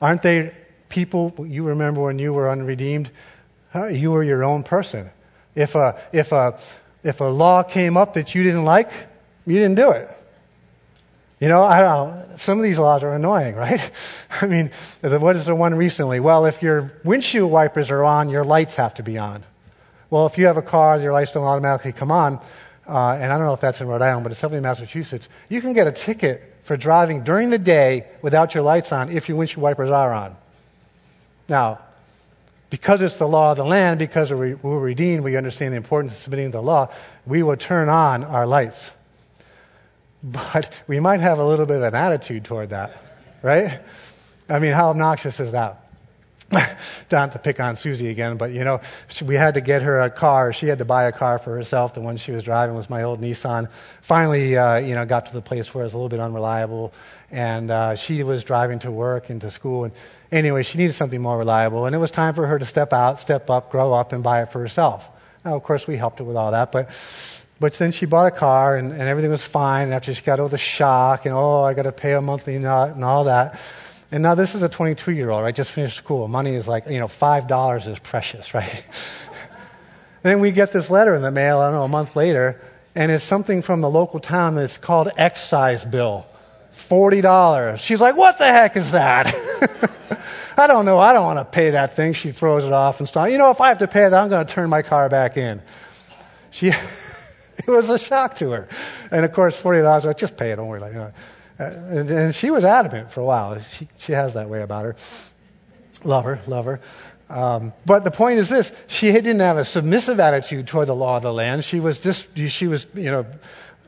Aren't 0.00 0.22
they 0.22 0.52
people 0.88 1.34
you 1.46 1.64
remember 1.64 2.02
when 2.02 2.18
you 2.18 2.32
were 2.32 2.50
unredeemed? 2.50 3.10
You 3.74 4.10
were 4.10 4.24
your 4.24 4.42
own 4.42 4.62
person. 4.62 5.10
If 5.54 5.74
a, 5.74 6.00
if, 6.12 6.32
a, 6.32 6.58
if 7.02 7.20
a 7.20 7.24
law 7.24 7.62
came 7.62 7.96
up 7.96 8.14
that 8.14 8.34
you 8.34 8.42
didn't 8.42 8.64
like, 8.64 8.90
you 9.46 9.54
didn't 9.54 9.76
do 9.76 9.90
it. 9.90 10.08
You 11.40 11.48
know, 11.48 11.64
I 11.64 11.80
don't 11.80 12.10
know, 12.10 12.36
some 12.36 12.58
of 12.58 12.64
these 12.64 12.78
laws 12.78 13.02
are 13.02 13.12
annoying, 13.12 13.54
right? 13.56 13.90
I 14.42 14.46
mean, 14.46 14.70
what 15.02 15.36
is 15.36 15.46
the 15.46 15.54
one 15.54 15.74
recently? 15.74 16.20
Well, 16.20 16.44
if 16.46 16.62
your 16.62 16.92
windshield 17.04 17.50
wipers 17.50 17.90
are 17.90 18.04
on, 18.04 18.28
your 18.28 18.44
lights 18.44 18.76
have 18.76 18.94
to 18.94 19.02
be 19.02 19.16
on. 19.16 19.44
Well, 20.10 20.26
if 20.26 20.36
you 20.36 20.46
have 20.46 20.56
a 20.56 20.62
car, 20.62 21.00
your 21.00 21.12
lights 21.12 21.32
don't 21.32 21.44
automatically 21.44 21.92
come 21.92 22.10
on. 22.10 22.40
Uh, 22.86 23.12
and 23.12 23.32
I 23.32 23.36
don't 23.36 23.46
know 23.46 23.54
if 23.54 23.60
that's 23.60 23.80
in 23.80 23.86
Rhode 23.86 24.02
Island, 24.02 24.24
but 24.24 24.32
it's 24.32 24.40
definitely 24.40 24.58
in 24.58 24.62
Massachusetts. 24.64 25.28
You 25.48 25.60
can 25.60 25.72
get 25.72 25.86
a 25.86 25.92
ticket 25.92 26.56
for 26.64 26.76
driving 26.76 27.22
during 27.22 27.50
the 27.50 27.58
day 27.58 28.06
without 28.20 28.52
your 28.52 28.64
lights 28.64 28.90
on 28.90 29.10
if 29.10 29.28
your 29.28 29.38
windshield 29.38 29.62
wipers 29.62 29.90
are 29.90 30.12
on. 30.12 30.36
Now, 31.48 31.78
because 32.70 33.02
it's 33.02 33.16
the 33.16 33.28
law 33.28 33.52
of 33.52 33.56
the 33.56 33.64
land, 33.64 33.98
because 33.98 34.32
we're 34.32 34.56
redeemed, 34.56 35.22
we 35.22 35.36
understand 35.36 35.72
the 35.72 35.76
importance 35.76 36.12
of 36.12 36.18
submitting 36.18 36.52
to 36.52 36.58
the 36.58 36.62
law, 36.62 36.88
we 37.26 37.42
will 37.42 37.56
turn 37.56 37.88
on 37.88 38.24
our 38.24 38.46
lights. 38.46 38.90
But 40.22 40.70
we 40.86 41.00
might 41.00 41.20
have 41.20 41.38
a 41.38 41.44
little 41.44 41.64
bit 41.64 41.78
of 41.78 41.82
an 41.82 41.94
attitude 41.94 42.44
toward 42.44 42.70
that, 42.70 42.94
right? 43.40 43.80
I 44.50 44.58
mean, 44.58 44.72
how 44.72 44.90
obnoxious 44.90 45.40
is 45.40 45.52
that? 45.52 45.79
Not 47.12 47.32
to 47.32 47.38
pick 47.38 47.60
on 47.60 47.76
Susie 47.76 48.08
again, 48.08 48.36
but 48.36 48.50
you 48.50 48.64
know, 48.64 48.80
we 49.24 49.36
had 49.36 49.54
to 49.54 49.60
get 49.60 49.82
her 49.82 50.00
a 50.00 50.10
car. 50.10 50.52
She 50.52 50.66
had 50.66 50.78
to 50.78 50.84
buy 50.84 51.04
a 51.04 51.12
car 51.12 51.38
for 51.38 51.54
herself. 51.54 51.94
The 51.94 52.00
one 52.00 52.16
she 52.16 52.32
was 52.32 52.42
driving 52.42 52.74
was 52.74 52.90
my 52.90 53.04
old 53.04 53.20
Nissan. 53.20 53.70
Finally, 54.02 54.56
uh, 54.56 54.76
you 54.76 54.94
know, 54.94 55.06
got 55.06 55.26
to 55.26 55.32
the 55.32 55.42
place 55.42 55.72
where 55.72 55.82
it 55.82 55.86
was 55.86 55.94
a 55.94 55.96
little 55.96 56.08
bit 56.08 56.18
unreliable, 56.18 56.92
and 57.30 57.70
uh, 57.70 57.94
she 57.94 58.24
was 58.24 58.42
driving 58.42 58.80
to 58.80 58.90
work 58.90 59.30
and 59.30 59.40
to 59.42 59.50
school. 59.50 59.84
And 59.84 59.92
anyway, 60.32 60.64
she 60.64 60.78
needed 60.78 60.94
something 60.94 61.20
more 61.20 61.38
reliable, 61.38 61.86
and 61.86 61.94
it 61.94 61.98
was 61.98 62.10
time 62.10 62.34
for 62.34 62.46
her 62.46 62.58
to 62.58 62.64
step 62.64 62.92
out, 62.92 63.20
step 63.20 63.48
up, 63.48 63.70
grow 63.70 63.92
up, 63.92 64.12
and 64.12 64.22
buy 64.22 64.42
it 64.42 64.50
for 64.50 64.58
herself. 64.60 65.08
Now, 65.44 65.54
of 65.54 65.62
course, 65.62 65.86
we 65.86 65.96
helped 65.96 66.18
her 66.18 66.24
with 66.24 66.36
all 66.36 66.50
that, 66.50 66.72
but 66.72 66.90
but 67.60 67.74
then 67.74 67.92
she 67.92 68.06
bought 68.06 68.26
a 68.26 68.30
car 68.30 68.76
and, 68.76 68.90
and 68.90 69.02
everything 69.02 69.30
was 69.30 69.44
fine. 69.44 69.84
And 69.84 69.94
after 69.94 70.14
she 70.14 70.22
got 70.22 70.40
over 70.40 70.48
the 70.48 70.56
shock 70.56 71.26
and, 71.26 71.34
oh, 71.34 71.62
I 71.62 71.74
got 71.74 71.82
to 71.82 71.92
pay 71.92 72.14
a 72.14 72.22
monthly 72.22 72.58
nut 72.58 72.94
and 72.94 73.04
all 73.04 73.24
that. 73.24 73.60
And 74.12 74.22
now 74.22 74.34
this 74.34 74.54
is 74.54 74.62
a 74.62 74.68
22 74.68 75.12
year 75.12 75.30
old, 75.30 75.42
right? 75.42 75.54
Just 75.54 75.70
finished 75.70 75.96
school. 75.96 76.26
Money 76.26 76.54
is 76.54 76.66
like, 76.66 76.86
you 76.88 76.98
know, 76.98 77.06
$5 77.06 77.88
is 77.88 77.98
precious, 78.00 78.54
right? 78.54 78.84
then 80.22 80.40
we 80.40 80.52
get 80.52 80.72
this 80.72 80.90
letter 80.90 81.14
in 81.14 81.22
the 81.22 81.30
mail, 81.30 81.58
I 81.58 81.66
don't 81.66 81.74
know, 81.74 81.84
a 81.84 81.88
month 81.88 82.16
later, 82.16 82.60
and 82.94 83.12
it's 83.12 83.24
something 83.24 83.62
from 83.62 83.80
the 83.80 83.90
local 83.90 84.20
town 84.20 84.56
that's 84.56 84.78
called 84.78 85.10
excise 85.16 85.84
bill. 85.84 86.26
$40. 86.74 87.78
She's 87.78 88.00
like, 88.00 88.16
what 88.16 88.38
the 88.38 88.46
heck 88.46 88.76
is 88.76 88.92
that? 88.92 89.34
I 90.56 90.66
don't 90.66 90.84
know. 90.84 90.98
I 90.98 91.12
don't 91.12 91.24
want 91.24 91.38
to 91.38 91.44
pay 91.44 91.70
that 91.70 91.94
thing. 91.94 92.12
She 92.12 92.32
throws 92.32 92.64
it 92.64 92.72
off 92.72 93.00
and 93.00 93.08
stuff. 93.08 93.30
You 93.30 93.38
know, 93.38 93.50
if 93.50 93.60
I 93.60 93.68
have 93.68 93.78
to 93.78 93.88
pay 93.88 94.08
that, 94.08 94.12
I'm 94.12 94.28
going 94.28 94.46
to 94.46 94.52
turn 94.52 94.68
my 94.68 94.82
car 94.82 95.08
back 95.08 95.36
in. 95.36 95.62
She. 96.50 96.68
it 97.66 97.68
was 97.68 97.90
a 97.90 97.98
shock 97.98 98.34
to 98.36 98.50
her. 98.50 98.68
And 99.10 99.24
of 99.24 99.32
course, 99.32 99.60
$40, 99.60 100.08
I 100.08 100.12
just 100.12 100.36
pay 100.36 100.52
it, 100.52 100.56
don't 100.56 100.68
worry 100.68 100.78
about 100.80 101.08
it. 101.08 101.14
Uh, 101.60 101.64
and, 101.64 102.10
and, 102.10 102.34
she 102.34 102.50
was 102.50 102.64
adamant 102.64 103.10
for 103.10 103.20
a 103.20 103.24
while. 103.24 103.60
She, 103.60 103.86
she 103.98 104.12
has 104.12 104.32
that 104.32 104.48
way 104.48 104.62
about 104.62 104.86
her. 104.86 104.96
Love 106.04 106.24
her, 106.24 106.40
love 106.46 106.64
her. 106.64 106.80
Um, 107.28 107.74
but 107.84 108.02
the 108.02 108.10
point 108.10 108.38
is 108.38 108.48
this 108.48 108.72
she 108.86 109.12
didn't 109.12 109.40
have 109.40 109.58
a 109.58 109.64
submissive 109.64 110.18
attitude 110.18 110.66
toward 110.66 110.88
the 110.88 110.94
law 110.94 111.18
of 111.18 111.22
the 111.22 111.32
land. 111.32 111.64
She 111.64 111.78
was 111.78 112.00
just, 112.00 112.26
she 112.36 112.66
was, 112.66 112.86
you 112.94 113.10
know, 113.10 113.26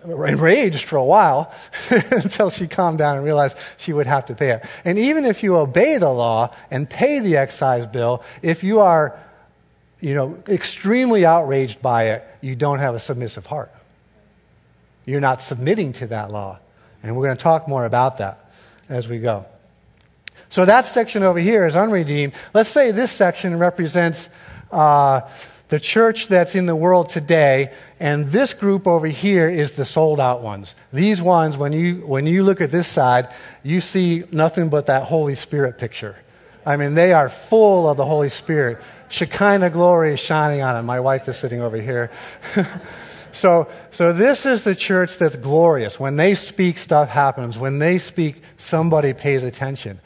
enraged 0.05 0.85
for 0.85 0.97
a 0.97 1.05
while 1.05 1.53
until 1.91 2.51
she 2.51 2.67
calmed 2.69 2.99
down 2.99 3.17
and 3.17 3.25
realized 3.25 3.57
she 3.79 3.95
would 3.95 4.07
have 4.07 4.27
to 4.27 4.35
pay 4.35 4.51
it. 4.51 4.65
And 4.85 4.99
even 4.99 5.25
if 5.25 5.43
you 5.43 5.57
obey 5.57 5.97
the 5.97 6.11
law 6.11 6.55
and 6.71 6.89
pay 6.89 7.21
the 7.21 7.39
excise 7.39 7.87
bill, 7.87 8.23
if 8.43 8.63
you 8.63 8.81
are 8.81 9.19
you 10.01 10.15
know, 10.15 10.43
extremely 10.49 11.25
outraged 11.25 11.81
by 11.81 12.11
it, 12.11 12.27
you 12.41 12.57
don't 12.57 12.81
have 12.81 12.95
a 12.95 12.99
submissive 12.99 13.47
heart. 13.47 13.73
You're 15.07 15.21
not 15.21 15.41
submitting 15.41 15.93
to 15.95 16.09
that 16.09 16.31
law. 16.31 16.59
And 17.03 17.17
we're 17.17 17.25
going 17.25 17.37
to 17.37 17.43
talk 17.43 17.69
more 17.69 17.85
about 17.85 18.19
that 18.19 18.51
as 18.89 19.09
we 19.09 19.19
go. 19.19 19.47
So 20.49 20.65
that 20.65 20.87
section 20.87 21.23
over 21.23 21.39
here 21.39 21.67
is 21.67 21.75
unredeemed. 21.75 22.35
Let's 22.53 22.69
say 22.69 22.91
this 22.91 23.11
section 23.11 23.59
represents 23.59 24.29
uh, 24.71 25.23
the 25.69 25.81
church 25.81 26.29
that's 26.29 26.55
in 26.55 26.67
the 26.67 26.77
world 26.77 27.09
today, 27.09 27.73
and 27.99 28.27
this 28.27 28.53
group 28.53 28.87
over 28.87 29.07
here 29.07 29.49
is 29.49 29.73
the 29.73 29.87
sold 29.87 30.21
out 30.21 30.43
ones. 30.43 30.75
These 30.93 31.23
ones, 31.23 31.57
when 31.57 31.73
you, 31.73 32.07
when 32.07 32.27
you 32.27 32.43
look 32.43 32.61
at 32.61 32.71
this 32.71 32.87
side, 32.87 33.29
you 33.63 33.81
see 33.81 34.25
nothing 34.31 34.69
but 34.69 34.87
that 34.87 35.05
Holy 35.05 35.35
Spirit 35.35 35.79
picture. 35.79 36.17
I 36.67 36.77
mean, 36.77 36.95
they 36.95 37.15
are 37.15 37.31
full 37.31 37.89
of 37.89 37.97
the 37.97 38.05
Holy 38.05 38.29
Spirit. 38.29 38.79
Shekinah 39.09 39.71
glory 39.71 40.13
is 40.13 40.21
shining 40.21 40.61
on 40.61 40.75
them. 40.75 40.85
My 40.85 41.01
wife 41.01 41.27
is 41.29 41.39
sitting 41.39 41.63
over 41.63 41.79
here. 41.79 42.11
so, 43.33 43.69
so 43.91 44.13
this 44.13 44.47
is 44.47 44.63
the 44.63 44.75
church 44.75 45.19
that's 45.19 45.37
glorious. 45.37 45.99
When 45.99 46.17
they 46.17 46.35
speak, 46.35 46.79
stuff 46.79 47.09
happens. 47.09 47.59
When 47.59 47.79
they 47.79 47.99
speak, 47.99 48.43
somebody 48.57 49.13
pays 49.13 49.43
attention. 49.43 50.01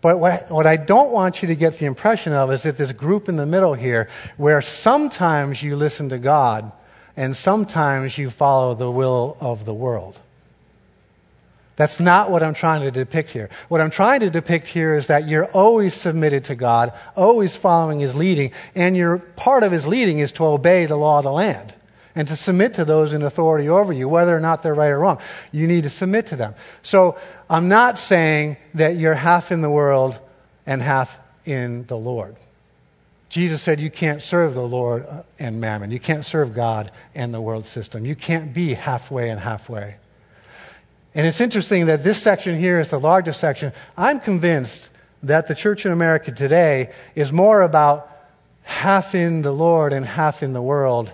But 0.00 0.18
what, 0.18 0.50
what 0.50 0.66
I 0.66 0.76
don't 0.76 1.12
want 1.12 1.42
you 1.42 1.48
to 1.48 1.54
get 1.54 1.78
the 1.78 1.86
impression 1.86 2.32
of 2.32 2.50
is 2.50 2.64
that 2.64 2.76
this 2.76 2.90
group 2.92 3.28
in 3.28 3.36
the 3.36 3.46
middle 3.46 3.74
here, 3.74 4.08
where 4.36 4.60
sometimes 4.60 5.62
you 5.62 5.76
listen 5.76 6.08
to 6.08 6.18
God 6.18 6.72
and 7.16 7.36
sometimes 7.36 8.18
you 8.18 8.28
follow 8.28 8.74
the 8.74 8.90
will 8.90 9.36
of 9.40 9.64
the 9.64 9.74
world. 9.74 10.18
That's 11.76 12.00
not 12.00 12.30
what 12.30 12.42
I'm 12.42 12.54
trying 12.54 12.82
to 12.82 12.90
depict 12.90 13.30
here. 13.30 13.48
What 13.68 13.80
I'm 13.80 13.90
trying 13.90 14.20
to 14.20 14.30
depict 14.30 14.66
here 14.66 14.96
is 14.96 15.06
that 15.06 15.28
you're 15.28 15.46
always 15.46 15.94
submitted 15.94 16.44
to 16.46 16.54
God, 16.54 16.92
always 17.16 17.56
following 17.56 18.00
His 18.00 18.14
leading, 18.14 18.52
and 18.74 18.96
your 18.96 19.18
part 19.18 19.62
of 19.62 19.72
His 19.72 19.86
leading 19.86 20.18
is 20.18 20.32
to 20.32 20.44
obey 20.44 20.86
the 20.86 20.96
law 20.96 21.18
of 21.18 21.24
the 21.24 21.32
land 21.32 21.74
and 22.14 22.28
to 22.28 22.36
submit 22.36 22.74
to 22.74 22.84
those 22.84 23.12
in 23.12 23.22
authority 23.22 23.68
over 23.68 23.92
you, 23.92 24.08
whether 24.08 24.36
or 24.36 24.40
not 24.40 24.62
they're 24.62 24.74
right 24.74 24.90
or 24.90 24.98
wrong. 24.98 25.18
You 25.50 25.66
need 25.66 25.84
to 25.84 25.90
submit 25.90 26.26
to 26.26 26.36
them. 26.36 26.54
So 26.82 27.16
I'm 27.48 27.68
not 27.68 27.98
saying 27.98 28.56
that 28.74 28.96
you're 28.96 29.14
half 29.14 29.52
in 29.52 29.62
the 29.62 29.70
world 29.70 30.18
and 30.66 30.82
half 30.82 31.18
in 31.44 31.86
the 31.86 31.96
Lord. 31.96 32.36
Jesus 33.28 33.62
said 33.62 33.80
you 33.80 33.90
can't 33.90 34.22
serve 34.22 34.52
the 34.52 34.60
Lord 34.60 35.06
and 35.38 35.58
mammon. 35.58 35.90
You 35.90 35.98
can't 35.98 36.24
serve 36.24 36.54
God 36.54 36.90
and 37.14 37.32
the 37.32 37.40
world 37.40 37.64
system. 37.64 38.04
You 38.04 38.14
can't 38.14 38.52
be 38.52 38.74
halfway 38.74 39.30
and 39.30 39.40
halfway. 39.40 39.96
And 41.14 41.26
it's 41.26 41.40
interesting 41.40 41.86
that 41.86 42.04
this 42.04 42.20
section 42.20 42.58
here 42.58 42.78
is 42.78 42.90
the 42.90 43.00
largest 43.00 43.40
section. 43.40 43.72
I'm 43.96 44.20
convinced 44.20 44.90
that 45.22 45.48
the 45.48 45.54
church 45.54 45.86
in 45.86 45.92
America 45.92 46.30
today 46.32 46.92
is 47.14 47.32
more 47.32 47.62
about 47.62 48.10
half 48.64 49.14
in 49.14 49.42
the 49.42 49.52
Lord 49.52 49.92
and 49.92 50.04
half 50.04 50.42
in 50.42 50.52
the 50.52 50.62
world. 50.62 51.10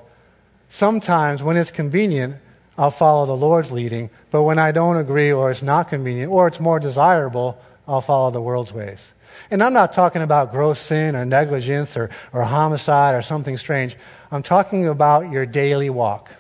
Sometimes, 0.69 1.43
when 1.43 1.57
it's 1.57 1.71
convenient, 1.71 2.37
I'll 2.77 2.91
follow 2.91 3.27
the 3.27 3.37
Lord's 3.37 3.73
leading, 3.73 4.11
but 4.31 4.45
when 4.45 4.59
I 4.59 4.71
don't 4.71 4.97
agree 4.97 5.33
or 5.33 5.51
it's 5.51 5.63
not 5.63 5.89
convenient 5.89 6.31
or 6.31 6.47
it's 6.47 6.61
more 6.61 6.79
desirable, 6.79 7.59
I'll 7.89 8.01
follow 8.01 8.31
the 8.31 8.41
world's 8.41 8.73
ways. 8.73 9.13
And 9.51 9.63
I'm 9.63 9.73
not 9.73 9.93
talking 9.93 10.23
about 10.23 10.53
gross 10.53 10.79
sin 10.79 11.17
or 11.17 11.25
negligence 11.25 11.97
or, 11.97 12.11
or 12.33 12.45
homicide 12.45 13.15
or 13.15 13.23
something 13.23 13.57
strange. 13.57 13.97
I'm 14.31 14.43
talking 14.43 14.87
about 14.87 15.31
your 15.33 15.47
daily 15.47 15.91
walk. 15.91 16.31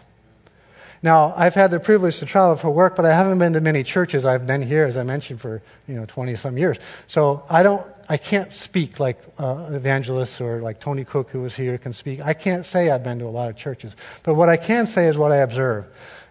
Now, 1.02 1.32
I've 1.36 1.54
had 1.54 1.70
the 1.70 1.80
privilege 1.80 2.18
to 2.18 2.26
travel 2.26 2.56
for 2.56 2.70
work, 2.70 2.96
but 2.96 3.06
I 3.06 3.12
haven't 3.12 3.38
been 3.38 3.52
to 3.52 3.60
many 3.60 3.82
churches. 3.84 4.24
I've 4.24 4.46
been 4.46 4.62
here, 4.62 4.84
as 4.84 4.96
I 4.96 5.04
mentioned, 5.04 5.40
for 5.40 5.62
you 5.86 5.94
know 5.94 6.06
20 6.06 6.34
some 6.36 6.58
years. 6.58 6.76
So 7.06 7.44
I 7.48 7.62
don't, 7.62 7.86
I 8.08 8.16
can't 8.16 8.52
speak 8.52 8.98
like 8.98 9.20
uh, 9.38 9.68
evangelists 9.72 10.40
or 10.40 10.62
like 10.62 10.80
Tony 10.80 11.04
Cook, 11.04 11.30
who 11.30 11.42
was 11.42 11.54
here, 11.54 11.76
can 11.76 11.92
speak. 11.92 12.20
I 12.20 12.32
can't 12.32 12.64
say 12.64 12.90
I've 12.90 13.04
been 13.04 13.18
to 13.18 13.26
a 13.26 13.28
lot 13.28 13.50
of 13.50 13.56
churches, 13.56 13.94
but 14.22 14.34
what 14.34 14.48
I 14.48 14.56
can 14.56 14.86
say 14.86 15.08
is 15.08 15.18
what 15.18 15.30
I 15.30 15.36
observe. 15.38 15.84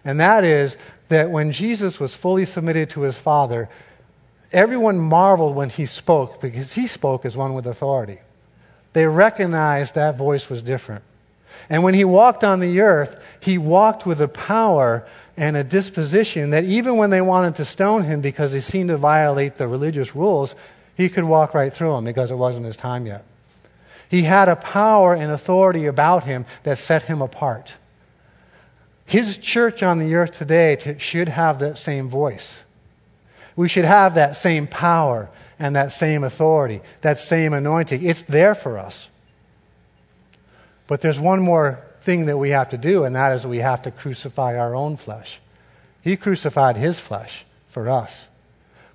And 0.04 0.18
that 0.20 0.42
is 0.42 0.76
that 1.08 1.30
when 1.30 1.52
Jesus 1.52 2.00
was 2.00 2.14
fully 2.14 2.44
submitted 2.44 2.90
to 2.90 3.02
his 3.02 3.16
Father, 3.16 3.68
everyone 4.52 4.98
marveled 4.98 5.54
when 5.54 5.70
he 5.70 5.86
spoke 5.86 6.40
because 6.40 6.72
he 6.72 6.86
spoke 6.86 7.24
as 7.24 7.36
one 7.36 7.54
with 7.54 7.66
authority. 7.66 8.18
They 8.92 9.06
recognized 9.06 9.94
that 9.94 10.16
voice 10.16 10.48
was 10.48 10.62
different. 10.62 11.04
And 11.70 11.82
when 11.82 11.94
he 11.94 12.04
walked 12.04 12.44
on 12.44 12.60
the 12.60 12.80
earth, 12.80 13.22
he 13.40 13.58
walked 13.58 14.04
with 14.04 14.20
a 14.20 14.28
power 14.28 15.06
and 15.36 15.56
a 15.56 15.64
disposition 15.64 16.50
that 16.50 16.64
even 16.64 16.96
when 16.96 17.10
they 17.10 17.20
wanted 17.20 17.56
to 17.56 17.64
stone 17.64 18.04
him 18.04 18.20
because 18.20 18.52
he 18.52 18.60
seemed 18.60 18.88
to 18.88 18.96
violate 18.96 19.56
the 19.56 19.68
religious 19.68 20.14
rules, 20.14 20.54
he 20.98 21.08
could 21.08 21.22
walk 21.22 21.54
right 21.54 21.72
through 21.72 21.92
them 21.92 22.04
because 22.04 22.32
it 22.32 22.34
wasn't 22.34 22.66
his 22.66 22.76
time 22.76 23.06
yet. 23.06 23.24
He 24.10 24.22
had 24.22 24.48
a 24.48 24.56
power 24.56 25.14
and 25.14 25.30
authority 25.30 25.86
about 25.86 26.24
him 26.24 26.44
that 26.64 26.76
set 26.76 27.04
him 27.04 27.22
apart. 27.22 27.76
His 29.06 29.38
church 29.38 29.82
on 29.84 30.00
the 30.00 30.12
earth 30.16 30.32
today 30.32 30.96
should 30.98 31.28
have 31.28 31.60
that 31.60 31.78
same 31.78 32.08
voice. 32.08 32.62
We 33.54 33.68
should 33.68 33.84
have 33.84 34.16
that 34.16 34.36
same 34.36 34.66
power 34.66 35.30
and 35.56 35.76
that 35.76 35.92
same 35.92 36.24
authority, 36.24 36.80
that 37.02 37.20
same 37.20 37.52
anointing. 37.52 38.04
It's 38.04 38.22
there 38.22 38.56
for 38.56 38.76
us. 38.76 39.08
But 40.88 41.00
there's 41.00 41.20
one 41.20 41.40
more 41.40 41.80
thing 42.00 42.26
that 42.26 42.38
we 42.38 42.50
have 42.50 42.70
to 42.70 42.76
do, 42.76 43.04
and 43.04 43.14
that 43.14 43.36
is 43.36 43.46
we 43.46 43.58
have 43.58 43.82
to 43.82 43.92
crucify 43.92 44.58
our 44.58 44.74
own 44.74 44.96
flesh. 44.96 45.38
He 46.02 46.16
crucified 46.16 46.76
his 46.76 46.98
flesh 46.98 47.44
for 47.68 47.88
us. 47.88 48.26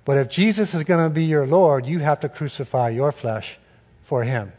But 0.04 0.18
if 0.18 0.28
Jesus 0.28 0.74
is 0.74 0.84
going 0.84 1.08
to 1.08 1.14
be 1.14 1.24
your 1.24 1.46
Lord, 1.46 1.86
you 1.86 2.00
have 2.00 2.20
to 2.20 2.28
crucify 2.28 2.90
your 2.90 3.12
flesh 3.12 3.58
for 4.02 4.24
him. 4.24 4.52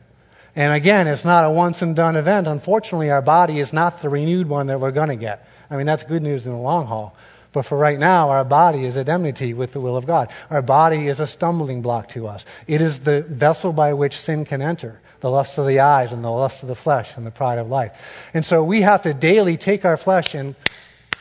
And 0.56 0.74
again, 0.74 1.08
it's 1.08 1.26
not 1.26 1.46
a 1.46 1.52
once 1.52 1.82
and 1.82 1.96
done 1.96 2.16
event. 2.16 2.48
Unfortunately, 2.48 3.12
our 3.12 3.22
body 3.22 3.60
is 3.60 3.74
not 3.74 4.02
the 4.02 4.10
renewed 4.10 4.48
one 4.48 4.68
that 4.68 4.80
we're 4.80 4.92
going 4.92 5.10
to 5.10 5.16
get. 5.16 5.48
I 5.70 5.76
mean, 5.76 5.86
that's 5.86 6.04
good 6.04 6.24
news 6.24 6.46
in 6.46 6.54
the 6.54 6.60
long 6.60 6.88
haul. 6.88 7.16
But 7.52 7.64
for 7.64 7.78
right 7.78 8.00
now, 8.00 8.30
our 8.32 8.44
body 8.44 8.86
is 8.86 8.98
at 8.98 9.08
enmity 9.08 9.54
with 9.54 9.74
the 9.74 9.80
will 9.80 9.96
of 9.96 10.06
God. 10.06 10.30
Our 10.50 10.62
body 10.62 11.08
is 11.08 11.20
a 11.20 11.28
stumbling 11.28 11.82
block 11.82 12.10
to 12.10 12.28
us. 12.28 12.46
It 12.68 12.82
is 12.82 13.02
the 13.02 13.22
vessel 13.22 13.72
by 13.72 13.94
which 13.94 14.18
sin 14.18 14.46
can 14.46 14.62
enter 14.62 15.00
the 15.22 15.30
lust 15.30 15.58
of 15.58 15.66
the 15.66 15.80
eyes 15.80 16.12
and 16.12 16.24
the 16.24 16.30
lust 16.30 16.64
of 16.64 16.70
the 16.70 16.76
flesh 16.76 17.16
and 17.16 17.26
the 17.26 17.32
pride 17.32 17.58
of 17.58 17.70
life. 17.70 18.30
And 18.34 18.46
so 18.46 18.64
we 18.64 18.82
have 18.82 19.02
to 19.04 19.14
daily 19.14 19.58
take 19.58 19.86
our 19.86 19.98
flesh 19.98 20.36
and 20.36 20.56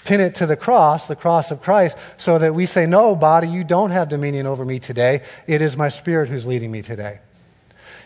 pin 0.04 0.20
it 0.20 0.36
to 0.36 0.46
the 0.46 0.56
cross, 0.56 1.06
the 1.06 1.16
cross 1.16 1.50
of 1.50 1.62
Christ, 1.62 1.96
so 2.16 2.38
that 2.38 2.54
we 2.54 2.66
say, 2.66 2.86
No, 2.86 3.16
body, 3.16 3.48
you 3.48 3.64
don't 3.64 3.90
have 3.90 4.08
dominion 4.08 4.46
over 4.46 4.64
me 4.64 4.78
today. 4.78 5.22
It 5.46 5.62
is 5.62 5.76
my 5.76 5.88
spirit 5.88 6.28
who's 6.28 6.46
leading 6.46 6.70
me 6.70 6.82
today. 6.82 7.20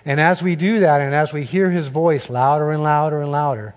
And 0.05 0.21
as 0.21 0.43
we 0.43 0.57
do 0.57 0.81
that, 0.81 1.01
and 1.01 1.15
as 1.15 1.33
we 1.33 1.43
hear 1.43 1.71
his 1.71 1.87
voice 1.87 2.31
louder 2.31 2.71
and 2.71 2.83
louder 2.83 3.21
and 3.21 3.31
louder, 3.31 3.75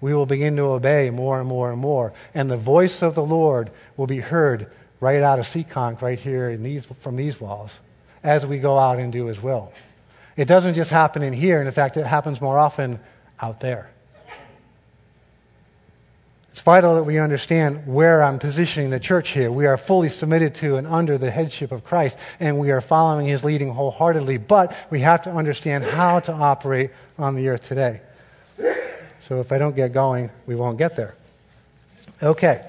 we 0.00 0.14
will 0.14 0.26
begin 0.26 0.56
to 0.56 0.62
obey 0.62 1.10
more 1.10 1.38
and 1.38 1.48
more 1.48 1.70
and 1.70 1.80
more. 1.80 2.12
And 2.34 2.50
the 2.50 2.56
voice 2.56 3.02
of 3.02 3.14
the 3.14 3.24
Lord 3.24 3.70
will 3.96 4.06
be 4.06 4.20
heard 4.20 4.70
right 5.00 5.22
out 5.22 5.38
of 5.38 5.46
Seekonk, 5.46 6.00
right 6.00 6.18
here 6.18 6.48
in 6.48 6.62
these, 6.62 6.86
from 7.00 7.16
these 7.16 7.40
walls, 7.40 7.78
as 8.22 8.46
we 8.46 8.58
go 8.58 8.78
out 8.78 8.98
and 8.98 9.12
do 9.12 9.26
his 9.26 9.42
will. 9.42 9.72
It 10.36 10.46
doesn't 10.46 10.74
just 10.74 10.90
happen 10.90 11.22
in 11.22 11.32
here, 11.32 11.58
and 11.58 11.66
in 11.66 11.72
fact, 11.72 11.96
it 11.96 12.06
happens 12.06 12.40
more 12.40 12.58
often 12.58 13.00
out 13.40 13.60
there. 13.60 13.90
It's 16.54 16.62
vital 16.62 16.94
that 16.94 17.02
we 17.02 17.18
understand 17.18 17.84
where 17.84 18.22
I'm 18.22 18.38
positioning 18.38 18.90
the 18.90 19.00
church 19.00 19.30
here. 19.30 19.50
We 19.50 19.66
are 19.66 19.76
fully 19.76 20.08
submitted 20.08 20.54
to 20.56 20.76
and 20.76 20.86
under 20.86 21.18
the 21.18 21.28
headship 21.28 21.72
of 21.72 21.82
Christ, 21.82 22.16
and 22.38 22.60
we 22.60 22.70
are 22.70 22.80
following 22.80 23.26
his 23.26 23.42
leading 23.42 23.74
wholeheartedly, 23.74 24.36
but 24.36 24.72
we 24.88 25.00
have 25.00 25.22
to 25.22 25.32
understand 25.32 25.82
how 25.82 26.20
to 26.20 26.32
operate 26.32 26.92
on 27.18 27.34
the 27.34 27.48
earth 27.48 27.66
today. 27.66 28.02
So 29.18 29.40
if 29.40 29.50
I 29.50 29.58
don't 29.58 29.74
get 29.74 29.92
going, 29.92 30.30
we 30.46 30.54
won't 30.54 30.78
get 30.78 30.94
there. 30.94 31.16
Okay, 32.22 32.64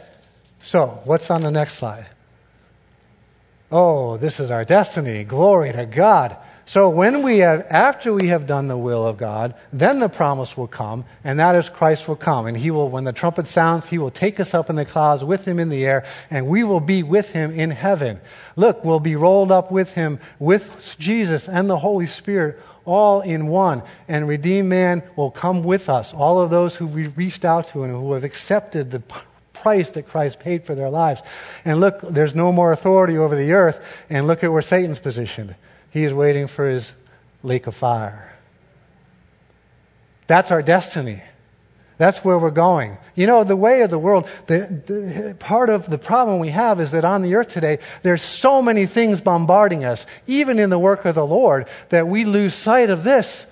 so 0.64 1.00
what's 1.06 1.30
on 1.30 1.42
the 1.42 1.52
next 1.52 1.76
slide? 1.76 2.08
Oh, 3.72 4.18
this 4.18 4.40
is 4.40 4.50
our 4.50 4.66
destiny. 4.66 5.24
Glory 5.24 5.72
to 5.74 5.86
God. 5.86 6.38
So 6.68 6.89
when 6.89 7.22
we 7.22 7.39
have, 7.39 7.68
after 7.70 8.11
we 8.11 8.30
have 8.30 8.47
done 8.47 8.68
the 8.68 8.78
will 8.78 9.05
of 9.05 9.18
God, 9.18 9.53
then 9.72 9.99
the 9.99 10.09
promise 10.09 10.57
will 10.57 10.68
come, 10.68 11.05
and 11.24 11.39
that 11.39 11.53
is 11.53 11.70
Christ 11.70 12.07
will 12.07 12.16
come. 12.16 12.47
And 12.47 12.57
he 12.57 12.72
will, 12.72 12.89
when 12.89 13.03
the 13.03 13.13
trumpet 13.13 13.47
sounds, 13.47 13.88
he 13.88 13.99
will 13.99 14.09
take 14.09 14.39
us 14.39 14.55
up 14.55 14.72
in 14.72 14.76
the 14.76 14.84
clouds 14.84 15.24
with 15.24 15.45
him 15.45 15.59
in 15.59 15.70
the 15.70 15.86
air, 15.86 16.05
and 16.32 16.47
we 16.47 16.63
will 16.63 16.80
be 16.80 17.03
with 17.03 17.34
him 17.34 17.51
in 17.51 17.70
heaven. 17.70 18.20
Look, 18.55 18.84
we'll 18.84 18.99
be 18.99 19.16
rolled 19.16 19.51
up 19.51 19.72
with 19.72 19.93
him, 19.93 20.20
with 20.39 20.95
Jesus 20.97 21.47
and 21.47 21.70
the 21.70 21.78
Holy 21.78 22.07
Spirit, 22.07 22.59
all 22.84 23.22
in 23.22 23.45
one. 23.45 23.84
And 24.07 24.28
redeemed 24.28 24.70
man 24.70 25.03
will 25.16 25.32
come 25.32 25.63
with 25.63 25.88
us. 25.88 26.16
All 26.16 26.41
of 26.41 26.49
those 26.49 26.76
who 26.76 26.88
we 26.88 27.07
reached 27.09 27.45
out 27.45 27.68
to 27.70 27.84
and 27.84 27.93
who 27.93 28.13
have 28.13 28.24
accepted 28.24 28.89
the 28.89 29.03
price 29.53 29.91
that 29.91 30.07
Christ 30.07 30.39
paid 30.39 30.66
for 30.66 30.74
their 30.74 30.89
lives. 30.89 31.22
And 31.63 31.80
look, 31.80 32.01
there's 32.01 32.34
no 32.34 32.51
more 32.51 32.72
authority 32.72 33.20
over 33.20 33.36
the 33.36 33.53
earth, 33.53 33.86
and 34.09 34.26
look 34.26 34.43
at 34.43 34.51
where 34.51 34.63
Satan's 34.63 34.99
positioned. 34.99 35.53
He 35.96 36.04
is 36.04 36.14
waiting 36.14 36.48
for 36.48 36.68
his 36.68 36.93
lake 37.41 37.68
of 37.68 37.74
fire. 37.74 38.36
That's 40.28 40.52
our 40.52 40.62
destiny. 40.62 41.22
That's 41.98 42.20
where 42.20 42.38
we're 42.38 42.52
going. 42.52 42.98
You 43.16 43.28
know, 43.28 43.46
the 43.46 43.56
way 43.56 43.82
of 43.82 43.91
the 43.91 43.98
world, 43.98 44.28
the, 44.48 44.58
the, 44.88 45.36
part 45.39 45.70
of 45.70 45.89
the 45.89 45.98
problem 45.98 46.39
we 46.39 46.50
have 46.50 46.82
is 46.82 46.91
that 46.91 47.06
on 47.06 47.22
the 47.22 47.36
earth 47.36 47.48
today, 47.48 47.80
there's 48.02 48.22
so 48.22 48.62
many 48.62 48.88
things 48.88 49.22
bombarding 49.22 49.86
us, 49.86 50.06
even 50.28 50.60
in 50.60 50.70
the 50.70 50.78
work 50.78 51.06
of 51.06 51.16
the 51.16 51.26
Lord, 51.26 51.66
that 51.88 52.10
we 52.10 52.26
lose 52.26 52.54
sight 52.54 52.89
of 52.89 53.06
this, 53.06 53.46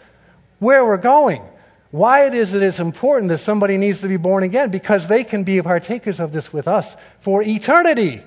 where 0.59 0.85
we're 0.85 0.97
going. 0.97 1.43
Why 1.91 2.25
it 2.25 2.33
is 2.33 2.51
that 2.51 2.61
it's 2.61 2.81
important 2.81 3.29
that 3.29 3.37
somebody 3.37 3.77
needs 3.77 4.01
to 4.01 4.09
be 4.09 4.17
born 4.17 4.43
again, 4.43 4.69
because 4.69 5.07
they 5.07 5.23
can 5.23 5.45
be 5.45 5.61
partakers 5.61 6.19
of 6.19 6.33
this 6.33 6.51
with 6.51 6.67
us 6.67 6.97
for 7.21 7.41
eternity. 7.41 8.21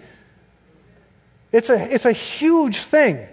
It's 1.53 1.69
a, 1.69 1.95
it's 1.95 2.07
a 2.07 2.13
huge 2.13 2.79
thing. 2.79 3.29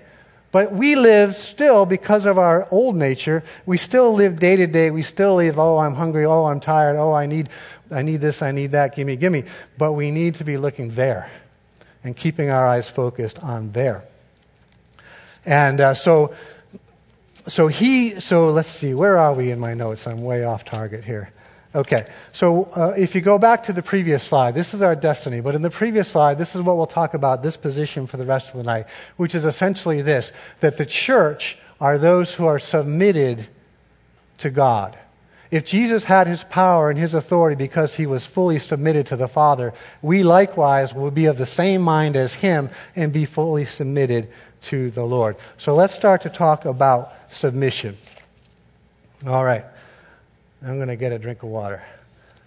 But 0.54 0.72
we 0.72 0.96
live 0.96 1.36
still, 1.36 1.88
because 1.88 2.28
of 2.28 2.38
our 2.38 2.68
old 2.70 2.96
nature, 2.96 3.44
we 3.66 3.76
still 3.76 4.14
live 4.14 4.38
day 4.38 4.56
to 4.56 4.68
day. 4.68 4.92
We 4.92 5.02
still 5.02 5.34
live, 5.34 5.58
oh, 5.58 5.80
I'm 5.80 5.96
hungry, 5.96 6.26
oh, 6.26 6.46
I'm 6.46 6.60
tired, 6.60 6.96
oh, 6.96 7.12
I 7.12 7.26
need, 7.26 7.50
I 7.90 8.04
need 8.04 8.22
this, 8.22 8.44
I 8.44 8.52
need 8.52 8.70
that, 8.72 8.96
gimme, 8.96 9.16
gimme. 9.16 9.46
But 9.80 9.94
we 9.94 10.12
need 10.12 10.36
to 10.36 10.44
be 10.44 10.58
looking 10.58 10.92
there 10.92 11.28
and 12.04 12.16
keeping 12.16 12.52
our 12.52 12.68
eyes 12.68 12.88
focused 12.88 13.40
on 13.40 13.72
there. 13.72 14.06
And 15.44 15.82
uh, 15.82 15.96
so, 15.96 16.36
so 17.48 17.66
he, 17.66 18.20
so 18.20 18.50
let's 18.50 18.70
see, 18.70 18.94
where 18.94 19.18
are 19.18 19.34
we 19.34 19.50
in 19.50 19.60
my 19.60 19.74
notes? 19.74 20.06
I'm 20.06 20.22
way 20.22 20.44
off 20.44 20.66
target 20.66 21.04
here. 21.04 21.33
Okay, 21.76 22.06
so 22.32 22.66
uh, 22.76 22.94
if 22.96 23.16
you 23.16 23.22
go 23.22 23.40
back 23.40 23.64
to 23.64 23.74
the 23.74 23.82
previous 23.82 24.22
slide, 24.22 24.54
this 24.54 24.76
is 24.76 24.84
our 24.84 24.96
destiny. 24.96 25.42
But 25.42 25.56
in 25.56 25.64
the 25.64 25.72
previous 25.72 26.08
slide, 26.08 26.38
this 26.38 26.56
is 26.56 26.62
what 26.62 26.78
we'll 26.78 26.86
talk 26.86 27.16
about 27.16 27.42
this 27.42 27.58
position 27.58 28.06
for 28.06 28.18
the 28.18 28.26
rest 28.26 28.52
of 28.52 28.58
the 28.58 28.64
night, 28.64 28.86
which 29.18 29.34
is 29.34 29.44
essentially 29.44 30.04
this 30.04 30.32
that 30.60 30.78
the 30.78 30.86
church 30.86 31.58
are 31.82 31.98
those 31.98 32.36
who 32.36 32.46
are 32.46 32.60
submitted 32.60 33.48
to 34.38 34.52
God. 34.52 34.98
If 35.50 35.66
Jesus 35.66 36.04
had 36.04 36.28
his 36.28 36.44
power 36.44 36.90
and 36.90 37.00
his 37.00 37.14
authority 37.14 37.56
because 37.56 37.96
he 37.96 38.06
was 38.06 38.26
fully 38.26 38.60
submitted 38.60 39.08
to 39.08 39.16
the 39.16 39.28
Father, 39.28 39.74
we 40.02 40.24
likewise 40.24 40.94
will 40.94 41.12
be 41.12 41.26
of 41.26 41.38
the 41.38 41.46
same 41.46 41.82
mind 41.82 42.16
as 42.16 42.36
him 42.36 42.70
and 42.96 43.12
be 43.12 43.26
fully 43.26 43.66
submitted 43.66 44.30
to 44.64 44.92
the 44.92 45.04
Lord. 45.04 45.38
So 45.58 45.76
let's 45.76 45.94
start 45.94 46.22
to 46.22 46.30
talk 46.30 46.66
about 46.66 47.14
submission. 47.32 47.98
All 49.28 49.44
right. 49.44 49.66
I'm 50.66 50.78
going 50.78 50.88
to 50.88 50.96
get 50.96 51.12
a 51.12 51.20
drink 51.20 51.44
of 51.44 51.50
water. 51.50 51.84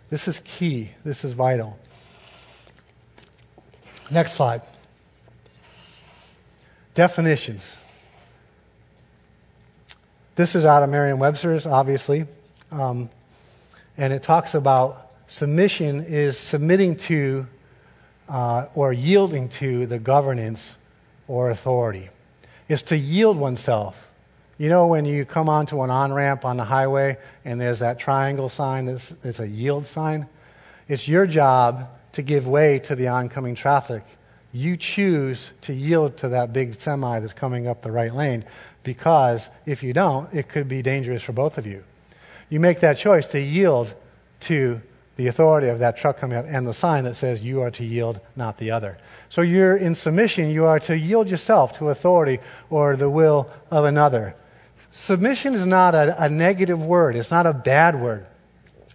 This 0.09 0.27
is 0.27 0.41
key. 0.43 0.91
This 1.05 1.23
is 1.23 1.33
vital. 1.33 1.79
Next 4.11 4.33
slide. 4.33 4.62
Definitions. 6.95 7.77
This 10.35 10.55
is 10.55 10.64
out 10.64 10.83
of 10.83 10.89
Merriam 10.89 11.19
Webster's, 11.19 11.67
obviously. 11.67 12.25
Um, 12.71 13.11
and 13.99 14.14
it 14.14 14.23
talks 14.23 14.55
about 14.55 15.11
submission 15.27 16.03
is 16.03 16.39
submitting 16.39 16.97
to 16.97 17.47
uh, 18.31 18.67
or 18.75 18.95
yielding 18.95 19.51
to 19.51 19.87
the 19.87 19.99
governance 19.99 20.77
or 21.29 21.51
authority. 21.51 22.09
Is 22.69 22.81
to 22.83 22.97
yield 22.97 23.37
oneself 23.37 24.05
you 24.59 24.68
know, 24.68 24.86
when 24.86 25.04
you 25.04 25.24
come 25.24 25.48
onto 25.48 25.82
an 25.82 25.90
on 25.90 26.12
ramp 26.12 26.44
on 26.44 26.57
the 26.57 26.64
highway 26.64 27.18
and 27.44 27.61
there's 27.61 27.80
that 27.80 27.98
triangle 27.98 28.48
sign 28.48 28.86
that's, 28.86 29.40
a 29.40 29.46
yield 29.46 29.86
sign? 29.86 30.26
It's 30.88 31.07
your 31.07 31.26
job 31.26 31.88
to 32.12 32.22
give 32.22 32.46
way 32.46 32.78
to 32.80 32.94
the 32.94 33.09
oncoming 33.09 33.54
traffic. 33.54 34.02
You 34.52 34.76
choose 34.78 35.52
to 35.62 35.74
yield 35.74 36.16
to 36.18 36.30
that 36.30 36.52
big 36.54 36.80
semi 36.80 37.20
that's 37.20 37.34
coming 37.34 37.66
up 37.66 37.82
the 37.82 37.92
right 37.92 38.14
lane 38.14 38.44
because 38.82 39.50
if 39.66 39.82
you 39.82 39.92
don't, 39.92 40.32
it 40.32 40.48
could 40.48 40.68
be 40.68 40.80
dangerous 40.80 41.22
for 41.22 41.32
both 41.32 41.59
of 41.59 41.66
you. 41.66 41.84
You 42.48 42.61
make 42.61 42.80
that 42.80 42.96
choice 42.96 43.26
to 43.28 43.40
yield 43.40 43.92
to 44.42 44.80
the 45.16 45.26
authority 45.26 45.68
of 45.68 45.80
that 45.80 45.96
truck 45.96 46.18
coming 46.18 46.38
up 46.38 46.46
and 46.46 46.66
the 46.66 46.72
sign 46.72 47.04
that 47.04 47.16
says 47.16 47.42
you 47.42 47.61
are 47.62 47.70
to 47.72 47.84
yield, 47.84 48.20
not 48.36 48.59
the 48.59 48.70
other. 48.70 48.96
So 49.28 49.42
you're 49.42 49.76
in 49.76 49.94
submission, 49.94 50.50
you 50.50 50.64
are 50.64 50.78
to 50.80 50.96
yield 50.96 51.28
yourself 51.28 51.72
to 51.78 51.88
authority 51.88 52.38
or 52.70 52.96
the 52.96 53.11
will 53.11 53.50
of 53.70 53.84
another. 53.84 54.36
Submission 54.91 55.55
is 55.55 55.66
not 55.66 55.95
a, 55.95 56.24
a 56.24 56.29
negative 56.29 56.85
word, 56.85 57.16
it's 57.16 57.31
not 57.31 57.47
a 57.47 57.53
bad 57.53 58.01
word. 58.01 58.27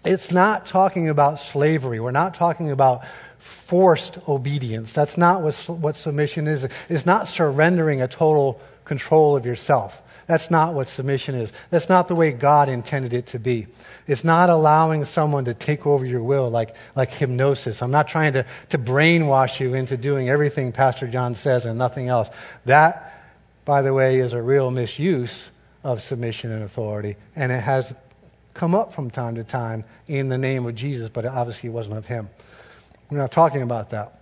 It's 0.03 0.31
not 0.31 0.65
talking 0.65 1.09
about 1.09 1.39
slavery. 1.39 1.99
We're 1.99 2.11
not 2.11 2.33
talking 2.33 2.71
about 2.71 3.05
forced 3.37 4.17
obedience. 4.27 4.93
That's 4.93 5.17
not 5.17 5.41
what, 5.41 5.55
what 5.67 5.95
submission 5.95 6.47
is. 6.47 6.67
It's 6.89 7.05
not 7.05 7.27
surrendering 7.27 8.01
a 8.01 8.07
total 8.07 8.59
control 8.83 9.35
of 9.35 9.45
yourself. 9.45 10.01
That's 10.27 10.49
not 10.49 10.73
what 10.73 10.87
submission 10.87 11.35
is. 11.35 11.51
That's 11.69 11.89
not 11.89 12.07
the 12.07 12.15
way 12.15 12.31
God 12.31 12.69
intended 12.69 13.13
it 13.13 13.27
to 13.27 13.39
be. 13.39 13.67
It's 14.07 14.23
not 14.23 14.49
allowing 14.49 15.05
someone 15.05 15.45
to 15.45 15.53
take 15.53 15.85
over 15.85 16.05
your 16.05 16.23
will 16.23 16.49
like, 16.49 16.75
like 16.95 17.11
hypnosis. 17.11 17.81
I'm 17.81 17.91
not 17.91 18.07
trying 18.07 18.33
to, 18.33 18.45
to 18.69 18.77
brainwash 18.77 19.59
you 19.59 19.73
into 19.73 19.97
doing 19.97 20.29
everything 20.29 20.71
Pastor 20.71 21.07
John 21.07 21.35
says 21.35 21.65
and 21.65 21.77
nothing 21.77 22.07
else. 22.07 22.29
That, 22.65 23.13
by 23.65 23.81
the 23.81 23.93
way, 23.93 24.19
is 24.19 24.33
a 24.33 24.41
real 24.41 24.71
misuse 24.71 25.49
of 25.83 26.01
submission 26.01 26.51
and 26.51 26.63
authority. 26.63 27.15
And 27.35 27.51
it 27.51 27.61
has 27.61 27.93
come 28.53 28.75
up 28.75 28.93
from 28.93 29.09
time 29.09 29.35
to 29.35 29.43
time 29.43 29.83
in 30.07 30.29
the 30.29 30.37
name 30.37 30.65
of 30.65 30.75
Jesus, 30.75 31.09
but 31.09 31.25
obviously 31.25 31.69
it 31.69 31.73
wasn't 31.73 31.97
of 31.97 32.05
him. 32.05 32.29
We're 33.09 33.17
not 33.17 33.31
talking 33.31 33.61
about 33.61 33.89
that. 33.91 34.19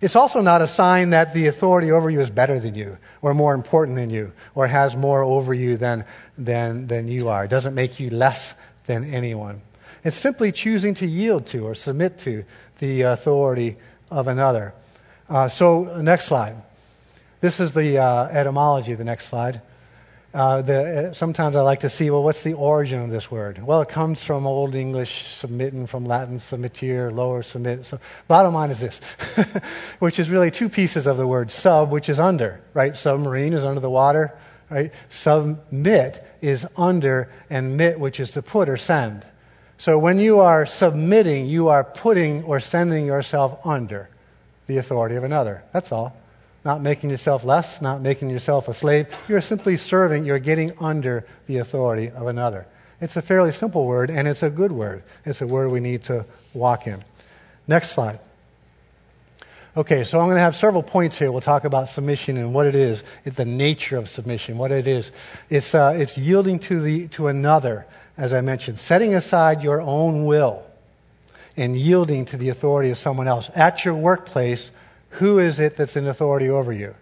It's 0.00 0.16
also 0.16 0.40
not 0.40 0.62
a 0.62 0.68
sign 0.68 1.10
that 1.10 1.34
the 1.34 1.48
authority 1.48 1.92
over 1.92 2.08
you 2.08 2.20
is 2.20 2.30
better 2.30 2.58
than 2.58 2.74
you, 2.74 2.96
or 3.20 3.34
more 3.34 3.52
important 3.52 3.96
than 3.96 4.08
you, 4.08 4.32
or 4.54 4.66
has 4.66 4.96
more 4.96 5.22
over 5.22 5.52
you 5.52 5.76
than, 5.76 6.06
than, 6.38 6.86
than 6.86 7.06
you 7.06 7.28
are. 7.28 7.44
It 7.44 7.48
doesn't 7.48 7.74
make 7.74 8.00
you 8.00 8.08
less 8.08 8.54
than 8.86 9.12
anyone. 9.12 9.60
It's 10.02 10.16
simply 10.16 10.52
choosing 10.52 10.94
to 10.94 11.06
yield 11.06 11.46
to 11.48 11.66
or 11.66 11.74
submit 11.74 12.18
to 12.20 12.44
the 12.78 13.02
authority 13.02 13.76
of 14.10 14.26
another. 14.26 14.72
Uh, 15.28 15.48
so, 15.48 16.00
next 16.00 16.24
slide. 16.24 16.56
This 17.42 17.60
is 17.60 17.72
the 17.72 17.98
uh, 17.98 18.24
etymology, 18.28 18.92
of 18.92 18.98
the 18.98 19.04
next 19.04 19.28
slide. 19.28 19.60
Uh, 20.32 20.62
the, 20.62 21.10
sometimes 21.12 21.56
I 21.56 21.60
like 21.62 21.80
to 21.80 21.90
see, 21.90 22.08
well, 22.08 22.22
what's 22.22 22.44
the 22.44 22.52
origin 22.52 23.02
of 23.02 23.10
this 23.10 23.32
word? 23.32 23.60
Well, 23.60 23.82
it 23.82 23.88
comes 23.88 24.22
from 24.22 24.46
Old 24.46 24.76
English, 24.76 25.24
submitten, 25.24 25.88
from 25.88 26.04
Latin 26.04 26.38
submittere, 26.38 27.12
lower 27.12 27.42
submit. 27.42 27.84
So, 27.84 27.98
bottom 28.28 28.54
line 28.54 28.70
is 28.70 28.80
this, 28.80 29.00
which 29.98 30.20
is 30.20 30.30
really 30.30 30.52
two 30.52 30.68
pieces 30.68 31.08
of 31.08 31.16
the 31.16 31.26
word 31.26 31.50
sub, 31.50 31.90
which 31.90 32.08
is 32.08 32.20
under, 32.20 32.60
right? 32.74 32.96
Submarine 32.96 33.54
is 33.54 33.64
under 33.64 33.80
the 33.80 33.90
water, 33.90 34.32
right? 34.68 34.92
Submit 35.08 36.24
is 36.40 36.64
under, 36.76 37.28
and 37.50 37.76
mit, 37.76 37.98
which 37.98 38.20
is 38.20 38.30
to 38.30 38.42
put 38.42 38.68
or 38.68 38.76
send. 38.76 39.26
So 39.78 39.98
when 39.98 40.20
you 40.20 40.38
are 40.38 40.64
submitting, 40.64 41.46
you 41.46 41.68
are 41.68 41.82
putting 41.82 42.44
or 42.44 42.60
sending 42.60 43.04
yourself 43.04 43.66
under 43.66 44.08
the 44.68 44.76
authority 44.76 45.16
of 45.16 45.24
another. 45.24 45.64
That's 45.72 45.90
all 45.90 46.19
not 46.64 46.82
making 46.82 47.10
yourself 47.10 47.44
less, 47.44 47.80
not 47.80 48.02
making 48.02 48.30
yourself 48.30 48.68
a 48.68 48.74
slave. 48.74 49.08
You're 49.28 49.40
simply 49.40 49.76
serving, 49.76 50.24
you're 50.24 50.38
getting 50.38 50.72
under 50.78 51.26
the 51.46 51.58
authority 51.58 52.10
of 52.10 52.26
another. 52.26 52.66
It's 53.00 53.16
a 53.16 53.22
fairly 53.22 53.52
simple 53.52 53.86
word, 53.86 54.10
and 54.10 54.28
it's 54.28 54.42
a 54.42 54.50
good 54.50 54.72
word. 54.72 55.02
It's 55.24 55.40
a 55.40 55.46
word 55.46 55.70
we 55.70 55.80
need 55.80 56.04
to 56.04 56.26
walk 56.52 56.86
in. 56.86 57.02
Next 57.66 57.92
slide. 57.92 58.20
Okay, 59.76 60.04
so 60.04 60.18
I'm 60.18 60.26
going 60.26 60.36
to 60.36 60.42
have 60.42 60.56
several 60.56 60.82
points 60.82 61.16
here. 61.18 61.30
We'll 61.30 61.40
talk 61.40 61.64
about 61.64 61.88
submission 61.88 62.36
and 62.36 62.52
what 62.52 62.66
it 62.66 62.74
is, 62.74 63.04
the 63.24 63.44
nature 63.44 63.96
of 63.96 64.08
submission, 64.08 64.58
what 64.58 64.72
it 64.72 64.88
is. 64.88 65.12
It's, 65.48 65.74
uh, 65.74 65.94
it's 65.96 66.18
yielding 66.18 66.58
to, 66.60 66.80
the, 66.80 67.08
to 67.08 67.28
another, 67.28 67.86
as 68.18 68.32
I 68.32 68.40
mentioned, 68.40 68.78
setting 68.78 69.14
aside 69.14 69.62
your 69.62 69.80
own 69.80 70.24
will 70.24 70.66
and 71.56 71.78
yielding 71.78 72.24
to 72.26 72.36
the 72.36 72.48
authority 72.48 72.90
of 72.90 72.98
someone 72.98 73.28
else. 73.28 73.48
At 73.54 73.84
your 73.84 73.94
workplace, 73.94 74.72
who 75.10 75.38
is 75.38 75.60
it 75.60 75.76
that's 75.76 75.96
in 75.96 76.06
authority 76.06 76.48
over 76.48 76.72
you? 76.72 76.94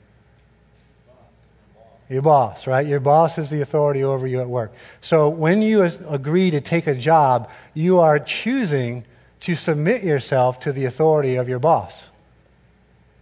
Your 2.08 2.22
boss, 2.22 2.66
right? 2.66 2.86
Your 2.86 3.00
boss 3.00 3.36
is 3.36 3.50
the 3.50 3.60
authority 3.60 4.02
over 4.02 4.26
you 4.26 4.40
at 4.40 4.48
work. 4.48 4.72
So 5.00 5.28
when 5.28 5.60
you 5.60 5.82
agree 5.82 6.50
to 6.50 6.60
take 6.60 6.86
a 6.86 6.94
job, 6.94 7.50
you 7.74 7.98
are 7.98 8.18
choosing 8.18 9.04
to 9.40 9.54
submit 9.54 10.02
yourself 10.02 10.58
to 10.60 10.72
the 10.72 10.86
authority 10.86 11.36
of 11.36 11.48
your 11.48 11.58
boss. 11.58 12.08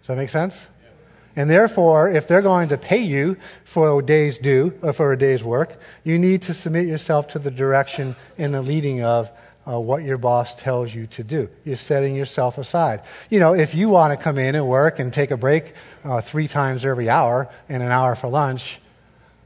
Does 0.02 0.08
that 0.08 0.16
make 0.16 0.28
sense? 0.28 0.68
And 1.34 1.50
therefore, 1.50 2.10
if 2.10 2.26
they're 2.26 2.40
going 2.40 2.68
to 2.68 2.78
pay 2.78 3.02
you 3.02 3.36
for 3.64 3.98
a 3.98 4.02
day's 4.02 4.38
due, 4.38 4.72
uh, 4.82 4.86
or 4.86 4.92
for 4.94 5.12
a 5.12 5.18
day's 5.18 5.44
work, 5.44 5.78
you 6.02 6.18
need 6.18 6.42
to 6.42 6.54
submit 6.54 6.86
yourself 6.86 7.28
to 7.28 7.38
the 7.38 7.50
direction 7.50 8.16
and 8.38 8.54
the 8.54 8.62
leading 8.62 9.04
of 9.04 9.30
uh, 9.66 9.78
what 9.80 10.02
your 10.02 10.18
boss 10.18 10.54
tells 10.54 10.94
you 10.94 11.06
to 11.08 11.24
do. 11.24 11.48
You're 11.64 11.76
setting 11.76 12.14
yourself 12.14 12.58
aside. 12.58 13.02
You 13.30 13.40
know, 13.40 13.54
if 13.54 13.74
you 13.74 13.88
want 13.88 14.16
to 14.16 14.22
come 14.22 14.38
in 14.38 14.54
and 14.54 14.66
work 14.68 14.98
and 14.98 15.12
take 15.12 15.30
a 15.30 15.36
break 15.36 15.74
uh, 16.04 16.20
three 16.20 16.48
times 16.48 16.84
every 16.84 17.08
hour 17.10 17.48
and 17.68 17.82
an 17.82 17.90
hour 17.90 18.14
for 18.14 18.28
lunch, 18.28 18.80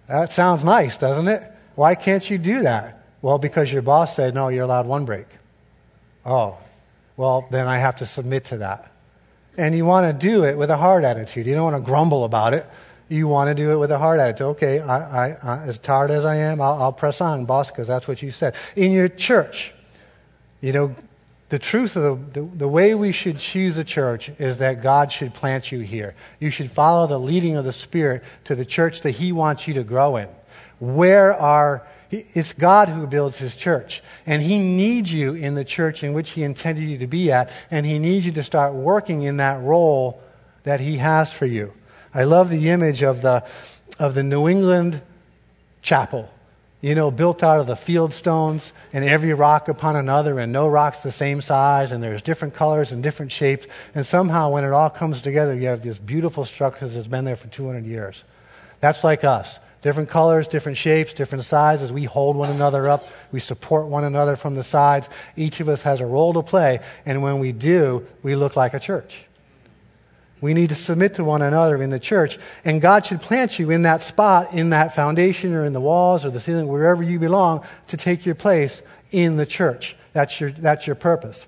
that 0.09 0.33
sounds 0.33 0.65
nice, 0.65 0.99
doesn't 0.99 1.29
it? 1.29 1.43
Why 1.75 1.95
can't 1.95 2.29
you 2.29 2.37
do 2.37 2.63
that? 2.63 3.07
Well, 3.23 3.39
because 3.39 3.73
your 3.73 3.83
boss 3.83 4.17
said, 4.17 4.35
no, 4.35 4.49
you're 4.49 4.65
allowed 4.65 4.87
one 4.87 5.05
break. 5.05 5.27
Oh, 6.27 6.59
well, 7.17 7.47
then 7.51 7.67
I 7.67 7.79
have 7.79 7.97
to 7.97 8.07
submit 8.07 8.45
to 8.47 8.59
that. 8.59 8.91
And 9.57 9.75
you 9.75 9.85
want 9.85 10.07
to 10.07 10.27
do 10.27 10.45
it 10.45 10.57
with 10.57 10.71
a 10.71 10.77
hard 10.77 11.05
attitude. 11.05 11.47
You 11.47 11.55
don't 11.55 11.73
want 11.73 11.83
to 11.83 11.87
grumble 11.87 12.25
about 12.25 12.55
it. 12.55 12.67
You 13.09 13.27
want 13.27 13.49
to 13.49 13.55
do 13.55 13.71
it 13.73 13.77
with 13.77 13.91
a 13.91 13.99
hard 13.99 14.21
attitude. 14.21 14.47
Okay, 14.49 14.81
I, 14.81 15.29
I, 15.29 15.37
I, 15.43 15.63
as 15.65 15.79
tired 15.79 16.11
as 16.11 16.25
I 16.25 16.37
am, 16.37 16.61
I'll, 16.61 16.83
I'll 16.83 16.93
press 16.93 17.21
on, 17.21 17.45
boss, 17.45 17.71
because 17.71 17.89
that's 17.89 18.07
what 18.07 18.23
you 18.23 18.31
said. 18.31 18.55
In 18.77 18.93
your 18.93 19.09
church, 19.09 19.73
you 20.61 20.73
know, 20.73 20.95
the 21.49 21.59
truth 21.59 21.97
of 21.97 22.33
the, 22.33 22.41
the, 22.41 22.47
the, 22.59 22.69
way 22.69 22.95
we 22.95 23.11
should 23.11 23.39
choose 23.39 23.77
a 23.77 23.83
church 23.83 24.31
is 24.39 24.59
that 24.59 24.83
God 24.83 25.11
should 25.11 25.35
plant 25.35 25.73
you 25.73 25.81
here. 25.81 26.15
You 26.39 26.49
should 26.49 26.71
follow 26.71 27.09
the 27.09 27.19
leading 27.19 27.57
of 27.57 27.65
the 27.65 27.73
Spirit 27.73 28.23
to 28.45 28.55
the 28.55 28.65
church 28.65 29.01
that 29.01 29.13
He 29.13 29.33
wants 29.33 29.67
you 29.67 29.75
to 29.75 29.83
grow 29.83 30.17
in. 30.17 30.29
Where 30.79 31.35
are, 31.35 31.87
it's 32.11 32.53
God 32.53 32.89
who 32.89 33.07
builds 33.09 33.39
His 33.39 33.57
church. 33.57 34.01
And 34.27 34.43
He 34.43 34.59
needs 34.59 35.13
you 35.13 35.35
in 35.35 35.57
the 35.57 35.65
church 35.65 36.05
in 36.05 36.13
which 36.13 36.31
He 36.31 36.45
intended 36.45 36.89
you 36.89 36.99
to 36.99 37.09
be 37.09 37.33
at. 37.33 37.51
And 37.71 37.85
He 37.85 37.99
needs 37.99 38.27
you 38.27 38.33
to 38.33 38.45
start 38.45 38.75
working 38.75 39.23
in 39.23 39.39
that 39.39 39.61
role 39.61 40.23
that 40.63 40.79
He 40.79 40.99
has 40.99 41.33
for 41.33 41.47
you. 41.47 41.73
I 42.15 42.25
love 42.25 42.49
the 42.49 42.69
image 42.69 43.03
of 43.03 43.23
the, 43.23 43.45
of 43.99 44.15
the 44.15 44.23
New 44.23 44.49
England 44.49 45.03
chapel 45.83 46.31
you 46.81 46.95
know, 46.95 47.11
built 47.11 47.43
out 47.43 47.61
of 47.61 47.67
the 47.67 47.77
field 47.77 48.15
stones 48.15 48.73
and 48.93 49.05
every 49.05 49.35
rock 49.35 49.69
upon 49.69 49.97
another, 49.97 50.39
and 50.39 50.53
no 50.53 50.67
rock's 50.67 51.01
the 51.01 51.13
same 51.13 51.43
size, 51.43 51.93
and 51.93 52.03
there's 52.03 52.23
different 52.23 52.55
colors 52.55 52.93
and 52.93 53.03
different 53.03 53.33
shapes. 53.33 53.67
And 53.95 54.07
somehow, 54.07 54.51
when 54.51 54.65
it 54.65 54.73
all 54.73 54.91
comes 54.91 55.21
together, 55.21 55.55
you 55.55 55.69
have 55.69 55.83
this 55.83 55.99
beautiful 55.99 56.45
structure 56.45 56.89
that's 56.89 57.07
been 57.07 57.25
there 57.25 57.37
for 57.37 57.49
200 57.49 57.85
years. 57.85 58.25
That's 58.81 59.05
like 59.05 59.25
us. 59.25 59.59
Different 59.83 60.11
colors, 60.11 60.47
different 60.49 60.77
shapes, 60.77 61.15
different 61.15 61.45
sizes. 61.45 61.91
We 61.91 62.05
hold 62.05 62.37
one 62.37 62.51
another 62.51 62.89
up. 62.89 63.09
We 63.33 63.41
support 63.41 63.87
one 63.87 64.05
another 64.05 64.37
from 64.37 64.55
the 64.55 64.63
sides. 64.63 65.09
Each 65.37 65.61
of 65.61 65.69
us 65.71 65.83
has 65.83 66.01
a 66.01 66.07
role 66.07 66.35
to 66.35 66.43
play, 66.43 66.81
and 67.07 67.23
when 67.23 67.39
we 67.39 67.53
do, 67.53 68.07
we 68.23 68.35
look 68.37 68.57
like 68.57 68.75
a 68.75 68.81
church. 68.81 69.25
We 70.41 70.55
need 70.55 70.71
to 70.71 70.75
submit 70.75 71.15
to 71.17 71.25
one 71.25 71.43
another 71.43 71.83
in 71.83 71.91
the 71.91 72.01
church. 72.01 72.39
And 72.65 72.81
God 72.81 73.07
should 73.07 73.21
plant 73.21 73.59
you 73.59 73.71
in 73.71 73.83
that 73.83 74.03
spot, 74.03 74.55
in 74.55 74.71
that 74.71 74.95
foundation, 74.95 75.55
or 75.55 75.65
in 75.65 75.73
the 75.73 75.81
walls, 75.81 76.25
or 76.25 76.31
the 76.31 76.41
ceiling, 76.41 76.69
wherever 76.69 77.03
you 77.03 77.19
belong, 77.19 77.65
to 77.89 77.97
take 77.97 78.25
your 78.25 78.35
place 78.35 78.83
in 79.11 79.37
the 79.37 79.47
church. 79.47 79.97
That's 80.13 80.41
your, 80.41 80.51
that's 80.51 80.87
your 80.87 80.97
purpose. 80.97 81.47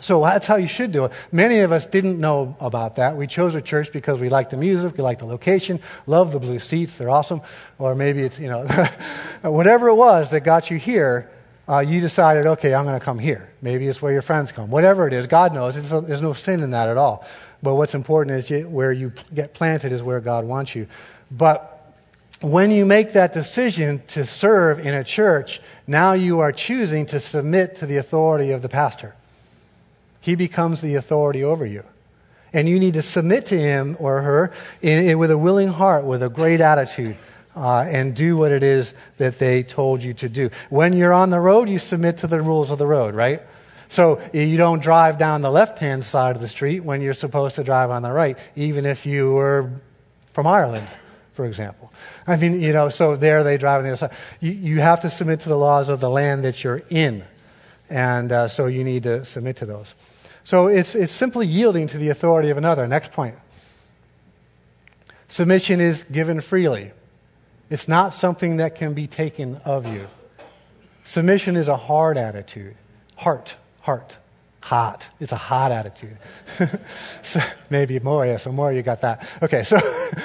So 0.00 0.22
that's 0.22 0.46
how 0.46 0.56
you 0.56 0.66
should 0.66 0.92
do 0.92 1.04
it. 1.04 1.12
Many 1.30 1.60
of 1.60 1.72
us 1.72 1.84
didn't 1.84 2.18
know 2.18 2.56
about 2.60 2.96
that. 2.96 3.16
We 3.16 3.26
chose 3.26 3.54
a 3.54 3.60
church 3.60 3.92
because 3.92 4.18
we 4.18 4.28
like 4.28 4.50
the 4.50 4.56
music, 4.56 4.96
we 4.96 5.02
like 5.02 5.18
the 5.18 5.26
location, 5.26 5.80
love 6.06 6.32
the 6.32 6.40
blue 6.40 6.58
seats, 6.58 6.96
they're 6.96 7.10
awesome. 7.10 7.42
Or 7.78 7.94
maybe 7.94 8.22
it's, 8.22 8.38
you 8.38 8.48
know, 8.48 8.66
whatever 9.42 9.88
it 9.88 9.94
was 9.94 10.30
that 10.30 10.40
got 10.40 10.70
you 10.70 10.78
here, 10.78 11.30
uh, 11.68 11.80
you 11.80 12.00
decided, 12.00 12.46
okay, 12.46 12.74
I'm 12.74 12.84
going 12.84 12.98
to 12.98 13.04
come 13.04 13.18
here. 13.18 13.48
Maybe 13.62 13.86
it's 13.86 14.00
where 14.02 14.12
your 14.12 14.22
friends 14.22 14.50
come. 14.52 14.70
Whatever 14.70 15.06
it 15.06 15.12
is, 15.12 15.26
God 15.26 15.54
knows. 15.54 15.76
there's 15.90 16.22
no 16.22 16.32
sin 16.32 16.60
in 16.60 16.70
that 16.70 16.88
at 16.88 16.96
all. 16.96 17.24
But 17.62 17.74
what's 17.74 17.94
important 17.94 18.36
is 18.38 18.50
you, 18.50 18.68
where 18.68 18.92
you 18.92 19.12
get 19.34 19.54
planted 19.54 19.92
is 19.92 20.02
where 20.02 20.20
God 20.20 20.44
wants 20.44 20.74
you. 20.74 20.86
But 21.30 21.76
when 22.40 22.70
you 22.70 22.86
make 22.86 23.12
that 23.12 23.34
decision 23.34 24.02
to 24.08 24.24
serve 24.24 24.78
in 24.78 24.94
a 24.94 25.04
church, 25.04 25.60
now 25.86 26.14
you 26.14 26.40
are 26.40 26.52
choosing 26.52 27.04
to 27.06 27.20
submit 27.20 27.76
to 27.76 27.86
the 27.86 27.98
authority 27.98 28.52
of 28.52 28.62
the 28.62 28.68
pastor. 28.68 29.14
He 30.20 30.34
becomes 30.34 30.80
the 30.80 30.94
authority 30.94 31.44
over 31.44 31.66
you. 31.66 31.84
And 32.52 32.68
you 32.68 32.80
need 32.80 32.94
to 32.94 33.02
submit 33.02 33.46
to 33.46 33.58
him 33.58 33.96
or 34.00 34.22
her 34.22 34.52
in, 34.82 35.08
in, 35.08 35.18
with 35.18 35.30
a 35.30 35.38
willing 35.38 35.68
heart, 35.68 36.04
with 36.04 36.22
a 36.22 36.28
great 36.28 36.60
attitude, 36.60 37.16
uh, 37.54 37.80
and 37.80 38.16
do 38.16 38.36
what 38.36 38.52
it 38.52 38.62
is 38.62 38.94
that 39.18 39.38
they 39.38 39.62
told 39.62 40.02
you 40.02 40.14
to 40.14 40.28
do. 40.28 40.50
When 40.68 40.92
you're 40.92 41.12
on 41.12 41.30
the 41.30 41.40
road, 41.40 41.68
you 41.68 41.78
submit 41.78 42.18
to 42.18 42.26
the 42.26 42.40
rules 42.40 42.70
of 42.70 42.78
the 42.78 42.86
road, 42.86 43.14
right? 43.14 43.42
So 43.90 44.20
you 44.32 44.56
don't 44.56 44.80
drive 44.80 45.18
down 45.18 45.42
the 45.42 45.50
left 45.50 45.80
hand 45.80 46.04
side 46.04 46.36
of 46.36 46.40
the 46.40 46.46
street 46.46 46.78
when 46.84 47.02
you're 47.02 47.12
supposed 47.12 47.56
to 47.56 47.64
drive 47.64 47.90
on 47.90 48.02
the 48.02 48.12
right, 48.12 48.38
even 48.54 48.86
if 48.86 49.04
you 49.04 49.32
were 49.32 49.68
from 50.32 50.46
Ireland, 50.46 50.86
for 51.32 51.44
example. 51.44 51.92
I 52.24 52.36
mean, 52.36 52.60
you 52.60 52.72
know, 52.72 52.88
so 52.88 53.16
there 53.16 53.42
they 53.42 53.58
drive 53.58 53.78
on 53.78 53.82
the 53.82 53.90
other 53.90 53.96
side. 53.96 54.12
You, 54.38 54.52
you 54.52 54.80
have 54.80 55.00
to 55.00 55.10
submit 55.10 55.40
to 55.40 55.48
the 55.48 55.56
laws 55.56 55.88
of 55.88 55.98
the 55.98 56.08
land 56.08 56.44
that 56.44 56.62
you're 56.62 56.82
in. 56.88 57.24
And 57.90 58.30
uh, 58.30 58.46
so 58.46 58.66
you 58.66 58.84
need 58.84 59.02
to 59.02 59.24
submit 59.24 59.56
to 59.56 59.66
those. 59.66 59.92
So 60.44 60.68
it's, 60.68 60.94
it's 60.94 61.10
simply 61.10 61.48
yielding 61.48 61.88
to 61.88 61.98
the 61.98 62.10
authority 62.10 62.50
of 62.50 62.58
another. 62.58 62.86
Next 62.86 63.10
point. 63.10 63.34
Submission 65.26 65.80
is 65.80 66.04
given 66.04 66.40
freely. 66.40 66.92
It's 67.70 67.88
not 67.88 68.14
something 68.14 68.58
that 68.58 68.76
can 68.76 68.94
be 68.94 69.08
taken 69.08 69.56
of 69.64 69.92
you. 69.92 70.06
Submission 71.02 71.56
is 71.56 71.66
a 71.66 71.76
hard 71.76 72.16
attitude, 72.16 72.76
heart 73.16 73.56
heart. 73.80 74.16
Hot. 74.62 75.08
It's 75.20 75.32
a 75.32 75.36
hot 75.36 75.72
attitude. 75.72 76.18
so 77.22 77.40
maybe 77.70 77.98
more, 77.98 78.26
yeah, 78.26 78.36
so 78.36 78.52
more 78.52 78.72
you 78.72 78.82
got 78.82 79.00
that. 79.00 79.26
Okay, 79.42 79.62
so 79.62 79.78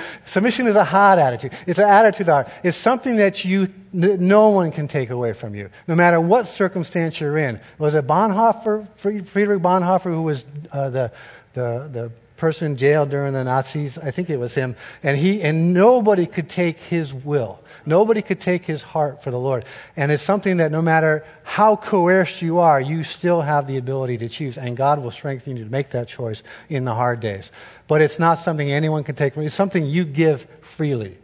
submission 0.26 0.68
is 0.68 0.76
a 0.76 0.84
hot 0.84 1.20
attitude. 1.20 1.54
It's 1.66 1.80
an 1.80 1.88
attitude 1.88 2.28
of 2.28 2.52
It's 2.62 2.76
something 2.76 3.16
that 3.16 3.46
you, 3.46 3.70
no 3.94 4.50
one 4.50 4.72
can 4.72 4.90
take 4.90 5.10
away 5.10 5.32
from 5.32 5.56
you, 5.56 5.70
no 5.88 5.96
matter 5.96 6.20
what 6.20 6.48
circumstance 6.48 7.22
you're 7.22 7.38
in. 7.38 7.62
Was 7.78 7.96
it 7.96 8.06
Bonhoeffer, 8.06 8.88
Friedrich 8.98 9.62
Bonhoeffer, 9.62 10.14
who 10.14 10.24
was 10.24 10.44
uh, 10.74 10.90
the, 10.90 11.12
the, 11.54 11.90
the 11.92 12.12
person 12.38 12.72
in 12.72 12.78
jail 12.78 13.06
during 13.06 13.34
the 13.34 13.44
Nazis? 13.44 13.98
I 13.98 14.12
think 14.12 14.30
it 14.30 14.38
was 14.38 14.56
him. 14.56 14.76
And 15.04 15.18
he, 15.18 15.42
and 15.42 15.74
nobody 15.74 16.26
could 16.26 16.50
take 16.50 16.80
his 16.80 17.14
will. 17.14 17.60
Nobody 17.86 18.22
could 18.22 18.42
take 18.42 18.66
his 18.66 18.82
heart 18.82 19.24
for 19.24 19.32
the 19.32 19.40
Lord. 19.40 19.66
And 19.96 20.12
it's 20.12 20.24
something 20.24 20.58
that 20.58 20.72
no 20.72 20.82
matter 20.82 21.26
how 21.44 21.76
coerced 21.76 22.42
you 22.42 22.60
are, 22.60 22.82
you 22.82 23.04
still 23.04 23.42
have 23.42 23.68
the 23.68 23.78
ability 23.78 24.18
to 24.18 24.30
choose. 24.30 24.58
And 24.58 24.76
God 24.76 25.02
will 25.02 25.12
strengthen 25.12 25.58
you 25.58 25.64
to 25.64 25.70
make 25.70 25.92
that 25.92 26.08
choice 26.08 26.44
in 26.70 26.86
the 26.86 26.94
hard 26.94 27.20
days. 27.20 27.52
But 27.88 28.02
it's 28.02 28.20
not 28.20 28.40
something 28.40 28.72
anyone 28.72 29.04
can 29.04 29.16
take 29.16 29.34
from 29.34 29.44
you. 29.44 29.48
It's 29.48 29.56
something 29.56 29.86
you 29.86 30.04
give 30.06 30.48
freely. 30.62 31.18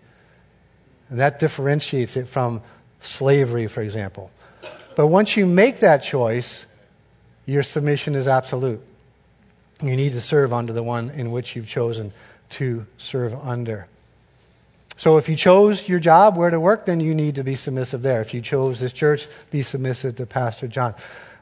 And 1.09 1.19
that 1.19 1.39
differentiates 1.39 2.15
it 2.15 2.27
from 2.27 2.61
slavery, 3.01 3.67
for 3.67 3.81
example. 3.81 4.31
But 4.95 5.07
once 5.07 5.35
you 5.35 5.45
make 5.45 5.79
that 5.79 6.03
choice, 6.03 6.65
your 7.45 7.63
submission 7.63 8.15
is 8.15 8.27
absolute. 8.27 8.81
You 9.81 9.95
need 9.95 10.13
to 10.13 10.21
serve 10.21 10.53
under 10.53 10.73
the 10.73 10.83
one 10.83 11.09
in 11.11 11.31
which 11.31 11.55
you've 11.55 11.67
chosen 11.67 12.13
to 12.51 12.85
serve 12.97 13.33
under. 13.33 13.87
So 14.97 15.17
if 15.17 15.27
you 15.27 15.35
chose 15.35 15.87
your 15.89 15.99
job, 15.99 16.37
where 16.37 16.51
to 16.51 16.59
work, 16.59 16.85
then 16.85 16.99
you 16.99 17.15
need 17.15 17.35
to 17.35 17.43
be 17.43 17.55
submissive 17.55 18.03
there. 18.03 18.21
If 18.21 18.33
you 18.33 18.41
chose 18.41 18.79
this 18.79 18.93
church, 18.93 19.27
be 19.49 19.63
submissive 19.63 20.17
to 20.17 20.27
Pastor 20.27 20.67
John. 20.67 20.93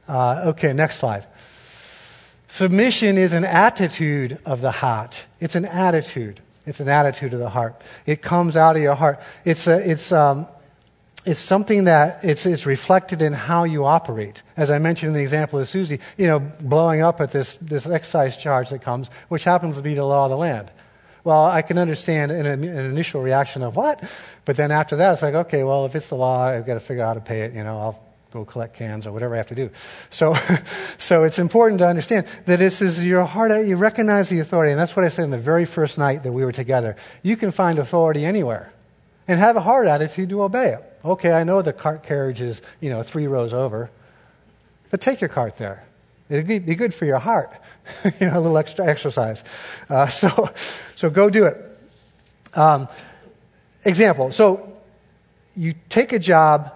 Uh, 0.08 0.44
okay, 0.48 0.72
next 0.72 1.00
slide. 1.00 1.26
Submission 2.48 3.18
is 3.18 3.34
an 3.34 3.44
attitude 3.44 4.40
of 4.46 4.62
the 4.62 4.72
heart. 4.72 5.26
It's 5.40 5.56
an 5.56 5.66
attitude. 5.66 6.40
It's 6.66 6.80
an 6.80 6.88
attitude 6.88 7.34
of 7.34 7.40
the 7.40 7.50
heart. 7.50 7.82
It 8.06 8.22
comes 8.22 8.56
out 8.56 8.76
of 8.76 8.82
your 8.82 8.96
heart. 8.96 9.20
It's, 9.44 9.68
a, 9.68 9.92
it's, 9.92 10.12
um, 10.12 10.48
it's 11.30 11.40
something 11.40 11.84
that 11.84 12.24
it's, 12.24 12.48
it's 12.48 12.66
reflected 12.66 13.22
in 13.22 13.34
how 13.34 13.64
you 13.64 13.86
operate. 13.86 14.42
As 14.58 14.72
I 14.72 14.80
mentioned 14.80 15.10
in 15.10 15.14
the 15.14 15.22
example 15.22 15.60
of 15.60 15.68
Susie, 15.68 16.00
you 16.18 16.26
know, 16.26 16.40
blowing 16.40 17.02
up 17.02 17.22
at 17.22 17.32
this, 17.32 17.54
this 17.62 17.86
excise 17.86 18.36
charge 18.36 18.72
that 18.72 18.82
comes, 18.82 19.10
which 19.28 19.44
happens 19.44 19.76
to 19.76 19.84
be 19.84 19.94
the 19.94 20.04
law 20.04 20.26
of 20.26 20.32
the 20.32 20.38
land. 20.38 20.72
Well, 21.24 21.46
I 21.46 21.62
can 21.62 21.78
understand 21.78 22.32
an, 22.32 22.48
an, 22.48 22.64
initial 22.64 23.22
reaction 23.22 23.62
of 23.62 23.76
what, 23.76 24.04
but 24.46 24.56
then 24.56 24.72
after 24.72 24.96
that, 24.96 25.14
it's 25.14 25.22
like, 25.22 25.36
okay, 25.36 25.64
well, 25.64 25.86
if 25.86 25.94
it's 25.96 26.08
the 26.08 26.16
law, 26.16 26.46
I've 26.46 26.66
got 26.66 26.74
to 26.74 26.80
figure 26.80 27.04
out 27.04 27.10
how 27.10 27.14
to 27.14 27.22
pay 27.22 27.42
it. 27.42 27.54
You 27.54 27.64
know, 27.64 27.78
I'll 27.78 28.04
go 28.32 28.44
collect 28.44 28.76
cans 28.76 29.06
or 29.06 29.12
whatever 29.12 29.36
I 29.36 29.38
have 29.38 29.48
to 29.48 29.56
do. 29.56 29.70
So, 30.10 30.36
so 30.98 31.26
it's 31.26 31.38
important 31.38 31.78
to 31.80 31.88
understand 31.88 32.26
that 32.48 32.58
this 32.58 32.82
is 32.82 33.06
your 33.06 33.24
heart. 33.26 33.52
You 33.68 33.76
recognize 33.76 34.30
the 34.30 34.40
authority, 34.40 34.72
and 34.72 34.80
that's 34.80 34.96
what 34.96 35.06
I 35.06 35.10
said 35.10 35.26
in 35.26 35.32
the 35.32 35.38
very 35.38 35.66
first 35.66 36.00
night 36.00 36.24
that 36.24 36.32
we 36.32 36.44
were 36.44 36.52
together. 36.52 36.96
You 37.22 37.38
can 37.38 37.52
find 37.52 37.78
authority 37.78 38.26
anywhere, 38.26 38.74
and 39.28 39.40
have 39.40 39.58
a 39.58 39.62
heart 39.62 39.86
attitude 39.86 40.30
to 40.30 40.42
obey 40.42 40.70
it. 40.70 40.89
Okay, 41.04 41.32
I 41.32 41.44
know 41.44 41.62
the 41.62 41.74
cart 41.74 42.04
carriage 42.04 42.42
is 42.42 42.62
you 42.82 42.90
know 42.90 43.04
three 43.04 43.28
rows 43.28 43.54
over, 43.54 43.90
but 44.92 45.02
take 45.02 45.22
your 45.22 45.30
cart 45.30 45.58
there. 45.58 45.86
It'd 46.30 46.48
be 46.48 46.76
good 46.76 46.94
for 46.94 47.06
your 47.06 47.18
heart, 47.18 47.52
you 48.20 48.28
know, 48.28 48.38
a 48.38 48.40
little 48.40 48.58
extra 48.58 48.86
exercise. 48.86 49.44
Uh, 49.90 50.08
so, 50.22 50.52
so 50.96 51.10
go 51.10 51.30
do 51.30 51.46
it. 51.46 51.58
Um, 52.54 52.88
example. 53.84 54.32
So 54.32 54.78
you 55.56 55.74
take 55.90 56.14
a 56.14 56.20
job 56.20 56.72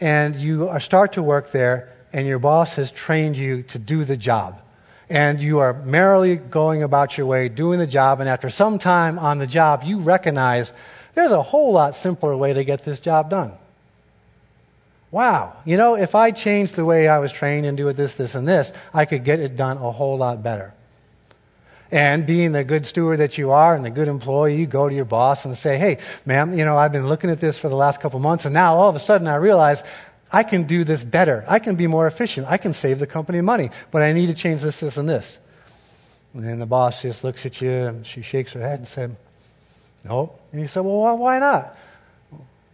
and 0.00 0.36
you 0.36 0.70
start 0.78 1.14
to 1.14 1.22
work 1.22 1.52
there, 1.52 1.92
and 2.12 2.26
your 2.26 2.38
boss 2.38 2.76
has 2.76 2.90
trained 2.90 3.36
you 3.36 3.62
to 3.64 3.78
do 3.78 4.04
the 4.04 4.16
job. 4.16 4.60
And 5.10 5.40
you 5.40 5.58
are 5.58 5.72
merrily 5.72 6.36
going 6.36 6.82
about 6.82 7.16
your 7.16 7.26
way 7.26 7.48
doing 7.48 7.78
the 7.78 7.86
job, 7.86 8.20
and 8.20 8.28
after 8.28 8.50
some 8.50 8.78
time 8.78 9.18
on 9.18 9.38
the 9.38 9.46
job, 9.46 9.82
you 9.84 9.98
recognize 9.98 10.72
there's 11.14 11.32
a 11.32 11.42
whole 11.42 11.72
lot 11.72 11.94
simpler 11.94 12.36
way 12.36 12.52
to 12.52 12.62
get 12.62 12.84
this 12.84 13.00
job 13.00 13.30
done. 13.30 13.52
Wow, 15.10 15.56
you 15.64 15.76
know, 15.76 15.94
if 15.94 16.14
I 16.14 16.30
changed 16.32 16.74
the 16.74 16.84
way 16.84 17.08
I 17.08 17.18
was 17.18 17.32
trained 17.32 17.64
and 17.64 17.76
do 17.76 17.90
this, 17.92 18.14
this, 18.14 18.34
and 18.34 18.46
this, 18.46 18.72
I 18.92 19.06
could 19.06 19.24
get 19.24 19.40
it 19.40 19.56
done 19.56 19.78
a 19.78 19.90
whole 19.90 20.18
lot 20.18 20.42
better. 20.42 20.74
And 21.90 22.26
being 22.26 22.52
the 22.52 22.64
good 22.64 22.86
steward 22.86 23.20
that 23.20 23.38
you 23.38 23.50
are 23.50 23.74
and 23.74 23.82
the 23.82 23.90
good 23.90 24.08
employee, 24.08 24.56
you 24.56 24.66
go 24.66 24.86
to 24.86 24.94
your 24.94 25.06
boss 25.06 25.46
and 25.46 25.56
say, 25.56 25.78
hey, 25.78 25.98
ma'am, 26.26 26.52
you 26.52 26.66
know, 26.66 26.76
I've 26.76 26.92
been 26.92 27.08
looking 27.08 27.30
at 27.30 27.40
this 27.40 27.56
for 27.56 27.70
the 27.70 27.76
last 27.76 28.00
couple 28.00 28.20
months, 28.20 28.44
and 28.44 28.52
now 28.52 28.74
all 28.74 28.90
of 28.90 28.96
a 28.96 28.98
sudden 28.98 29.26
I 29.26 29.36
realize 29.36 29.82
I 30.30 30.42
can 30.42 30.64
do 30.64 30.84
this 30.84 31.02
better. 31.02 31.44
I 31.48 31.58
can 31.58 31.76
be 31.76 31.86
more 31.86 32.06
efficient. 32.06 32.46
I 32.46 32.58
can 32.58 32.74
save 32.74 32.98
the 32.98 33.06
company 33.06 33.40
money, 33.40 33.70
but 33.90 34.02
I 34.02 34.12
need 34.12 34.26
to 34.26 34.34
change 34.34 34.60
this, 34.60 34.80
this, 34.80 34.98
and 34.98 35.08
this. 35.08 35.38
And 36.34 36.44
then 36.44 36.58
the 36.58 36.66
boss 36.66 37.00
just 37.00 37.24
looks 37.24 37.46
at 37.46 37.62
you 37.62 37.70
and 37.70 38.06
she 38.06 38.20
shakes 38.20 38.52
her 38.52 38.60
head 38.60 38.78
and 38.78 38.86
said, 38.86 39.16
nope. 40.04 40.38
And 40.52 40.60
you 40.60 40.68
say, 40.68 40.80
well, 40.80 41.16
why 41.16 41.38
not? 41.38 41.76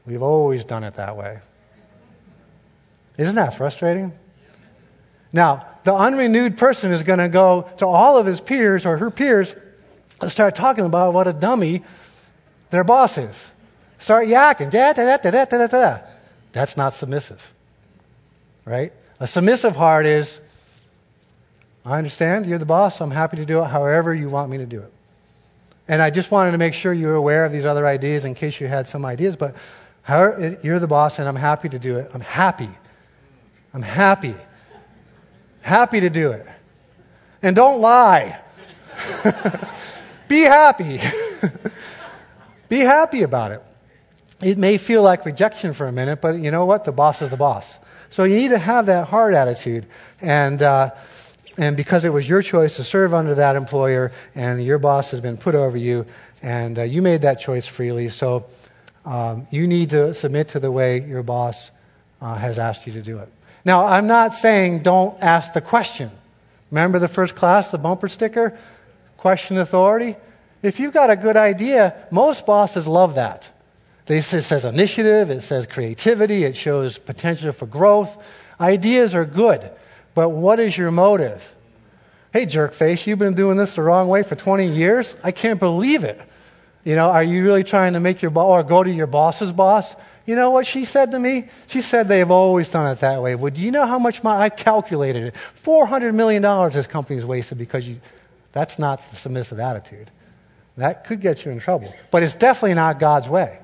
We've 0.05 0.22
always 0.22 0.64
done 0.64 0.82
it 0.82 0.97
that 0.97 1.16
way. 1.16 1.39
Isn't 3.16 3.36
that 3.36 3.54
frustrating? 3.54 4.12
Now, 5.32 5.66
the 5.84 5.94
unrenewed 5.94 6.56
person 6.56 6.92
is 6.92 7.02
going 7.02 7.18
to 7.18 7.28
go 7.28 7.68
to 7.78 7.86
all 7.86 8.18
of 8.18 8.26
his 8.26 8.40
peers 8.40 8.86
or 8.86 8.96
her 8.98 9.10
peers 9.10 9.54
and 10.20 10.30
start 10.30 10.54
talking 10.54 10.84
about 10.84 11.12
what 11.12 11.26
a 11.26 11.32
dummy 11.32 11.82
their 12.70 12.84
boss 12.84 13.18
is. 13.18 13.48
Start 13.98 14.26
yakking. 14.26 14.70
Da, 14.70 14.92
da, 14.92 15.16
da, 15.16 15.30
da, 15.30 15.44
da, 15.44 15.58
da, 15.58 15.66
da. 15.66 15.98
That's 16.52 16.76
not 16.76 16.94
submissive. 16.94 17.52
Right? 18.64 18.92
A 19.20 19.26
submissive 19.26 19.76
heart 19.76 20.06
is 20.06 20.40
I 21.84 21.98
understand 21.98 22.46
you're 22.46 22.58
the 22.58 22.64
boss. 22.64 23.00
I'm 23.00 23.10
happy 23.10 23.36
to 23.36 23.44
do 23.44 23.60
it 23.60 23.66
however 23.66 24.14
you 24.14 24.30
want 24.30 24.50
me 24.50 24.58
to 24.58 24.66
do 24.66 24.80
it. 24.80 24.92
And 25.86 26.00
I 26.00 26.08
just 26.08 26.30
wanted 26.30 26.52
to 26.52 26.58
make 26.58 26.72
sure 26.72 26.94
you 26.94 27.08
were 27.08 27.14
aware 27.14 27.44
of 27.44 27.52
these 27.52 27.66
other 27.66 27.86
ideas 27.86 28.24
in 28.24 28.34
case 28.34 28.58
you 28.58 28.68
had 28.68 28.86
some 28.86 29.04
ideas. 29.04 29.36
But 29.36 29.54
you're 30.62 30.78
the 30.78 30.86
boss, 30.86 31.18
and 31.18 31.28
I'm 31.28 31.36
happy 31.36 31.68
to 31.68 31.78
do 31.78 31.98
it. 31.98 32.10
I'm 32.14 32.22
happy. 32.22 32.70
I'm 33.74 33.82
happy. 33.82 34.36
Happy 35.60 36.00
to 36.00 36.08
do 36.08 36.30
it. 36.30 36.46
And 37.42 37.56
don't 37.56 37.80
lie. 37.80 38.40
Be 40.28 40.42
happy. 40.42 41.00
Be 42.68 42.78
happy 42.78 43.22
about 43.22 43.50
it. 43.50 43.62
It 44.40 44.58
may 44.58 44.78
feel 44.78 45.02
like 45.02 45.26
rejection 45.26 45.72
for 45.72 45.88
a 45.88 45.92
minute, 45.92 46.20
but 46.20 46.38
you 46.38 46.50
know 46.50 46.64
what? 46.64 46.84
The 46.84 46.92
boss 46.92 47.20
is 47.20 47.30
the 47.30 47.36
boss. 47.36 47.78
So 48.10 48.22
you 48.24 48.36
need 48.36 48.50
to 48.50 48.58
have 48.58 48.86
that 48.86 49.08
hard 49.08 49.34
attitude. 49.34 49.86
And, 50.20 50.62
uh, 50.62 50.92
and 51.58 51.76
because 51.76 52.04
it 52.04 52.10
was 52.10 52.28
your 52.28 52.42
choice 52.42 52.76
to 52.76 52.84
serve 52.84 53.12
under 53.12 53.34
that 53.34 53.56
employer, 53.56 54.12
and 54.36 54.64
your 54.64 54.78
boss 54.78 55.10
has 55.10 55.20
been 55.20 55.36
put 55.36 55.56
over 55.56 55.76
you, 55.76 56.06
and 56.42 56.78
uh, 56.78 56.82
you 56.82 57.02
made 57.02 57.22
that 57.22 57.40
choice 57.40 57.66
freely, 57.66 58.08
so 58.08 58.46
um, 59.04 59.48
you 59.50 59.66
need 59.66 59.90
to 59.90 60.14
submit 60.14 60.48
to 60.50 60.60
the 60.60 60.70
way 60.70 61.00
your 61.00 61.22
boss 61.22 61.70
uh, 62.20 62.36
has 62.36 62.58
asked 62.58 62.86
you 62.86 62.92
to 62.92 63.02
do 63.02 63.18
it. 63.18 63.28
Now, 63.64 63.86
I'm 63.86 64.06
not 64.06 64.34
saying 64.34 64.82
don't 64.82 65.20
ask 65.22 65.52
the 65.52 65.60
question. 65.60 66.10
Remember 66.70 66.98
the 66.98 67.08
first 67.08 67.34
class, 67.34 67.70
the 67.70 67.78
bumper 67.78 68.08
sticker? 68.08 68.58
Question 69.16 69.58
authority? 69.58 70.16
If 70.62 70.80
you've 70.80 70.92
got 70.92 71.10
a 71.10 71.16
good 71.16 71.36
idea, 71.36 71.94
most 72.10 72.46
bosses 72.46 72.86
love 72.86 73.14
that. 73.14 73.50
It 74.06 74.22
says 74.22 74.64
initiative, 74.64 75.30
it 75.30 75.40
says 75.40 75.66
creativity, 75.66 76.44
it 76.44 76.56
shows 76.56 76.98
potential 76.98 77.52
for 77.52 77.66
growth. 77.66 78.22
Ideas 78.60 79.14
are 79.14 79.24
good, 79.24 79.70
but 80.14 80.28
what 80.28 80.60
is 80.60 80.76
your 80.76 80.90
motive? 80.90 81.54
Hey, 82.32 82.44
jerkface, 82.44 83.06
you've 83.06 83.18
been 83.18 83.34
doing 83.34 83.56
this 83.56 83.76
the 83.76 83.82
wrong 83.82 84.08
way 84.08 84.22
for 84.22 84.36
20 84.36 84.66
years? 84.66 85.14
I 85.22 85.30
can't 85.30 85.58
believe 85.58 86.04
it. 86.04 86.20
You 86.84 86.96
know, 86.96 87.08
are 87.08 87.22
you 87.22 87.42
really 87.44 87.64
trying 87.64 87.94
to 87.94 88.00
make 88.00 88.20
your 88.20 88.30
boss, 88.30 88.46
or 88.46 88.62
go 88.62 88.82
to 88.82 88.90
your 88.90 89.06
boss's 89.06 89.52
boss? 89.52 89.94
You 90.26 90.36
know 90.36 90.50
what 90.50 90.66
she 90.66 90.84
said 90.84 91.10
to 91.10 91.18
me? 91.18 91.48
She 91.66 91.82
said 91.82 92.08
they've 92.08 92.30
always 92.30 92.68
done 92.68 92.90
it 92.90 93.00
that 93.00 93.20
way. 93.22 93.34
Well, 93.34 93.52
do 93.52 93.60
you 93.60 93.70
know 93.70 93.86
how 93.86 93.98
much 93.98 94.22
my, 94.22 94.40
I 94.40 94.48
calculated 94.48 95.24
it? 95.24 95.34
$400 95.62 96.14
million 96.14 96.42
this 96.70 96.86
company's 96.86 97.26
wasted 97.26 97.58
because 97.58 97.86
you, 97.86 98.00
that's 98.52 98.78
not 98.78 99.10
the 99.10 99.16
submissive 99.16 99.60
attitude. 99.60 100.10
That 100.76 101.04
could 101.04 101.20
get 101.20 101.44
you 101.44 101.52
in 101.52 101.60
trouble. 101.60 101.94
But 102.10 102.22
it's 102.22 102.34
definitely 102.34 102.74
not 102.74 102.98
God's 102.98 103.28
way. 103.28 103.58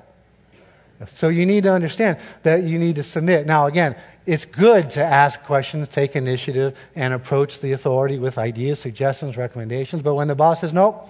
So 1.07 1.29
you 1.29 1.47
need 1.47 1.63
to 1.63 1.71
understand 1.71 2.17
that 2.43 2.63
you 2.63 2.77
need 2.77 2.95
to 2.95 3.03
submit. 3.03 3.47
Now, 3.47 3.65
again, 3.65 3.95
it's 4.25 4.45
good 4.45 4.91
to 4.91 5.03
ask 5.03 5.41
questions, 5.43 5.87
take 5.87 6.15
initiative, 6.15 6.77
and 6.95 7.13
approach 7.13 7.59
the 7.59 7.71
authority 7.71 8.19
with 8.19 8.37
ideas, 8.37 8.79
suggestions, 8.79 9.35
recommendations. 9.35 10.03
But 10.03 10.13
when 10.13 10.27
the 10.27 10.35
boss 10.35 10.61
says 10.61 10.73
nope, 10.73 11.07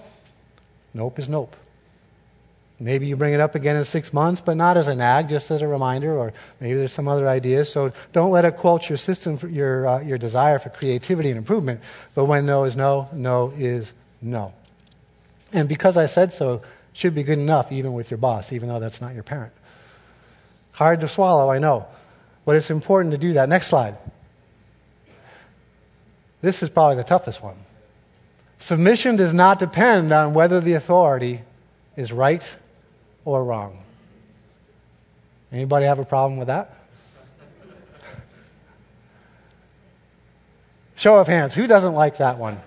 nope 0.94 1.18
is 1.18 1.28
nope. 1.28 1.54
Maybe 2.82 3.06
you 3.06 3.14
bring 3.14 3.32
it 3.32 3.38
up 3.38 3.54
again 3.54 3.76
in 3.76 3.84
six 3.84 4.12
months, 4.12 4.40
but 4.40 4.56
not 4.56 4.76
as 4.76 4.88
a 4.88 4.94
nag, 4.96 5.28
just 5.28 5.52
as 5.52 5.62
a 5.62 5.68
reminder, 5.68 6.18
or 6.18 6.32
maybe 6.58 6.74
there's 6.74 6.92
some 6.92 7.06
other 7.06 7.28
ideas. 7.28 7.70
So 7.70 7.92
don't 8.12 8.32
let 8.32 8.44
it 8.44 8.56
quench 8.56 8.88
your 8.88 8.98
system, 8.98 9.38
your, 9.50 9.86
uh, 9.86 10.00
your 10.00 10.18
desire 10.18 10.58
for 10.58 10.70
creativity 10.70 11.30
and 11.30 11.38
improvement. 11.38 11.80
But 12.16 12.24
when 12.24 12.44
no 12.44 12.64
is 12.64 12.74
no, 12.74 13.08
no 13.12 13.52
is 13.56 13.92
no. 14.20 14.52
And 15.52 15.68
because 15.68 15.96
I 15.96 16.06
said 16.06 16.32
so, 16.32 16.62
should 16.92 17.14
be 17.14 17.22
good 17.22 17.38
enough 17.38 17.70
even 17.70 17.92
with 17.92 18.10
your 18.10 18.18
boss, 18.18 18.52
even 18.52 18.68
though 18.68 18.80
that's 18.80 19.00
not 19.00 19.14
your 19.14 19.22
parent. 19.22 19.52
Hard 20.72 21.00
to 21.02 21.08
swallow, 21.08 21.50
I 21.50 21.60
know. 21.60 21.86
But 22.44 22.56
it's 22.56 22.70
important 22.70 23.12
to 23.12 23.18
do 23.18 23.34
that. 23.34 23.48
Next 23.48 23.68
slide. 23.68 23.96
This 26.40 26.64
is 26.64 26.68
probably 26.68 26.96
the 26.96 27.04
toughest 27.04 27.40
one. 27.44 27.54
Submission 28.58 29.14
does 29.14 29.32
not 29.32 29.60
depend 29.60 30.12
on 30.12 30.34
whether 30.34 30.60
the 30.60 30.72
authority 30.72 31.42
is 31.96 32.10
right 32.10 32.56
or 33.24 33.44
wrong. 33.44 33.82
Anybody 35.52 35.86
have 35.86 35.98
a 35.98 36.04
problem 36.04 36.38
with 36.38 36.48
that? 36.48 36.74
Show 40.96 41.18
of 41.18 41.26
hands. 41.26 41.54
Who 41.54 41.66
doesn't 41.66 41.94
like 41.94 42.18
that 42.18 42.38
one? 42.38 42.60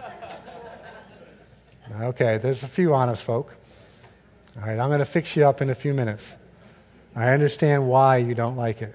Okay, 2.01 2.37
there's 2.37 2.63
a 2.63 2.67
few 2.67 2.93
honest 2.93 3.23
folk. 3.23 3.55
All 4.57 4.67
right, 4.67 4.77
I'm 4.77 4.89
going 4.89 4.99
to 4.99 5.05
fix 5.05 5.35
you 5.35 5.45
up 5.45 5.61
in 5.61 5.69
a 5.69 5.75
few 5.75 5.93
minutes. 5.93 6.35
I 7.15 7.31
understand 7.31 7.87
why 7.87 8.17
you 8.17 8.35
don't 8.35 8.57
like 8.57 8.81
it. 8.81 8.93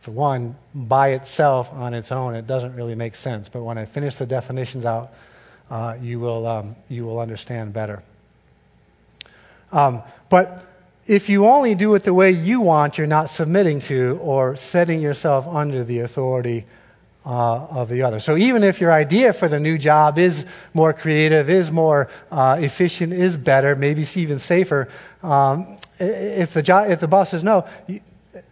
For 0.00 0.10
one, 0.10 0.56
by 0.74 1.10
itself, 1.10 1.72
on 1.72 1.94
its 1.94 2.10
own, 2.10 2.34
it 2.34 2.46
doesn't 2.46 2.74
really 2.74 2.94
make 2.94 3.14
sense. 3.14 3.48
But 3.48 3.62
when 3.62 3.78
I 3.78 3.84
finish 3.84 4.16
the 4.16 4.26
definitions 4.26 4.84
out, 4.84 5.12
uh, 5.70 5.96
you, 6.00 6.18
will, 6.20 6.46
um, 6.46 6.76
you 6.88 7.04
will 7.04 7.20
understand 7.20 7.72
better. 7.72 8.02
Um, 9.72 10.02
but 10.28 10.64
if 11.06 11.28
you 11.28 11.46
only 11.46 11.74
do 11.74 11.94
it 11.94 12.02
the 12.02 12.14
way 12.14 12.30
you 12.30 12.60
want, 12.60 12.96
you're 12.96 13.06
not 13.06 13.30
submitting 13.30 13.80
to 13.80 14.18
or 14.22 14.56
setting 14.56 15.00
yourself 15.00 15.46
under 15.46 15.84
the 15.84 16.00
authority 16.00 16.64
uh, 17.26 17.66
of 17.66 17.88
the 17.88 18.02
other. 18.02 18.20
So 18.20 18.36
even 18.36 18.62
if 18.62 18.80
your 18.80 18.92
idea 18.92 19.32
for 19.32 19.48
the 19.48 19.60
new 19.60 19.78
job 19.78 20.18
is 20.18 20.46
more 20.72 20.92
creative, 20.92 21.48
is 21.48 21.70
more 21.70 22.10
uh, 22.30 22.58
efficient, 22.60 23.12
is 23.12 23.36
better, 23.36 23.76
maybe 23.76 24.06
even 24.14 24.38
safer, 24.38 24.88
um, 25.22 25.78
if, 25.98 26.52
the 26.52 26.62
job, 26.62 26.90
if 26.90 27.00
the 27.00 27.08
boss 27.08 27.30
says 27.30 27.42
no, 27.42 27.66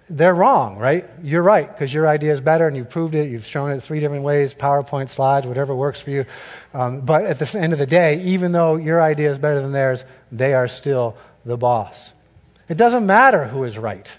they're 0.09 0.35
wrong, 0.35 0.77
right? 0.77 1.09
You're 1.23 1.43
right, 1.43 1.67
because 1.67 1.93
your 1.93 2.07
idea 2.07 2.35
is 2.35 2.41
better 2.41 2.69
and 2.69 2.77
you've 2.77 2.91
proved 2.91 3.15
it. 3.15 3.31
You've 3.31 3.47
shown 3.47 3.71
it 3.71 3.83
three 3.83 4.01
different 4.01 4.25
ways 4.25 4.53
PowerPoint, 4.55 5.09
slides, 5.09 5.47
whatever 5.47 5.75
works 5.75 6.01
for 6.01 6.11
you. 6.11 6.27
Um, 6.75 7.01
but 7.01 7.25
at 7.25 7.39
the 7.39 7.59
end 7.59 7.73
of 7.73 7.79
the 7.79 7.87
day, 7.87 8.21
even 8.23 8.53
though 8.53 8.77
your 8.77 9.03
idea 9.03 9.33
is 9.33 9.39
better 9.39 9.61
than 9.61 9.73
theirs, 9.73 10.05
they 10.31 10.55
are 10.55 10.69
still 10.69 11.17
the 11.45 11.57
boss. 11.57 12.13
It 12.73 12.79
doesn't 12.79 13.05
matter 13.05 13.45
who 13.45 13.65
is 13.65 13.77
right. 13.77 14.11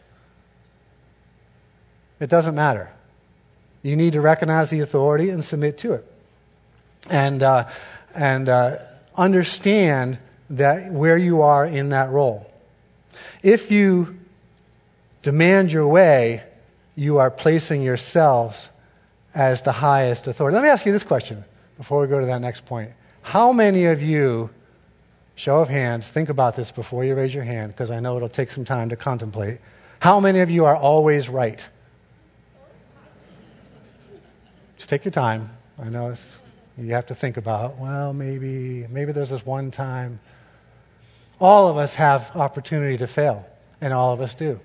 It 2.19 2.29
doesn't 2.29 2.53
matter. 2.53 2.91
You 3.81 3.95
need 3.95 4.13
to 4.13 4.21
recognize 4.21 4.69
the 4.69 4.81
authority 4.81 5.31
and 5.31 5.43
submit 5.43 5.79
to 5.79 5.93
it. 5.93 6.05
And, 7.09 7.41
uh, 7.41 7.67
and 8.13 8.47
uh, 8.47 8.75
understand 9.15 10.19
that 10.51 10.91
where 10.91 11.17
you 11.17 11.41
are 11.41 11.65
in 11.65 11.89
that 11.89 12.11
role. 12.11 12.47
If 13.41 13.71
you 13.71 14.19
demand 15.23 15.71
your 15.71 15.87
way, 15.87 16.43
you 16.95 17.17
are 17.17 17.31
placing 17.31 17.81
yourselves 17.81 18.69
as 19.33 19.63
the 19.63 19.71
highest 19.71 20.27
authority. 20.27 20.53
Let 20.53 20.63
me 20.63 20.69
ask 20.69 20.85
you 20.85 20.91
this 20.91 21.01
question 21.01 21.43
before 21.77 22.01
we 22.01 22.07
go 22.07 22.19
to 22.19 22.27
that 22.27 22.41
next 22.41 22.67
point. 22.67 22.91
How 23.23 23.51
many 23.51 23.85
of 23.85 24.03
you, 24.03 24.51
show 25.35 25.59
of 25.59 25.69
hands, 25.69 26.07
think 26.07 26.29
about 26.29 26.55
this 26.55 26.71
before 26.71 27.03
you 27.03 27.15
raise 27.15 27.33
your 27.33 27.43
hand, 27.43 27.73
because 27.73 27.91
I 27.91 27.99
know 27.99 28.15
it'll 28.15 28.29
take 28.29 28.51
some 28.51 28.65
time 28.65 28.89
to 28.89 28.95
contemplate. 28.95 29.59
How 29.99 30.19
many 30.19 30.41
of 30.41 30.49
you 30.49 30.65
are 30.65 30.75
always 30.75 31.29
right? 31.29 31.67
Just 34.77 34.89
take 34.89 35.05
your 35.05 35.11
time. 35.11 35.49
I 35.79 35.89
know 35.89 36.13
you 36.77 36.93
have 36.93 37.05
to 37.07 37.15
think 37.15 37.37
about, 37.37 37.77
well, 37.77 38.13
maybe, 38.13 38.85
maybe 38.89 39.11
there's 39.11 39.29
this 39.29 39.45
one 39.45 39.71
time. 39.71 40.19
All 41.39 41.67
of 41.67 41.77
us 41.77 41.95
have 41.95 42.31
opportunity 42.35 42.97
to 42.97 43.07
fail, 43.07 43.47
and 43.81 43.93
all 43.93 44.13
of 44.13 44.21
us 44.21 44.33
do. 44.33 44.59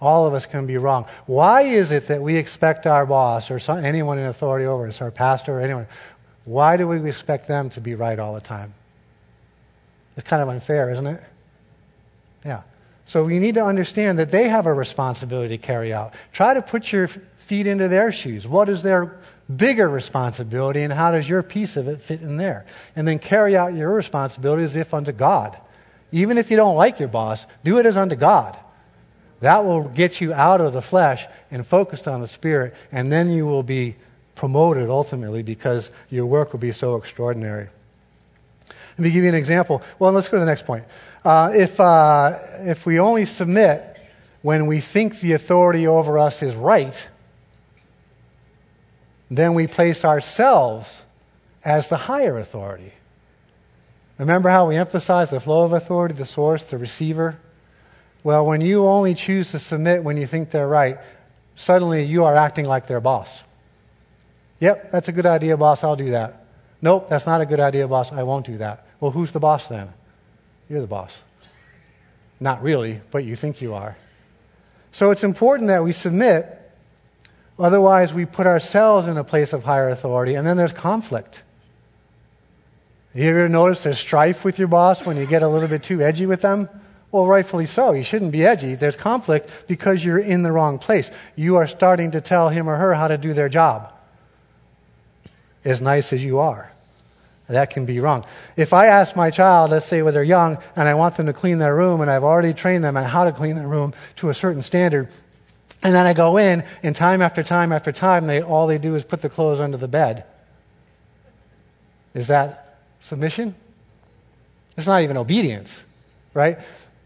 All 0.00 0.26
of 0.26 0.34
us 0.34 0.44
can 0.46 0.66
be 0.66 0.76
wrong. 0.76 1.06
Why 1.26 1.62
is 1.62 1.90
it 1.90 2.08
that 2.08 2.20
we 2.20 2.36
expect 2.36 2.86
our 2.86 3.06
boss 3.06 3.50
or 3.50 3.58
some, 3.58 3.84
anyone 3.84 4.18
in 4.18 4.26
authority 4.26 4.66
over 4.66 4.86
us, 4.86 5.00
our 5.00 5.10
pastor 5.10 5.58
or 5.58 5.62
anyone, 5.62 5.86
why 6.44 6.76
do 6.76 6.86
we 6.86 7.08
expect 7.08 7.48
them 7.48 7.70
to 7.70 7.80
be 7.80 7.94
right 7.94 8.18
all 8.18 8.34
the 8.34 8.40
time? 8.40 8.74
It's 10.16 10.28
kind 10.28 10.42
of 10.42 10.48
unfair, 10.48 10.90
isn't 10.90 11.06
it? 11.06 11.22
Yeah. 12.44 12.62
So 13.04 13.24
we 13.24 13.38
need 13.38 13.54
to 13.54 13.64
understand 13.64 14.18
that 14.18 14.30
they 14.30 14.48
have 14.48 14.66
a 14.66 14.74
responsibility 14.74 15.56
to 15.56 15.62
carry 15.62 15.92
out. 15.92 16.14
Try 16.32 16.54
to 16.54 16.62
put 16.62 16.92
your 16.92 17.08
feet 17.08 17.66
into 17.66 17.88
their 17.88 18.10
shoes. 18.10 18.46
What 18.48 18.68
is 18.68 18.82
their 18.82 19.18
bigger 19.54 19.88
responsibility, 19.88 20.82
and 20.82 20.92
how 20.92 21.12
does 21.12 21.28
your 21.28 21.42
piece 21.42 21.76
of 21.76 21.86
it 21.86 22.00
fit 22.00 22.20
in 22.20 22.36
there? 22.36 22.66
And 22.96 23.06
then 23.06 23.20
carry 23.20 23.56
out 23.56 23.74
your 23.74 23.92
responsibility 23.92 24.64
as 24.64 24.74
if 24.74 24.92
unto 24.92 25.12
God. 25.12 25.56
Even 26.10 26.38
if 26.38 26.50
you 26.50 26.56
don't 26.56 26.76
like 26.76 26.98
your 26.98 27.08
boss, 27.08 27.46
do 27.62 27.78
it 27.78 27.86
as 27.86 27.96
unto 27.96 28.16
God. 28.16 28.58
That 29.40 29.64
will 29.64 29.84
get 29.84 30.20
you 30.20 30.32
out 30.32 30.60
of 30.60 30.72
the 30.72 30.82
flesh 30.82 31.26
and 31.50 31.64
focused 31.66 32.08
on 32.08 32.20
the 32.20 32.28
spirit, 32.28 32.74
and 32.90 33.12
then 33.12 33.30
you 33.30 33.46
will 33.46 33.62
be 33.62 33.96
promoted 34.34 34.88
ultimately 34.88 35.42
because 35.42 35.90
your 36.10 36.26
work 36.26 36.52
will 36.52 36.60
be 36.60 36.72
so 36.72 36.96
extraordinary. 36.96 37.68
Let 38.98 39.04
me 39.04 39.10
give 39.10 39.24
you 39.24 39.28
an 39.28 39.34
example. 39.34 39.82
Well, 39.98 40.12
let's 40.12 40.28
go 40.28 40.36
to 40.36 40.40
the 40.40 40.46
next 40.46 40.64
point. 40.64 40.84
Uh, 41.24 41.52
if, 41.54 41.78
uh, 41.78 42.38
if 42.60 42.86
we 42.86 42.98
only 42.98 43.26
submit 43.26 43.96
when 44.42 44.66
we 44.66 44.80
think 44.80 45.20
the 45.20 45.32
authority 45.32 45.86
over 45.86 46.18
us 46.18 46.42
is 46.42 46.54
right, 46.54 47.08
then 49.30 49.54
we 49.54 49.66
place 49.66 50.04
ourselves 50.04 51.02
as 51.64 51.88
the 51.88 51.96
higher 51.96 52.38
authority. 52.38 52.92
Remember 54.18 54.48
how 54.48 54.68
we 54.68 54.76
emphasize 54.76 55.30
the 55.30 55.40
flow 55.40 55.64
of 55.64 55.72
authority, 55.72 56.14
the 56.14 56.24
source, 56.24 56.62
the 56.62 56.78
receiver? 56.78 57.36
Well, 58.24 58.46
when 58.46 58.60
you 58.60 58.86
only 58.86 59.14
choose 59.14 59.50
to 59.50 59.58
submit 59.58 60.04
when 60.04 60.16
you 60.16 60.26
think 60.26 60.50
they're 60.50 60.68
right, 60.68 60.98
suddenly 61.54 62.04
you 62.04 62.24
are 62.24 62.34
acting 62.34 62.64
like 62.64 62.86
their 62.86 63.00
boss. 63.00 63.42
Yep, 64.60 64.90
that's 64.90 65.08
a 65.08 65.12
good 65.12 65.26
idea, 65.26 65.56
boss, 65.56 65.84
I'll 65.84 65.96
do 65.96 66.12
that. 66.12 66.46
Nope, 66.80 67.10
that's 67.10 67.26
not 67.26 67.40
a 67.40 67.46
good 67.46 67.60
idea, 67.60 67.86
boss, 67.88 68.10
I 68.10 68.22
won't 68.22 68.46
do 68.46 68.58
that. 68.58 68.85
Well, 69.00 69.10
who's 69.10 69.32
the 69.32 69.40
boss 69.40 69.66
then? 69.68 69.92
You're 70.68 70.80
the 70.80 70.86
boss. 70.86 71.18
Not 72.40 72.62
really, 72.62 73.00
but 73.10 73.24
you 73.24 73.36
think 73.36 73.60
you 73.60 73.74
are. 73.74 73.96
So 74.92 75.10
it's 75.10 75.24
important 75.24 75.68
that 75.68 75.84
we 75.84 75.92
submit 75.92 76.56
Otherwise, 77.58 78.12
we 78.12 78.26
put 78.26 78.46
ourselves 78.46 79.06
in 79.06 79.16
a 79.16 79.24
place 79.24 79.52
of 79.52 79.64
higher 79.64 79.88
authority, 79.88 80.34
and 80.34 80.46
then 80.46 80.56
there's 80.56 80.72
conflict. 80.72 81.42
You 83.14 83.30
ever 83.30 83.48
notice 83.48 83.82
there's 83.82 83.98
strife 83.98 84.44
with 84.44 84.58
your 84.58 84.68
boss 84.68 85.06
when 85.06 85.16
you 85.16 85.26
get 85.26 85.42
a 85.42 85.48
little 85.48 85.68
bit 85.68 85.82
too 85.82 86.02
edgy 86.02 86.26
with 86.26 86.42
them? 86.42 86.68
Well, 87.10 87.26
rightfully 87.26 87.64
so. 87.64 87.92
You 87.92 88.02
shouldn't 88.02 88.32
be 88.32 88.44
edgy. 88.44 88.74
There's 88.74 88.96
conflict 88.96 89.50
because 89.66 90.04
you're 90.04 90.18
in 90.18 90.42
the 90.42 90.52
wrong 90.52 90.78
place. 90.78 91.10
You 91.34 91.56
are 91.56 91.66
starting 91.66 92.10
to 92.10 92.20
tell 92.20 92.50
him 92.50 92.68
or 92.68 92.76
her 92.76 92.92
how 92.92 93.08
to 93.08 93.16
do 93.16 93.32
their 93.32 93.48
job, 93.48 93.90
as 95.64 95.80
nice 95.80 96.12
as 96.12 96.22
you 96.22 96.38
are. 96.38 96.72
That 97.48 97.70
can 97.70 97.86
be 97.86 98.00
wrong. 98.00 98.24
If 98.56 98.72
I 98.72 98.86
ask 98.86 99.14
my 99.14 99.30
child, 99.30 99.70
let's 99.70 99.86
say 99.86 100.02
when 100.02 100.12
they're 100.12 100.24
young, 100.24 100.58
and 100.74 100.88
I 100.88 100.94
want 100.94 101.16
them 101.16 101.26
to 101.26 101.32
clean 101.32 101.58
their 101.58 101.76
room, 101.76 102.00
and 102.00 102.10
I've 102.10 102.24
already 102.24 102.52
trained 102.52 102.82
them 102.82 102.96
on 102.96 103.04
how 103.04 103.24
to 103.24 103.32
clean 103.32 103.54
their 103.54 103.68
room 103.68 103.94
to 104.16 104.30
a 104.30 104.34
certain 104.34 104.62
standard, 104.62 105.08
and 105.82 105.94
then 105.94 106.06
I 106.06 106.12
go 106.12 106.38
in, 106.38 106.64
and 106.82 106.96
time 106.96 107.22
after 107.22 107.44
time 107.44 107.72
after 107.72 107.92
time, 107.92 108.26
they, 108.26 108.42
all 108.42 108.66
they 108.66 108.78
do 108.78 108.96
is 108.96 109.04
put 109.04 109.22
the 109.22 109.28
clothes 109.28 109.60
under 109.60 109.76
the 109.76 109.86
bed. 109.86 110.24
Is 112.14 112.26
that 112.28 112.78
submission? 113.00 113.54
It's 114.76 114.86
not 114.86 115.02
even 115.02 115.16
obedience, 115.16 115.84
right? 116.34 116.58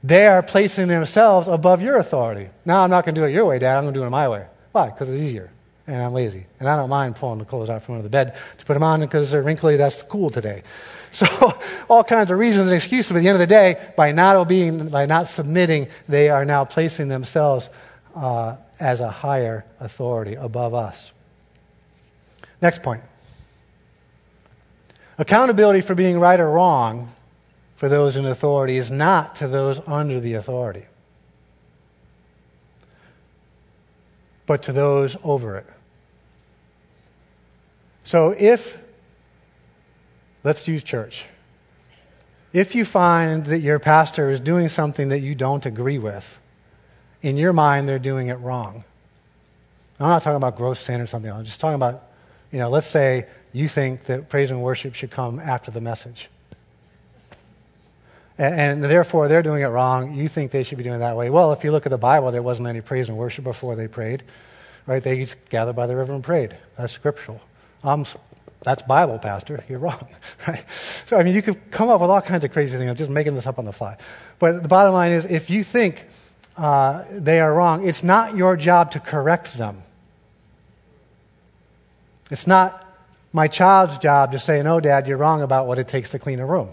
They 0.03 0.26
are 0.26 0.43
placing 0.43 0.88
themselves 0.88 1.49
above 1.49 1.82
your 1.82 1.99
authority. 1.99 2.49
Now 2.64 2.82
I'm 2.82 2.91
not 2.91 3.05
going 3.05 3.14
to 3.14 3.20
do 3.20 3.24
it 3.26 3.32
your 3.32 3.45
way, 3.45 3.59
Dad. 3.59 3.76
I'm 3.76 3.84
going 3.84 3.95
to 3.95 4.01
do 4.01 4.05
it 4.05 4.11
my 4.11 4.28
way. 4.28 4.47
Why? 4.72 4.86
Because 4.88 5.11
it's 5.11 5.20
easier, 5.20 5.51
and 5.91 6.03
I'm 6.03 6.12
lazy, 6.12 6.47
and 6.59 6.68
I 6.68 6.76
don't 6.76 6.88
mind 6.88 7.16
pulling 7.16 7.38
the 7.38 7.45
clothes 7.45 7.68
out 7.68 7.82
from 7.82 7.97
under 7.97 8.03
the 8.03 8.11
bed 8.11 8.36
to 8.59 8.64
put 8.64 8.74
them 8.74 8.82
on 8.82 9.01
because 9.01 9.30
they're 9.30 9.43
wrinkly. 9.43 9.76
That's 9.76 10.03
cool 10.03 10.30
today. 10.30 10.62
So 11.12 11.26
all 11.88 12.05
kinds 12.05 12.30
of 12.30 12.38
reasons 12.38 12.68
and 12.68 12.76
excuses. 12.76 13.11
But 13.11 13.16
at 13.18 13.22
the 13.22 13.28
end 13.30 13.34
of 13.34 13.41
the 13.41 13.47
day, 13.49 13.93
by 13.97 14.12
not 14.12 14.36
obeying, 14.36 14.91
by 14.91 15.07
not 15.07 15.26
submitting, 15.26 15.88
they 16.09 16.28
are 16.28 16.45
now 16.45 16.64
placing 16.64 17.09
themselves 17.09 17.68
uh, 18.14 18.55
as 18.78 19.01
a 19.01 19.11
higher 19.11 19.64
authority 19.80 20.36
above 20.36 20.72
us. 20.72 21.11
Next 22.62 22.84
point 22.84 23.03
accountability 25.20 25.82
for 25.82 25.95
being 25.95 26.18
right 26.18 26.41
or 26.41 26.51
wrong 26.51 27.12
for 27.76 27.88
those 27.88 28.16
in 28.16 28.24
authority 28.24 28.78
is 28.78 28.91
not 28.91 29.36
to 29.36 29.49
those 29.49 29.80
under 29.86 30.18
the 30.18 30.34
authority, 30.34 30.86
but 34.47 34.62
to 34.62 34.72
those 34.72 35.16
over 35.22 35.59
it. 35.59 35.66
So 38.05 38.34
if, 38.36 38.78
let's 40.42 40.66
use 40.66 40.82
church. 40.82 41.26
If 42.53 42.74
you 42.74 42.84
find 42.84 43.46
that 43.46 43.61
your 43.61 43.78
pastor 43.78 44.30
is 44.30 44.40
doing 44.40 44.68
something 44.68 45.11
that 45.11 45.20
you 45.20 45.34
don't 45.34 45.64
agree 45.64 45.98
with, 45.98 46.38
in 47.22 47.36
your 47.36 47.53
mind, 47.53 47.88
they're 47.88 47.98
doing 47.98 48.28
it 48.28 48.36
wrong. 48.36 48.84
I'm 50.01 50.09
not 50.09 50.22
talking 50.22 50.38
about 50.38 50.57
gross 50.57 50.80
sin 50.80 51.01
or 51.01 51.07
something. 51.07 51.30
I'm 51.30 51.44
just 51.44 51.61
talking 51.61 51.74
about, 51.74 52.05
you 52.51 52.59
know, 52.59 52.70
let's 52.70 52.86
say 52.86 53.26
you 53.53 53.68
think 53.68 54.05
that 54.05 54.28
praise 54.28 54.51
and 54.51 54.62
worship 54.62 54.94
should 54.94 55.11
come 55.11 55.38
after 55.38 55.70
the 55.70 55.80
message. 55.80 56.30
And, 58.38 58.82
and 58.82 58.84
therefore, 58.84 59.28
they're 59.28 59.42
doing 59.42 59.62
it 59.62 59.66
wrong. 59.66 60.14
You 60.14 60.28
think 60.28 60.51
they 60.51 60.62
should 60.62 60.78
be 60.78 60.84
doing 60.84 60.96
it 60.96 61.01
that 61.01 61.16
way. 61.16 61.28
Well, 61.28 61.53
if 61.53 61.62
you 61.62 61.70
look 61.70 61.84
at 61.84 61.90
the 61.90 61.98
Bible, 61.98 62.32
there 62.32 62.42
wasn't 62.42 62.68
any 62.68 62.80
praise 62.80 63.09
and 63.09 63.18
worship 63.18 63.44
before 63.44 63.76
they 63.76 63.86
prayed. 63.86 64.22
Right? 64.86 65.03
They 65.03 65.26
gathered 65.51 65.76
by 65.76 65.86
the 65.86 65.94
river 65.94 66.14
and 66.14 66.24
prayed. 66.24 66.57
That's 66.78 66.94
scriptural. 66.94 67.42
That's 68.62 68.82
Bible, 68.82 69.18
Pastor. 69.18 69.64
You're 69.68 69.78
wrong. 69.78 70.06
Right? 70.46 70.64
So, 71.06 71.18
I 71.18 71.22
mean, 71.22 71.34
you 71.34 71.42
could 71.42 71.70
come 71.70 71.90
up 71.90 72.00
with 72.00 72.10
all 72.10 72.22
kinds 72.22 72.44
of 72.44 72.52
crazy 72.52 72.76
things. 72.76 72.88
I'm 72.88 72.96
just 72.96 73.10
making 73.10 73.34
this 73.34 73.46
up 73.46 73.58
on 73.58 73.64
the 73.66 73.72
fly. 73.72 73.96
But 74.38 74.62
the 74.62 74.68
bottom 74.68 74.94
line 74.94 75.12
is 75.12 75.26
if 75.26 75.50
you 75.50 75.62
think 75.62 76.06
uh, 76.56 77.04
they 77.10 77.40
are 77.40 77.52
wrong, 77.52 77.86
it's 77.86 78.02
not 78.02 78.36
your 78.36 78.56
job 78.56 78.90
to 78.92 79.00
correct 79.00 79.58
them. 79.58 79.82
It's 82.30 82.46
not 82.46 82.86
my 83.32 83.48
child's 83.48 83.98
job 83.98 84.32
to 84.32 84.38
say, 84.38 84.62
no, 84.62 84.80
Dad, 84.80 85.06
you're 85.06 85.16
wrong 85.16 85.42
about 85.42 85.66
what 85.66 85.78
it 85.78 85.88
takes 85.88 86.10
to 86.10 86.18
clean 86.18 86.40
a 86.40 86.46
room. 86.46 86.70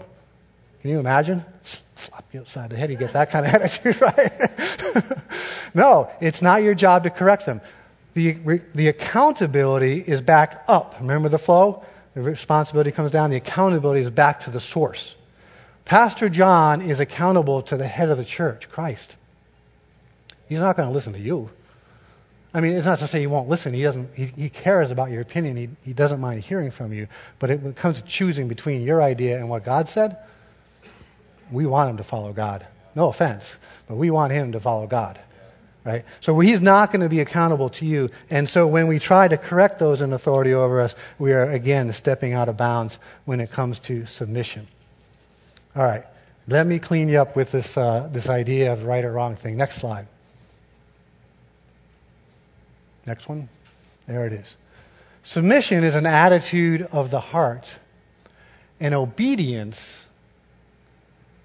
Can 0.82 0.90
you 0.90 0.98
imagine? 0.98 1.44
Slap 1.96 2.24
you 2.32 2.40
upside 2.40 2.70
the 2.70 2.76
head, 2.76 2.90
you 2.90 2.96
get 2.96 3.12
that 3.12 3.30
kind 3.30 3.44
of 3.44 3.54
attitude, 3.54 4.00
right? 4.00 4.32
no, 5.74 6.10
it's 6.20 6.40
not 6.42 6.62
your 6.62 6.74
job 6.74 7.04
to 7.04 7.10
correct 7.10 7.44
them. 7.44 7.60
The, 8.14 8.32
the 8.74 8.88
accountability 8.88 10.00
is 10.00 10.20
back 10.20 10.64
up. 10.66 10.96
Remember 11.00 11.28
the 11.28 11.38
flow? 11.38 11.84
The 12.14 12.22
responsibility 12.22 12.90
comes 12.90 13.12
down, 13.12 13.30
the 13.30 13.36
accountability 13.36 14.00
is 14.00 14.10
back 14.10 14.42
to 14.44 14.50
the 14.50 14.60
source. 14.60 15.14
Pastor 15.84 16.28
John 16.28 16.82
is 16.82 17.00
accountable 17.00 17.62
to 17.62 17.76
the 17.76 17.86
head 17.86 18.10
of 18.10 18.18
the 18.18 18.24
church, 18.24 18.68
Christ. 18.68 19.16
He's 20.48 20.58
not 20.58 20.76
going 20.76 20.88
to 20.88 20.92
listen 20.92 21.12
to 21.12 21.20
you. 21.20 21.50
I 22.52 22.60
mean, 22.60 22.72
it's 22.72 22.86
not 22.86 22.98
to 23.00 23.06
say 23.06 23.20
he 23.20 23.26
won't 23.26 23.48
listen. 23.48 23.72
He 23.72 23.82
doesn't. 23.82 24.14
He, 24.14 24.26
he 24.26 24.48
cares 24.48 24.90
about 24.90 25.10
your 25.10 25.20
opinion. 25.20 25.56
He, 25.56 25.68
he 25.84 25.92
doesn't 25.92 26.20
mind 26.20 26.42
hearing 26.42 26.70
from 26.70 26.92
you. 26.92 27.06
But 27.38 27.50
it, 27.50 27.60
when 27.60 27.72
it 27.72 27.76
comes 27.76 28.00
to 28.00 28.04
choosing 28.04 28.48
between 28.48 28.82
your 28.82 29.02
idea 29.02 29.38
and 29.38 29.48
what 29.48 29.64
God 29.64 29.88
said, 29.88 30.16
we 31.52 31.66
want 31.66 31.90
him 31.90 31.96
to 31.98 32.04
follow 32.04 32.32
God. 32.32 32.66
No 32.94 33.08
offense, 33.08 33.58
but 33.86 33.96
we 33.96 34.10
want 34.10 34.32
him 34.32 34.52
to 34.52 34.60
follow 34.60 34.86
God. 34.86 35.20
Right? 35.88 36.04
So 36.20 36.38
he's 36.38 36.60
not 36.60 36.92
going 36.92 37.00
to 37.00 37.08
be 37.08 37.20
accountable 37.20 37.70
to 37.70 37.86
you. 37.86 38.10
And 38.28 38.46
so 38.46 38.66
when 38.66 38.88
we 38.88 38.98
try 38.98 39.26
to 39.26 39.38
correct 39.38 39.78
those 39.78 40.02
in 40.02 40.12
authority 40.12 40.52
over 40.52 40.82
us, 40.82 40.94
we 41.18 41.32
are 41.32 41.50
again 41.50 41.90
stepping 41.94 42.34
out 42.34 42.46
of 42.46 42.58
bounds 42.58 42.98
when 43.24 43.40
it 43.40 43.50
comes 43.50 43.78
to 43.80 44.04
submission. 44.04 44.68
All 45.74 45.84
right. 45.84 46.04
Let 46.46 46.66
me 46.66 46.78
clean 46.78 47.08
you 47.08 47.22
up 47.22 47.34
with 47.34 47.52
this, 47.52 47.78
uh, 47.78 48.06
this 48.12 48.28
idea 48.28 48.70
of 48.70 48.82
right 48.82 49.02
or 49.02 49.12
wrong 49.12 49.34
thing. 49.34 49.56
Next 49.56 49.76
slide. 49.76 50.06
Next 53.06 53.26
one. 53.26 53.48
There 54.06 54.26
it 54.26 54.34
is. 54.34 54.56
Submission 55.22 55.84
is 55.84 55.94
an 55.94 56.04
attitude 56.04 56.82
of 56.92 57.10
the 57.10 57.20
heart, 57.20 57.76
and 58.78 58.94
obedience 58.94 60.06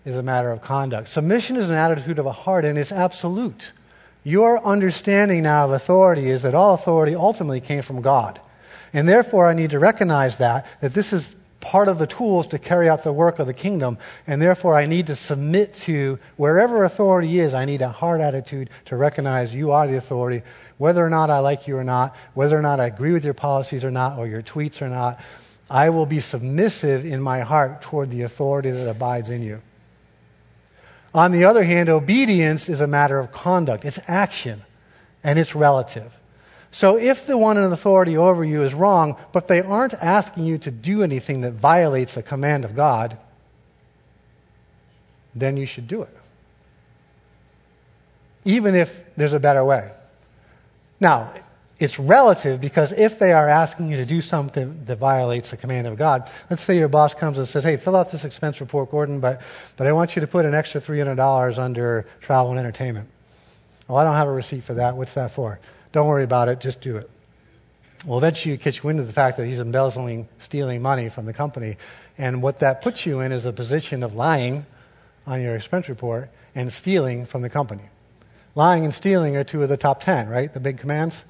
is 0.04 0.18
a 0.18 0.24
matter 0.24 0.52
of 0.52 0.62
conduct. 0.62 1.08
Submission 1.08 1.56
is 1.56 1.70
an 1.70 1.76
attitude 1.76 2.20
of 2.20 2.26
a 2.26 2.34
heart, 2.34 2.66
and 2.66 2.78
it's 2.78 2.92
absolute. 2.92 3.72
Your 4.24 4.64
understanding 4.66 5.44
now 5.44 5.66
of 5.66 5.72
authority 5.72 6.30
is 6.30 6.44
that 6.44 6.56
all 6.56 6.74
authority 6.74 7.16
ultimately 7.16 7.60
came 7.60 7.82
from 7.82 8.02
God. 8.02 8.40
And 8.94 9.08
therefore, 9.10 9.50
I 9.50 9.54
need 9.54 9.72
to 9.72 9.80
recognize 9.80 10.38
that, 10.38 10.66
that 10.82 10.94
this 10.94 11.14
is 11.14 11.36
part 11.60 11.88
of 11.88 11.98
the 11.98 12.08
tools 12.08 12.46
to 12.48 12.60
carry 12.60 12.90
out 12.90 13.04
the 13.04 13.14
work 13.14 13.40
of 13.40 13.48
the 13.48 13.54
kingdom. 13.54 13.98
And 14.28 14.42
therefore, 14.42 14.76
I 14.76 14.86
need 14.86 15.08
to 15.08 15.16
submit 15.16 15.74
to 15.74 16.20
wherever 16.36 16.84
authority 16.84 17.40
is, 17.40 17.54
I 17.54 17.66
need 17.66 17.82
a 17.82 17.90
hard 17.90 18.22
attitude 18.22 18.70
to 18.86 18.98
recognize 18.98 19.56
you 19.56 19.72
are 19.72 19.88
the 19.88 19.98
authority 19.98 20.44
whether 20.78 21.06
or 21.06 21.10
not 21.10 21.30
I 21.30 21.40
like 21.40 21.68
you 21.68 21.78
or 21.78 21.84
not, 21.84 22.16
whether 22.34 22.58
or 22.58 22.62
not 22.62 22.80
I 22.80 22.88
agree 22.88 23.14
with 23.14 23.24
your 23.24 23.34
policies 23.34 23.86
or 23.86 23.92
not, 23.92 24.20
or 24.20 24.28
your 24.28 24.42
tweets 24.42 24.82
or 24.82 24.90
not, 24.90 25.20
I 25.70 25.90
will 25.90 26.06
be 26.06 26.20
submissive 26.20 27.06
in 27.06 27.22
my 27.22 27.40
heart 27.40 27.82
toward 27.82 28.10
the 28.10 28.24
authority 28.24 28.70
that 28.72 28.90
abides 28.90 29.30
in 29.30 29.42
you. 29.42 29.62
On 31.14 31.32
the 31.32 31.46
other 31.46 31.64
hand, 31.64 31.90
obedience 31.90 32.70
is 32.70 32.82
a 32.82 32.88
matter 32.88 33.20
of 33.20 33.32
conduct, 33.32 33.86
it's 33.86 34.00
action, 34.08 34.64
and 35.24 35.38
it's 35.38 35.54
relative. 35.54 36.20
So 36.72 36.98
if 36.98 37.28
the 37.28 37.38
one 37.38 37.58
in 37.58 37.72
authority 37.72 38.18
over 38.18 38.44
you 38.44 38.64
is 38.64 38.74
wrong, 38.74 39.16
but 39.32 39.48
they 39.48 39.62
aren't 39.62 39.94
asking 39.94 40.46
you 40.46 40.58
to 40.60 40.72
do 40.72 41.04
anything 41.04 41.42
that 41.42 41.54
violates 41.54 42.16
the 42.16 42.24
command 42.24 42.66
of 42.66 42.76
God, 42.76 43.16
then 45.36 45.56
you 45.56 45.68
should 45.68 45.88
do 45.88 46.02
it. 46.02 46.18
Even 48.44 48.74
if 48.74 49.04
there's 49.16 49.34
a 49.34 49.40
better 49.40 49.64
way. 49.64 49.92
Now, 51.00 51.32
it's 51.84 52.00
relative 52.00 52.62
because 52.62 52.94
if 52.94 53.20
they 53.20 53.34
are 53.34 53.50
asking 53.50 53.92
you 53.92 53.98
to 53.98 54.06
do 54.06 54.22
something 54.22 54.86
that 54.86 54.96
violates 54.96 55.52
the 55.52 55.58
command 55.58 55.86
of 55.86 55.98
God, 55.98 56.32
let's 56.50 56.62
say 56.62 56.78
your 56.78 56.88
boss 56.88 57.14
comes 57.14 57.38
and 57.38 57.46
says, 57.46 57.66
Hey, 57.66 57.76
fill 57.76 57.98
out 57.98 58.10
this 58.10 58.24
expense 58.24 58.62
report, 58.62 58.90
Gordon, 58.90 59.20
but, 59.20 59.42
but 59.76 59.86
I 59.86 59.92
want 59.92 60.16
you 60.16 60.22
to 60.22 60.28
put 60.28 60.46
an 60.46 60.54
extra 60.54 60.80
$300 60.80 61.60
under 61.60 62.06
travel 62.22 62.52
and 62.52 62.60
entertainment. 62.60 63.10
Well, 63.90 63.98
I 63.98 64.06
don't 64.06 64.16
have 64.16 64.30
a 64.30 64.32
receipt 64.32 64.64
for 64.64 64.76
that. 64.76 64.96
What's 64.96 65.14
that 65.16 65.32
for? 65.32 65.60
Don't 65.92 66.08
worry 66.08 66.24
about 66.24 66.48
it, 66.48 66.62
just 66.62 66.80
do 66.80 66.96
it. 66.96 67.10
Well, 68.06 68.18
eventually 68.18 68.54
you 68.54 68.58
catch 68.58 68.82
wind 68.82 69.02
of 69.02 69.08
the 69.08 69.14
fact 69.14 69.36
that 69.36 69.46
he's 69.46 69.60
embezzling, 69.60 70.30
stealing 70.40 70.82
money 70.82 71.10
from 71.10 71.26
the 71.26 71.34
company. 71.34 71.76
And 72.18 72.42
what 72.42 72.60
that 72.60 72.82
puts 72.82 73.06
you 73.06 73.20
in 73.20 73.34
is 73.34 73.46
a 73.46 73.52
position 73.52 74.04
of 74.04 74.16
lying 74.16 74.66
on 75.28 75.42
your 75.42 75.58
expense 75.58 75.90
report 75.90 76.30
and 76.56 76.72
stealing 76.72 77.26
from 77.26 77.42
the 77.42 77.50
company. 77.50 77.84
Lying 78.56 78.86
and 78.86 78.94
stealing 78.94 79.36
are 79.36 79.44
two 79.44 79.64
of 79.64 79.70
the 79.70 79.78
top 79.78 80.02
ten, 80.02 80.30
right? 80.30 80.54
The 80.54 80.60
big 80.62 80.78
commands, 80.78 81.26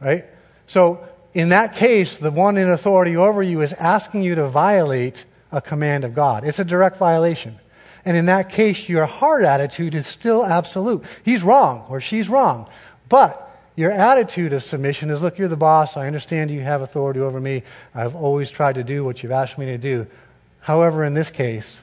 right? 0.00 0.24
So 0.66 1.06
in 1.34 1.50
that 1.50 1.74
case, 1.74 2.16
the 2.16 2.30
one 2.30 2.56
in 2.56 2.70
authority 2.70 3.16
over 3.16 3.42
you 3.42 3.60
is 3.60 3.72
asking 3.74 4.22
you 4.22 4.34
to 4.36 4.48
violate 4.48 5.24
a 5.52 5.60
command 5.60 6.04
of 6.04 6.14
God. 6.14 6.44
It's 6.44 6.58
a 6.58 6.64
direct 6.64 6.96
violation. 6.96 7.58
And 8.04 8.16
in 8.16 8.26
that 8.26 8.48
case, 8.48 8.88
your 8.88 9.06
heart 9.06 9.44
attitude 9.44 9.94
is 9.94 10.06
still 10.06 10.44
absolute. 10.44 11.04
He's 11.24 11.42
wrong 11.42 11.84
or 11.88 12.00
she's 12.00 12.28
wrong. 12.28 12.68
But 13.08 13.46
your 13.76 13.90
attitude 13.90 14.52
of 14.52 14.62
submission 14.62 15.10
is 15.10 15.22
look, 15.22 15.38
you're 15.38 15.48
the 15.48 15.56
boss. 15.56 15.96
I 15.96 16.06
understand 16.06 16.50
you 16.50 16.60
have 16.60 16.80
authority 16.80 17.20
over 17.20 17.40
me. 17.40 17.62
I've 17.94 18.14
always 18.14 18.50
tried 18.50 18.76
to 18.76 18.84
do 18.84 19.04
what 19.04 19.22
you've 19.22 19.32
asked 19.32 19.58
me 19.58 19.66
to 19.66 19.78
do. 19.78 20.06
However, 20.60 21.04
in 21.04 21.14
this 21.14 21.30
case, 21.30 21.82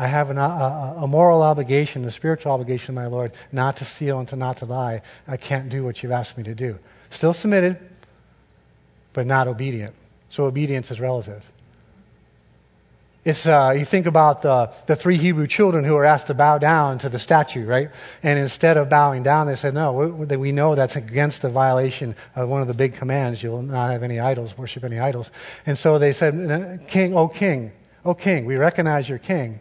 I 0.00 0.06
have 0.06 0.30
an, 0.30 0.38
a, 0.38 0.96
a, 1.02 1.06
moral 1.06 1.42
obligation, 1.42 2.06
a 2.06 2.10
spiritual 2.10 2.52
obligation, 2.52 2.94
my 2.94 3.06
Lord, 3.06 3.32
not 3.52 3.76
to 3.76 3.84
steal 3.84 4.18
and 4.18 4.26
to 4.28 4.36
not 4.36 4.56
to 4.56 4.64
lie. 4.64 5.02
I 5.28 5.36
can't 5.36 5.68
do 5.68 5.84
what 5.84 6.02
you've 6.02 6.10
asked 6.10 6.38
me 6.38 6.44
to 6.44 6.54
do. 6.54 6.78
Still 7.10 7.34
submitted, 7.34 7.78
but 9.12 9.26
not 9.26 9.46
obedient. 9.46 9.94
So 10.30 10.44
obedience 10.44 10.90
is 10.90 11.00
relative. 11.00 11.44
It's, 13.26 13.46
uh, 13.46 13.74
you 13.76 13.84
think 13.84 14.06
about 14.06 14.40
the, 14.40 14.72
the 14.86 14.96
three 14.96 15.18
Hebrew 15.18 15.46
children 15.46 15.84
who 15.84 15.92
were 15.92 16.06
asked 16.06 16.28
to 16.28 16.34
bow 16.34 16.56
down 16.56 16.98
to 17.00 17.10
the 17.10 17.18
statue, 17.18 17.66
right? 17.66 17.90
And 18.22 18.38
instead 18.38 18.78
of 18.78 18.88
bowing 18.88 19.22
down, 19.22 19.48
they 19.48 19.54
said, 19.54 19.74
No, 19.74 19.92
we, 19.92 20.36
we 20.38 20.50
know 20.50 20.74
that's 20.76 20.96
against 20.96 21.42
the 21.42 21.50
violation 21.50 22.16
of 22.34 22.48
one 22.48 22.62
of 22.62 22.68
the 22.68 22.74
big 22.74 22.94
commands. 22.94 23.42
You'll 23.42 23.60
not 23.60 23.90
have 23.90 24.02
any 24.02 24.18
idols, 24.18 24.56
worship 24.56 24.82
any 24.82 24.98
idols. 24.98 25.30
And 25.66 25.76
so 25.76 25.98
they 25.98 26.12
said, 26.12 26.88
King, 26.88 27.14
O 27.14 27.28
king, 27.28 27.72
O 28.06 28.14
king, 28.14 28.46
we 28.46 28.56
recognize 28.56 29.06
your 29.06 29.18
king. 29.18 29.60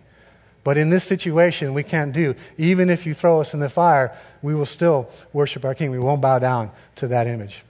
But 0.70 0.78
in 0.78 0.92
this 0.92 1.04
situation, 1.04 1.74
we 1.74 1.82
can't 1.82 2.14
do. 2.14 2.36
Even 2.60 2.92
if 2.92 3.08
you 3.08 3.16
throw 3.16 3.42
us 3.42 3.56
in 3.56 3.60
the 3.60 3.72
fire, 3.72 4.16
we 4.44 4.54
will 4.54 4.68
still 4.68 5.10
worship 5.34 5.66
our 5.66 5.74
king. 5.74 5.90
We 5.90 5.98
won't 5.98 6.22
bow 6.22 6.38
down 6.38 6.70
to 6.98 7.08
that 7.08 7.26
image. 7.26 7.64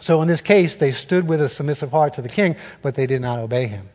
So 0.00 0.20
in 0.20 0.26
this 0.26 0.40
case, 0.40 0.74
they 0.74 0.90
stood 0.90 1.28
with 1.28 1.40
a 1.40 1.48
submissive 1.48 1.92
heart 1.92 2.14
to 2.14 2.22
the 2.22 2.28
king, 2.28 2.56
but 2.82 2.96
they 2.96 3.06
did 3.06 3.20
not 3.20 3.38
obey 3.38 3.68
him. 3.68 3.88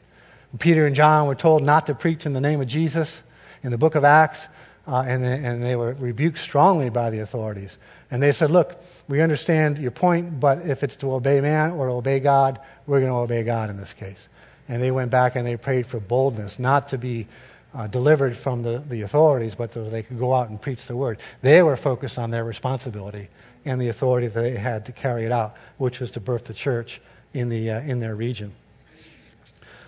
Peter 0.57 0.85
and 0.85 0.95
John 0.95 1.27
were 1.27 1.35
told 1.35 1.63
not 1.63 1.85
to 1.87 1.95
preach 1.95 2.25
in 2.25 2.31
the 2.31 2.39
name 2.39 2.61
of 2.61 2.67
Jesus 2.69 3.21
in 3.61 3.71
the 3.71 3.77
book 3.77 3.93
of 3.93 4.05
Acts, 4.05 4.47
uh, 4.87 5.03
and, 5.05 5.21
they, 5.21 5.43
and 5.43 5.61
they 5.61 5.75
were 5.75 5.91
rebuked 5.91 6.37
strongly 6.37 6.89
by 6.89 7.09
the 7.09 7.19
authorities. 7.19 7.77
And 8.09 8.23
they 8.23 8.31
said, 8.31 8.51
Look, 8.51 8.81
we 9.09 9.19
understand 9.19 9.79
your 9.79 9.91
point, 9.91 10.39
but 10.39 10.59
if 10.59 10.81
it's 10.81 10.95
to 10.95 11.11
obey 11.11 11.41
man 11.41 11.71
or 11.71 11.87
to 11.87 11.91
obey 11.91 12.21
God, 12.21 12.61
we're 12.87 13.01
going 13.01 13.11
to 13.11 13.17
obey 13.17 13.43
God 13.43 13.69
in 13.69 13.75
this 13.75 13.91
case. 13.91 14.29
And 14.69 14.81
they 14.81 14.91
went 14.91 15.11
back 15.11 15.35
and 15.35 15.45
they 15.45 15.57
prayed 15.57 15.85
for 15.85 15.99
boldness, 15.99 16.57
not 16.57 16.87
to 16.87 16.97
be 16.97 17.27
uh, 17.73 17.87
delivered 17.87 18.35
from 18.35 18.61
the, 18.61 18.79
the 18.89 19.01
authorities, 19.01 19.55
but 19.55 19.71
so 19.71 19.89
they 19.89 20.03
could 20.03 20.19
go 20.19 20.33
out 20.33 20.49
and 20.49 20.61
preach 20.61 20.85
the 20.85 20.95
word. 20.95 21.19
They 21.41 21.61
were 21.63 21.77
focused 21.77 22.19
on 22.19 22.31
their 22.31 22.43
responsibility 22.43 23.29
and 23.65 23.81
the 23.81 23.89
authority 23.89 24.27
that 24.27 24.39
they 24.39 24.51
had 24.51 24.85
to 24.85 24.91
carry 24.91 25.23
it 25.25 25.31
out, 25.31 25.55
which 25.77 25.99
was 25.99 26.11
to 26.11 26.19
birth 26.19 26.45
the 26.45 26.53
church 26.53 27.01
in, 27.33 27.49
the, 27.49 27.71
uh, 27.71 27.81
in 27.81 27.99
their 27.99 28.15
region. 28.15 28.53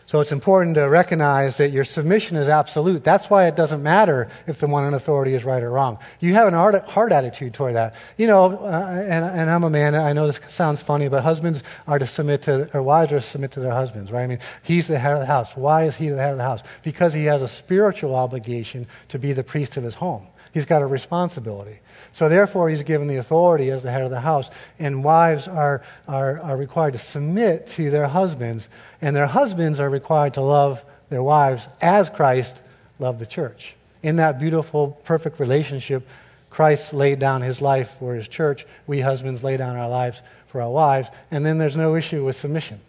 So 0.08 0.20
it's 0.20 0.32
important 0.32 0.76
to 0.76 0.84
recognize 0.84 1.58
that 1.58 1.70
your 1.70 1.84
submission 1.84 2.38
is 2.38 2.48
absolute. 2.48 3.04
That's 3.04 3.28
why 3.28 3.48
it 3.48 3.56
doesn't 3.56 3.82
matter 3.82 4.30
if 4.46 4.60
the 4.60 4.68
one 4.68 4.86
in 4.88 4.94
authority 4.94 5.34
is 5.34 5.44
right 5.44 5.64
or 5.64 5.72
wrong. 5.72 5.98
You 6.20 6.36
have 6.36 6.48
an 6.48 6.54
hard 6.54 7.12
attitude 7.12 7.56
toward 7.56 7.74
that. 7.74 7.96
You 8.16 8.28
know, 8.28 8.58
uh, 8.60 9.04
and, 9.10 9.26
and, 9.26 9.50
I'm 9.50 9.64
a 9.64 9.70
man, 9.70 9.96
I 9.96 10.14
know 10.14 10.28
this 10.28 10.40
sounds 10.48 10.80
funny, 10.80 11.08
but 11.08 11.24
husbands 11.24 11.64
are 11.88 11.98
to 11.98 12.06
submit 12.06 12.44
to, 12.44 12.70
or 12.78 12.84
wives 12.84 13.14
are 13.14 13.20
to 13.20 13.26
submit 13.26 13.52
to 13.54 13.60
their 13.62 13.72
husbands, 13.72 14.12
right? 14.12 14.24
I 14.24 14.28
mean, 14.28 14.40
he's 14.62 14.88
the 14.88 15.00
head 15.00 15.14
of 15.14 15.22
the 15.22 15.26
house. 15.26 15.56
Why 15.56 15.86
is 15.86 15.96
he 15.96 16.10
the 16.10 16.18
head 16.18 16.34
of 16.34 16.38
the 16.38 16.44
house? 16.44 16.62
Because 16.84 17.16
he 17.16 17.26
has 17.26 17.42
a 17.42 17.48
spiritual 17.48 18.14
obligation 18.14 18.86
to 19.10 19.18
be 19.18 19.34
the 19.34 19.44
priest 19.44 19.76
of 19.76 19.84
his 19.84 19.96
home. 19.96 20.28
He's 20.56 20.66
got 20.66 20.82
a 20.82 20.86
responsibility. 20.86 21.80
So 22.14 22.30
therefore, 22.30 22.70
he's 22.70 22.82
given 22.82 23.10
the 23.10 23.18
authority 23.18 23.72
as 23.72 23.84
the 23.84 23.92
head 23.92 24.04
of 24.04 24.10
the 24.10 24.22
house. 24.22 24.50
And 24.80 25.04
wives 25.04 25.50
are, 25.50 25.84
are, 26.08 26.40
are 26.40 26.56
required 26.56 26.94
to 26.94 26.98
submit 26.98 27.68
to 27.72 27.92
their 27.92 28.08
husbands. 28.08 28.70
And 29.02 29.14
their 29.14 29.28
husbands 29.28 29.82
are 29.82 29.90
required 29.90 30.36
to 30.36 30.42
love 30.42 30.82
their 31.10 31.22
wives 31.22 31.68
as 31.82 32.08
Christ 32.10 32.62
loved 33.00 33.20
the 33.20 33.26
church. 33.26 33.76
In 34.02 34.16
that 34.16 34.40
beautiful, 34.40 34.98
perfect 35.04 35.42
relationship, 35.42 36.08
Christ 36.50 36.94
laid 36.94 37.20
down 37.20 37.42
his 37.42 37.62
life 37.62 37.98
for 38.00 38.16
his 38.16 38.30
church. 38.30 38.66
We 38.88 39.02
husbands 39.02 39.44
lay 39.44 39.58
down 39.58 39.76
our 39.76 39.90
lives 39.90 40.22
for 40.48 40.62
our 40.62 40.72
wives. 40.72 41.10
And 41.32 41.46
then 41.46 41.58
there's 41.58 41.76
no 41.76 41.98
issue 41.98 42.24
with 42.24 42.38
submission. 42.38 42.80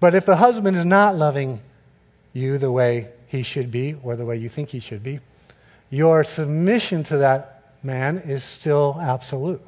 But 0.00 0.16
if 0.16 0.26
the 0.26 0.34
husband 0.34 0.76
is 0.76 0.84
not 0.84 1.14
loving 1.14 1.60
you 2.32 2.58
the 2.58 2.72
way 2.72 3.10
he 3.28 3.44
should 3.44 3.70
be 3.70 3.94
or 4.02 4.16
the 4.16 4.26
way 4.26 4.38
you 4.38 4.48
think 4.48 4.70
he 4.70 4.80
should 4.80 5.04
be, 5.04 5.20
your 5.90 6.24
submission 6.24 7.04
to 7.04 7.18
that 7.18 7.74
man 7.82 8.18
is 8.18 8.42
still 8.42 8.98
absolute. 9.00 9.62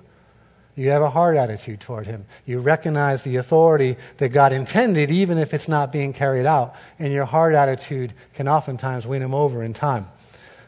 You 0.77 0.91
have 0.91 1.03
a 1.03 1.09
hard 1.09 1.39
attitude 1.39 1.81
toward 1.81 2.07
him. 2.07 2.27
You 2.45 2.61
recognize 2.61 3.23
the 3.23 3.37
authority 3.37 3.97
that 4.19 4.29
God 4.29 4.53
intended, 4.53 5.11
even 5.11 5.39
if 5.39 5.55
it's 5.55 5.69
not 5.69 5.91
being 5.91 6.13
carried 6.13 6.45
out. 6.45 6.75
And 6.99 7.13
your 7.13 7.25
hard 7.25 7.55
attitude 7.55 8.13
can 8.35 8.47
oftentimes 8.47 9.07
win 9.07 9.23
him 9.23 9.33
over 9.33 9.63
in 9.63 9.73
time. 9.73 10.09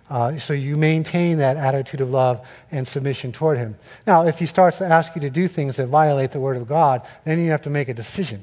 Uh, 0.08 0.38
so 0.38 0.54
you 0.54 0.78
maintain 0.78 1.38
that 1.38 1.58
attitude 1.58 2.00
of 2.00 2.10
love 2.10 2.46
and 2.70 2.88
submission 2.88 3.32
toward 3.32 3.58
him. 3.58 3.76
Now, 4.06 4.26
if 4.26 4.38
he 4.38 4.46
starts 4.46 4.78
to 4.78 4.86
ask 4.86 5.14
you 5.14 5.20
to 5.20 5.30
do 5.30 5.46
things 5.46 5.76
that 5.76 5.88
violate 5.88 6.30
the 6.30 6.40
Word 6.40 6.56
of 6.56 6.66
God, 6.66 7.02
then 7.24 7.38
you 7.44 7.50
have 7.50 7.62
to 7.62 7.70
make 7.70 7.88
a 7.90 7.94
decision. 7.94 8.42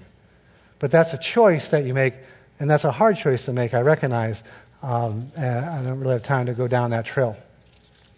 But 0.78 0.92
that's 0.92 1.14
a 1.14 1.18
choice 1.18 1.70
that 1.70 1.86
you 1.86 1.96
make, 1.96 2.14
and 2.60 2.70
that's 2.70 2.84
a 2.84 2.92
hard 2.92 3.18
choice 3.18 3.46
to 3.46 3.54
make, 3.54 3.74
I 3.74 3.82
recognize. 3.82 4.44
Um, 4.86 5.32
I 5.36 5.82
don't 5.84 6.00
really 6.00 6.14
have 6.14 6.22
time 6.22 6.46
to 6.46 6.54
go 6.54 6.68
down 6.68 6.92
that 6.92 7.06
trail. 7.06 7.36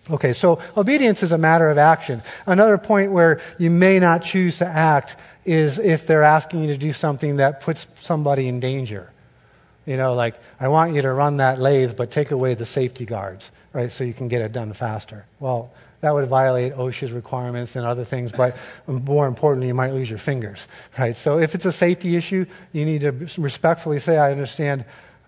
Okay, 0.09 0.33
so 0.33 0.59
obedience 0.75 1.23
is 1.23 1.31
a 1.31 1.37
matter 1.37 1.69
of 1.69 1.77
action. 1.77 2.21
Another 2.45 2.77
point 2.77 3.13
where 3.13 3.39
you 3.57 3.69
may 3.69 3.99
not 3.99 4.21
choose 4.21 4.57
to 4.57 4.65
act 4.65 5.15
is 5.45 5.79
if 5.79 6.05
they're 6.07 6.23
asking 6.23 6.63
you 6.63 6.67
to 6.67 6.77
do 6.77 6.91
something 6.91 7.37
that 7.37 7.61
puts 7.61 7.87
somebody 8.01 8.49
in 8.49 8.59
danger. 8.59 9.09
You 9.85 9.95
know, 9.95 10.13
like, 10.13 10.35
I 10.59 10.67
want 10.67 10.93
you 10.93 11.01
to 11.01 11.11
run 11.13 11.37
that 11.37 11.59
lathe, 11.59 11.95
but 11.95 12.11
take 12.11 12.31
away 12.31 12.53
the 12.53 12.65
safety 12.65 13.05
guards, 13.05 13.49
right, 13.71 13.89
so 13.89 14.03
you 14.03 14.13
can 14.13 14.27
get 14.27 14.41
it 14.41 14.51
done 14.51 14.73
faster. 14.73 15.25
Well, 15.39 15.71
that 16.01 16.13
would 16.13 16.27
violate 16.27 16.73
OSHA's 16.73 17.13
requirements 17.13 17.77
and 17.77 17.85
other 17.85 18.03
things, 18.03 18.33
but 18.33 18.57
more 18.87 19.25
importantly, 19.25 19.67
you 19.67 19.73
might 19.73 19.93
lose 19.93 20.09
your 20.09 20.19
fingers, 20.19 20.67
right? 20.99 21.15
So 21.15 21.39
if 21.39 21.55
it's 21.55 21.65
a 21.65 21.71
safety 21.71 22.17
issue, 22.17 22.45
you 22.73 22.83
need 22.83 23.01
to 23.01 23.11
respectfully 23.41 23.99
say, 23.99 24.17
I 24.17 24.31
understand 24.31 24.83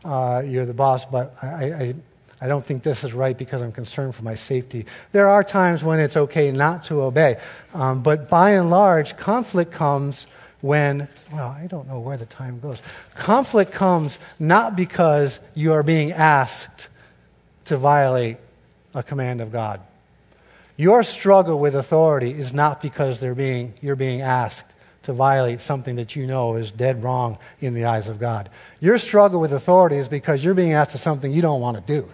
uh, 0.05 0.43
you're 0.45 0.65
the 0.65 0.73
boss, 0.73 1.05
but 1.05 1.35
I, 1.41 1.47
I, 1.47 1.95
I 2.41 2.47
don't 2.47 2.65
think 2.65 2.83
this 2.83 3.03
is 3.03 3.13
right 3.13 3.37
because 3.37 3.61
I'm 3.61 3.71
concerned 3.71 4.15
for 4.15 4.23
my 4.23 4.35
safety. 4.35 4.85
There 5.11 5.27
are 5.27 5.43
times 5.43 5.83
when 5.83 5.99
it's 5.99 6.15
okay 6.15 6.51
not 6.51 6.85
to 6.85 7.01
obey. 7.01 7.37
Um, 7.73 8.01
but 8.01 8.29
by 8.29 8.51
and 8.51 8.69
large, 8.69 9.17
conflict 9.17 9.71
comes 9.71 10.25
when, 10.61 11.07
well, 11.31 11.49
I 11.49 11.67
don't 11.67 11.87
know 11.87 11.99
where 11.99 12.17
the 12.17 12.25
time 12.25 12.59
goes. 12.59 12.81
Conflict 13.15 13.71
comes 13.71 14.19
not 14.39 14.75
because 14.75 15.39
you 15.53 15.73
are 15.73 15.83
being 15.83 16.11
asked 16.11 16.87
to 17.65 17.77
violate 17.77 18.37
a 18.93 19.03
command 19.03 19.41
of 19.41 19.51
God. 19.51 19.81
Your 20.75 21.03
struggle 21.03 21.59
with 21.59 21.75
authority 21.75 22.31
is 22.31 22.53
not 22.53 22.81
because 22.81 23.19
they're 23.19 23.35
being, 23.35 23.73
you're 23.81 23.97
being 23.97 24.21
asked 24.21 24.65
to 25.03 25.13
violate 25.13 25.61
something 25.61 25.95
that 25.95 26.15
you 26.15 26.27
know 26.27 26.55
is 26.55 26.71
dead 26.71 27.03
wrong 27.03 27.37
in 27.61 27.73
the 27.73 27.85
eyes 27.85 28.09
of 28.09 28.19
God. 28.19 28.49
Your 28.79 28.97
struggle 28.97 29.39
with 29.39 29.53
authority 29.53 29.97
is 29.97 30.07
because 30.07 30.43
you're 30.43 30.53
being 30.53 30.73
asked 30.73 30.91
to 30.91 30.97
something 30.97 31.31
you 31.31 31.41
don't 31.41 31.61
want 31.61 31.77
to 31.77 31.83
do. 31.83 32.09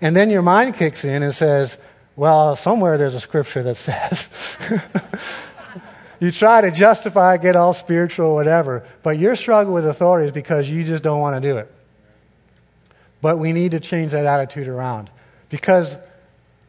And 0.00 0.16
then 0.16 0.30
your 0.30 0.42
mind 0.42 0.74
kicks 0.74 1.04
in 1.04 1.22
and 1.22 1.34
says, 1.34 1.78
well, 2.16 2.56
somewhere 2.56 2.98
there's 2.98 3.14
a 3.14 3.20
scripture 3.20 3.62
that 3.62 3.76
says. 3.76 4.28
you 6.20 6.32
try 6.32 6.60
to 6.60 6.70
justify, 6.70 7.36
get 7.36 7.56
all 7.56 7.74
spiritual, 7.74 8.34
whatever, 8.34 8.84
but 9.02 9.18
your 9.18 9.36
struggle 9.36 9.72
with 9.72 9.86
authority 9.86 10.26
is 10.26 10.32
because 10.32 10.68
you 10.68 10.84
just 10.84 11.02
don't 11.02 11.20
want 11.20 11.40
to 11.40 11.48
do 11.48 11.58
it. 11.58 11.72
But 13.20 13.38
we 13.38 13.52
need 13.52 13.70
to 13.70 13.80
change 13.80 14.12
that 14.12 14.26
attitude 14.26 14.66
around. 14.66 15.08
Because 15.48 15.96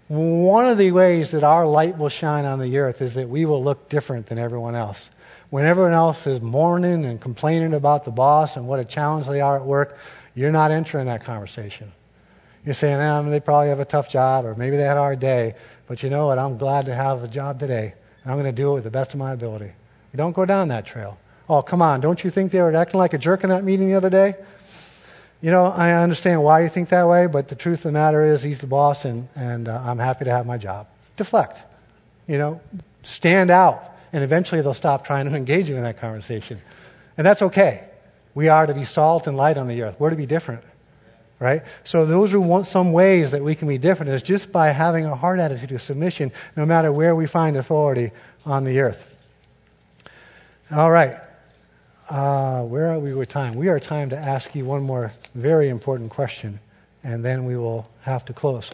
one 0.08 0.66
of 0.66 0.78
the 0.78 0.92
ways 0.92 1.32
that 1.32 1.44
our 1.44 1.66
light 1.66 1.98
will 1.98 2.10
shine 2.10 2.46
on 2.46 2.60
the 2.60 2.78
earth 2.78 3.02
is 3.02 3.14
that 3.14 3.30
we 3.30 3.46
will 3.46 3.64
look 3.64 3.90
different 3.90 4.28
than 4.28 4.38
everyone 4.38 4.76
else. 4.76 5.10
When 5.50 5.66
everyone 5.66 5.94
else 5.94 6.28
is 6.28 6.42
mourning 6.42 7.06
and 7.06 7.22
complaining 7.22 7.74
about 7.74 8.06
the 8.06 8.12
boss 8.12 8.58
and 8.58 8.68
what 8.68 8.80
a 8.80 8.86
challenge 8.86 9.28
they 9.28 9.42
are 9.42 9.58
at 9.58 9.66
work, 9.66 9.98
you're 10.36 10.52
not 10.52 10.72
entering 10.72 11.06
that 11.06 11.24
conversation. 11.24 11.92
You're 12.66 12.74
saying, 12.74 13.00
eh, 13.00 13.30
they 13.30 13.40
probably 13.40 13.70
have 13.70 13.80
a 13.80 13.86
tough 13.86 14.10
job, 14.10 14.46
or 14.46 14.56
maybe 14.56 14.78
they 14.78 14.84
had 14.84 14.98
a 14.98 15.02
hard 15.02 15.20
day, 15.20 15.56
but 15.88 16.02
you 16.02 16.10
know 16.10 16.28
what? 16.28 16.40
I'm 16.40 16.58
glad 16.58 16.86
to 16.86 16.96
have 16.96 17.24
a 17.24 17.28
job 17.28 17.60
today, 17.60 17.94
and 18.24 18.32
I'm 18.32 18.40
going 18.40 18.54
to 18.54 18.56
do 18.56 18.72
it 18.72 18.74
with 18.76 18.84
the 18.86 18.92
best 18.92 19.14
of 19.14 19.20
my 19.20 19.34
ability. 19.34 19.72
You 20.14 20.18
don't 20.18 20.32
go 20.32 20.46
down 20.46 20.70
that 20.70 20.86
trail. 20.86 21.18
Oh, 21.50 21.62
come 21.62 21.82
on. 21.82 22.00
Don't 22.00 22.24
you 22.24 22.30
think 22.30 22.52
they 22.52 22.62
were 22.62 22.74
acting 22.76 22.98
like 22.98 23.14
a 23.14 23.18
jerk 23.18 23.44
in 23.44 23.50
that 23.50 23.64
meeting 23.64 23.90
the 23.90 23.96
other 23.96 24.10
day? 24.10 24.36
You 25.44 25.52
know, 25.52 25.66
I 25.66 25.92
understand 25.92 26.42
why 26.42 26.62
you 26.62 26.70
think 26.70 26.88
that 26.90 27.06
way, 27.06 27.28
but 27.28 27.50
the 27.50 27.56
truth 27.56 27.80
of 27.80 27.84
the 27.84 27.92
matter 27.92 28.24
is 28.24 28.42
he's 28.42 28.60
the 28.60 28.68
boss, 28.68 29.04
and, 29.04 29.28
and 29.36 29.68
uh, 29.68 29.84
I'm 29.86 30.00
happy 30.00 30.24
to 30.24 30.32
have 30.32 30.46
my 30.46 30.58
job. 30.58 30.88
Deflect. 31.18 31.62
You 32.28 32.38
know, 32.38 32.62
stand 33.04 33.52
out, 33.52 33.92
and 34.14 34.24
eventually 34.24 34.62
they'll 34.62 34.74
stop 34.74 35.06
trying 35.06 35.30
to 35.30 35.36
engage 35.36 35.70
you 35.70 35.76
in 35.76 35.84
that 35.84 35.98
conversation. 35.98 36.62
And 37.18 37.28
that's 37.28 37.42
okay. 37.42 37.84
We 38.34 38.48
are 38.48 38.66
to 38.66 38.74
be 38.74 38.86
salt 38.86 39.28
and 39.28 39.36
light 39.36 39.58
on 39.58 39.68
the 39.68 39.82
earth. 39.82 39.98
We're 40.00 40.12
to 40.12 40.16
be 40.16 40.26
different 40.26 40.64
right? 41.40 41.64
So 41.84 42.06
those 42.06 42.34
are 42.34 42.40
one, 42.40 42.64
some 42.64 42.94
ways 42.94 43.32
that 43.32 43.44
we 43.44 43.54
can 43.54 43.68
be 43.68 43.78
different 43.78 44.14
is 44.14 44.24
just 44.24 44.50
by 44.50 44.70
having 44.70 45.04
a 45.04 45.14
heart 45.14 45.40
attitude 45.40 45.74
of 45.74 45.82
submission 45.82 46.32
no 46.56 46.66
matter 46.66 46.90
where 46.90 47.14
we 47.16 47.26
find 47.26 47.58
authority 47.58 48.12
on 48.46 48.64
the 48.64 48.80
earth. 48.80 49.14
All 50.72 50.90
right. 50.90 51.18
Uh, 52.10 52.64
where 52.64 52.92
are 52.92 53.00
we 53.00 53.14
with 53.14 53.30
time? 53.30 53.56
We 53.56 53.70
are 53.70 53.80
time 53.80 54.10
to 54.10 54.18
ask 54.18 54.54
you 54.56 54.66
one 54.66 54.84
more 54.84 55.14
very 55.36 55.70
important 55.70 56.10
question, 56.12 56.60
and 57.04 57.24
then 57.24 57.46
we 57.46 57.56
will 57.56 57.88
have 58.02 58.26
to 58.26 58.34
close. 58.34 58.70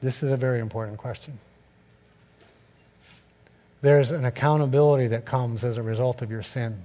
This 0.00 0.22
is 0.22 0.32
a 0.32 0.36
very 0.36 0.58
important 0.58 0.98
question. 0.98 1.38
There's 3.82 4.10
an 4.10 4.24
accountability 4.24 5.08
that 5.08 5.24
comes 5.24 5.64
as 5.64 5.76
a 5.76 5.82
result 5.82 6.22
of 6.22 6.30
your 6.30 6.42
sin. 6.42 6.82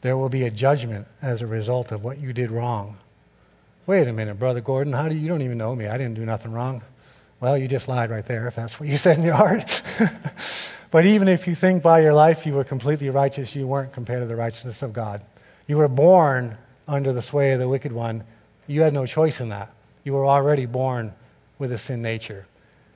There 0.00 0.16
will 0.16 0.28
be 0.28 0.44
a 0.44 0.50
judgment 0.50 1.06
as 1.20 1.42
a 1.42 1.46
result 1.46 1.92
of 1.92 2.02
what 2.02 2.18
you 2.18 2.32
did 2.32 2.50
wrong. 2.50 2.96
Wait 3.86 4.08
a 4.08 4.12
minute, 4.12 4.38
Brother 4.38 4.60
Gordon, 4.60 4.92
how 4.94 5.08
do 5.08 5.14
you, 5.14 5.20
you 5.20 5.28
don't 5.28 5.42
even 5.42 5.58
know 5.58 5.74
me? 5.76 5.86
I 5.86 5.98
didn't 5.98 6.14
do 6.14 6.24
nothing 6.24 6.52
wrong. 6.52 6.82
Well, 7.40 7.58
you 7.58 7.68
just 7.68 7.86
lied 7.88 8.10
right 8.10 8.24
there 8.24 8.48
if 8.48 8.56
that's 8.56 8.80
what 8.80 8.88
you 8.88 8.96
said 8.96 9.18
in 9.18 9.24
your 9.24 9.34
heart. 9.34 9.82
but 10.90 11.04
even 11.04 11.28
if 11.28 11.46
you 11.46 11.54
think 11.54 11.82
by 11.82 12.00
your 12.00 12.14
life 12.14 12.46
you 12.46 12.54
were 12.54 12.64
completely 12.64 13.10
righteous, 13.10 13.54
you 13.54 13.66
weren't 13.66 13.92
compared 13.92 14.22
to 14.22 14.26
the 14.26 14.36
righteousness 14.36 14.82
of 14.82 14.92
God. 14.92 15.22
You 15.66 15.76
were 15.76 15.88
born 15.88 16.56
under 16.88 17.12
the 17.12 17.22
sway 17.22 17.52
of 17.52 17.60
the 17.60 17.68
wicked 17.68 17.92
one. 17.92 18.24
You 18.66 18.82
had 18.82 18.94
no 18.94 19.04
choice 19.06 19.40
in 19.40 19.50
that. 19.50 19.70
You 20.04 20.14
were 20.14 20.24
already 20.24 20.66
born 20.66 21.12
with 21.58 21.72
a 21.72 21.78
sin 21.78 22.00
nature. 22.00 22.46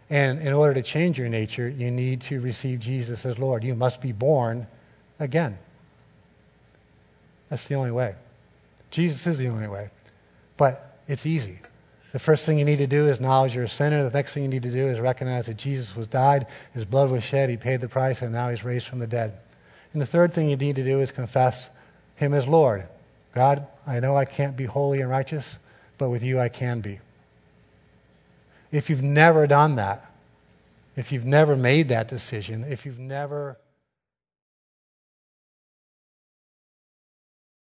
And 0.09 0.41
in 0.41 0.53
order 0.53 0.75
to 0.75 0.83
change 0.83 1.19
your 1.19 1.29
nature, 1.29 1.69
you 1.69 1.91
need 1.91 2.23
to 2.23 2.41
receive 2.41 2.81
Jesus 2.81 3.25
as 3.27 3.39
Lord. 3.39 3.63
You 3.63 3.75
must 3.75 4.01
be 4.01 4.13
born 4.13 4.67
again. 5.19 5.59
That's 7.49 7.65
the 7.65 7.75
only 7.75 7.91
way. 7.91 8.15
Jesus 8.91 9.27
is 9.27 9.39
the 9.39 9.49
only 9.49 9.69
way. 9.69 9.91
But 10.57 10.99
it's 11.07 11.27
easy. 11.27 11.59
The 12.13 12.19
first 12.19 12.45
thing 12.45 12.59
you 12.59 12.65
need 12.65 12.79
to 12.79 12.87
do 12.87 13.07
is 13.07 13.17
acknowledge 13.17 13.55
you're 13.55 13.65
a 13.65 13.69
sinner. 13.69 14.03
The 14.03 14.11
next 14.11 14.35
thing 14.35 14.43
you 14.43 14.49
need 14.49 14.65
to 14.65 14.71
do 14.71 14.89
is 14.89 14.99
recognize 14.99 15.47
that 15.47 15.57
Jesus 15.57 15.95
was 15.95 16.07
died, 16.07 16.47
his 16.75 16.85
blood 16.85 17.11
was 17.11 17.23
shed, 17.23 17.51
he 17.51 17.57
paid 17.57 17.81
the 17.81 17.89
price, 17.89 18.21
and 18.23 18.33
now 18.33 18.51
he's 18.51 18.65
raised 18.65 18.89
from 18.89 18.99
the 18.99 19.07
dead. 19.07 19.39
And 19.93 20.03
the 20.03 20.07
third 20.07 20.33
thing 20.33 20.51
you 20.51 20.57
need 20.57 20.77
to 20.77 20.85
do 20.85 21.01
is 21.01 21.13
confess 21.13 21.71
him 22.17 22.35
as 22.35 22.47
Lord. 22.47 22.87
God, 23.35 23.67
I 23.87 24.01
know 24.01 24.17
I 24.17 24.25
can't 24.25 24.57
be 24.57 24.65
holy 24.65 25.01
and 25.01 25.09
righteous, 25.09 25.57
but 25.99 26.11
with 26.11 26.23
you 26.23 26.41
I 26.41 26.49
can 26.49 26.81
be. 26.81 26.99
If 28.73 28.91
you've 28.91 29.03
never 29.03 29.47
done 29.47 29.77
that, 29.77 30.05
if 30.97 31.13
you've 31.13 31.25
never 31.25 31.57
made 31.57 31.89
that 31.89 32.09
decision, 32.09 32.65
if 32.65 32.85
you've 32.85 32.99
never 32.99 33.57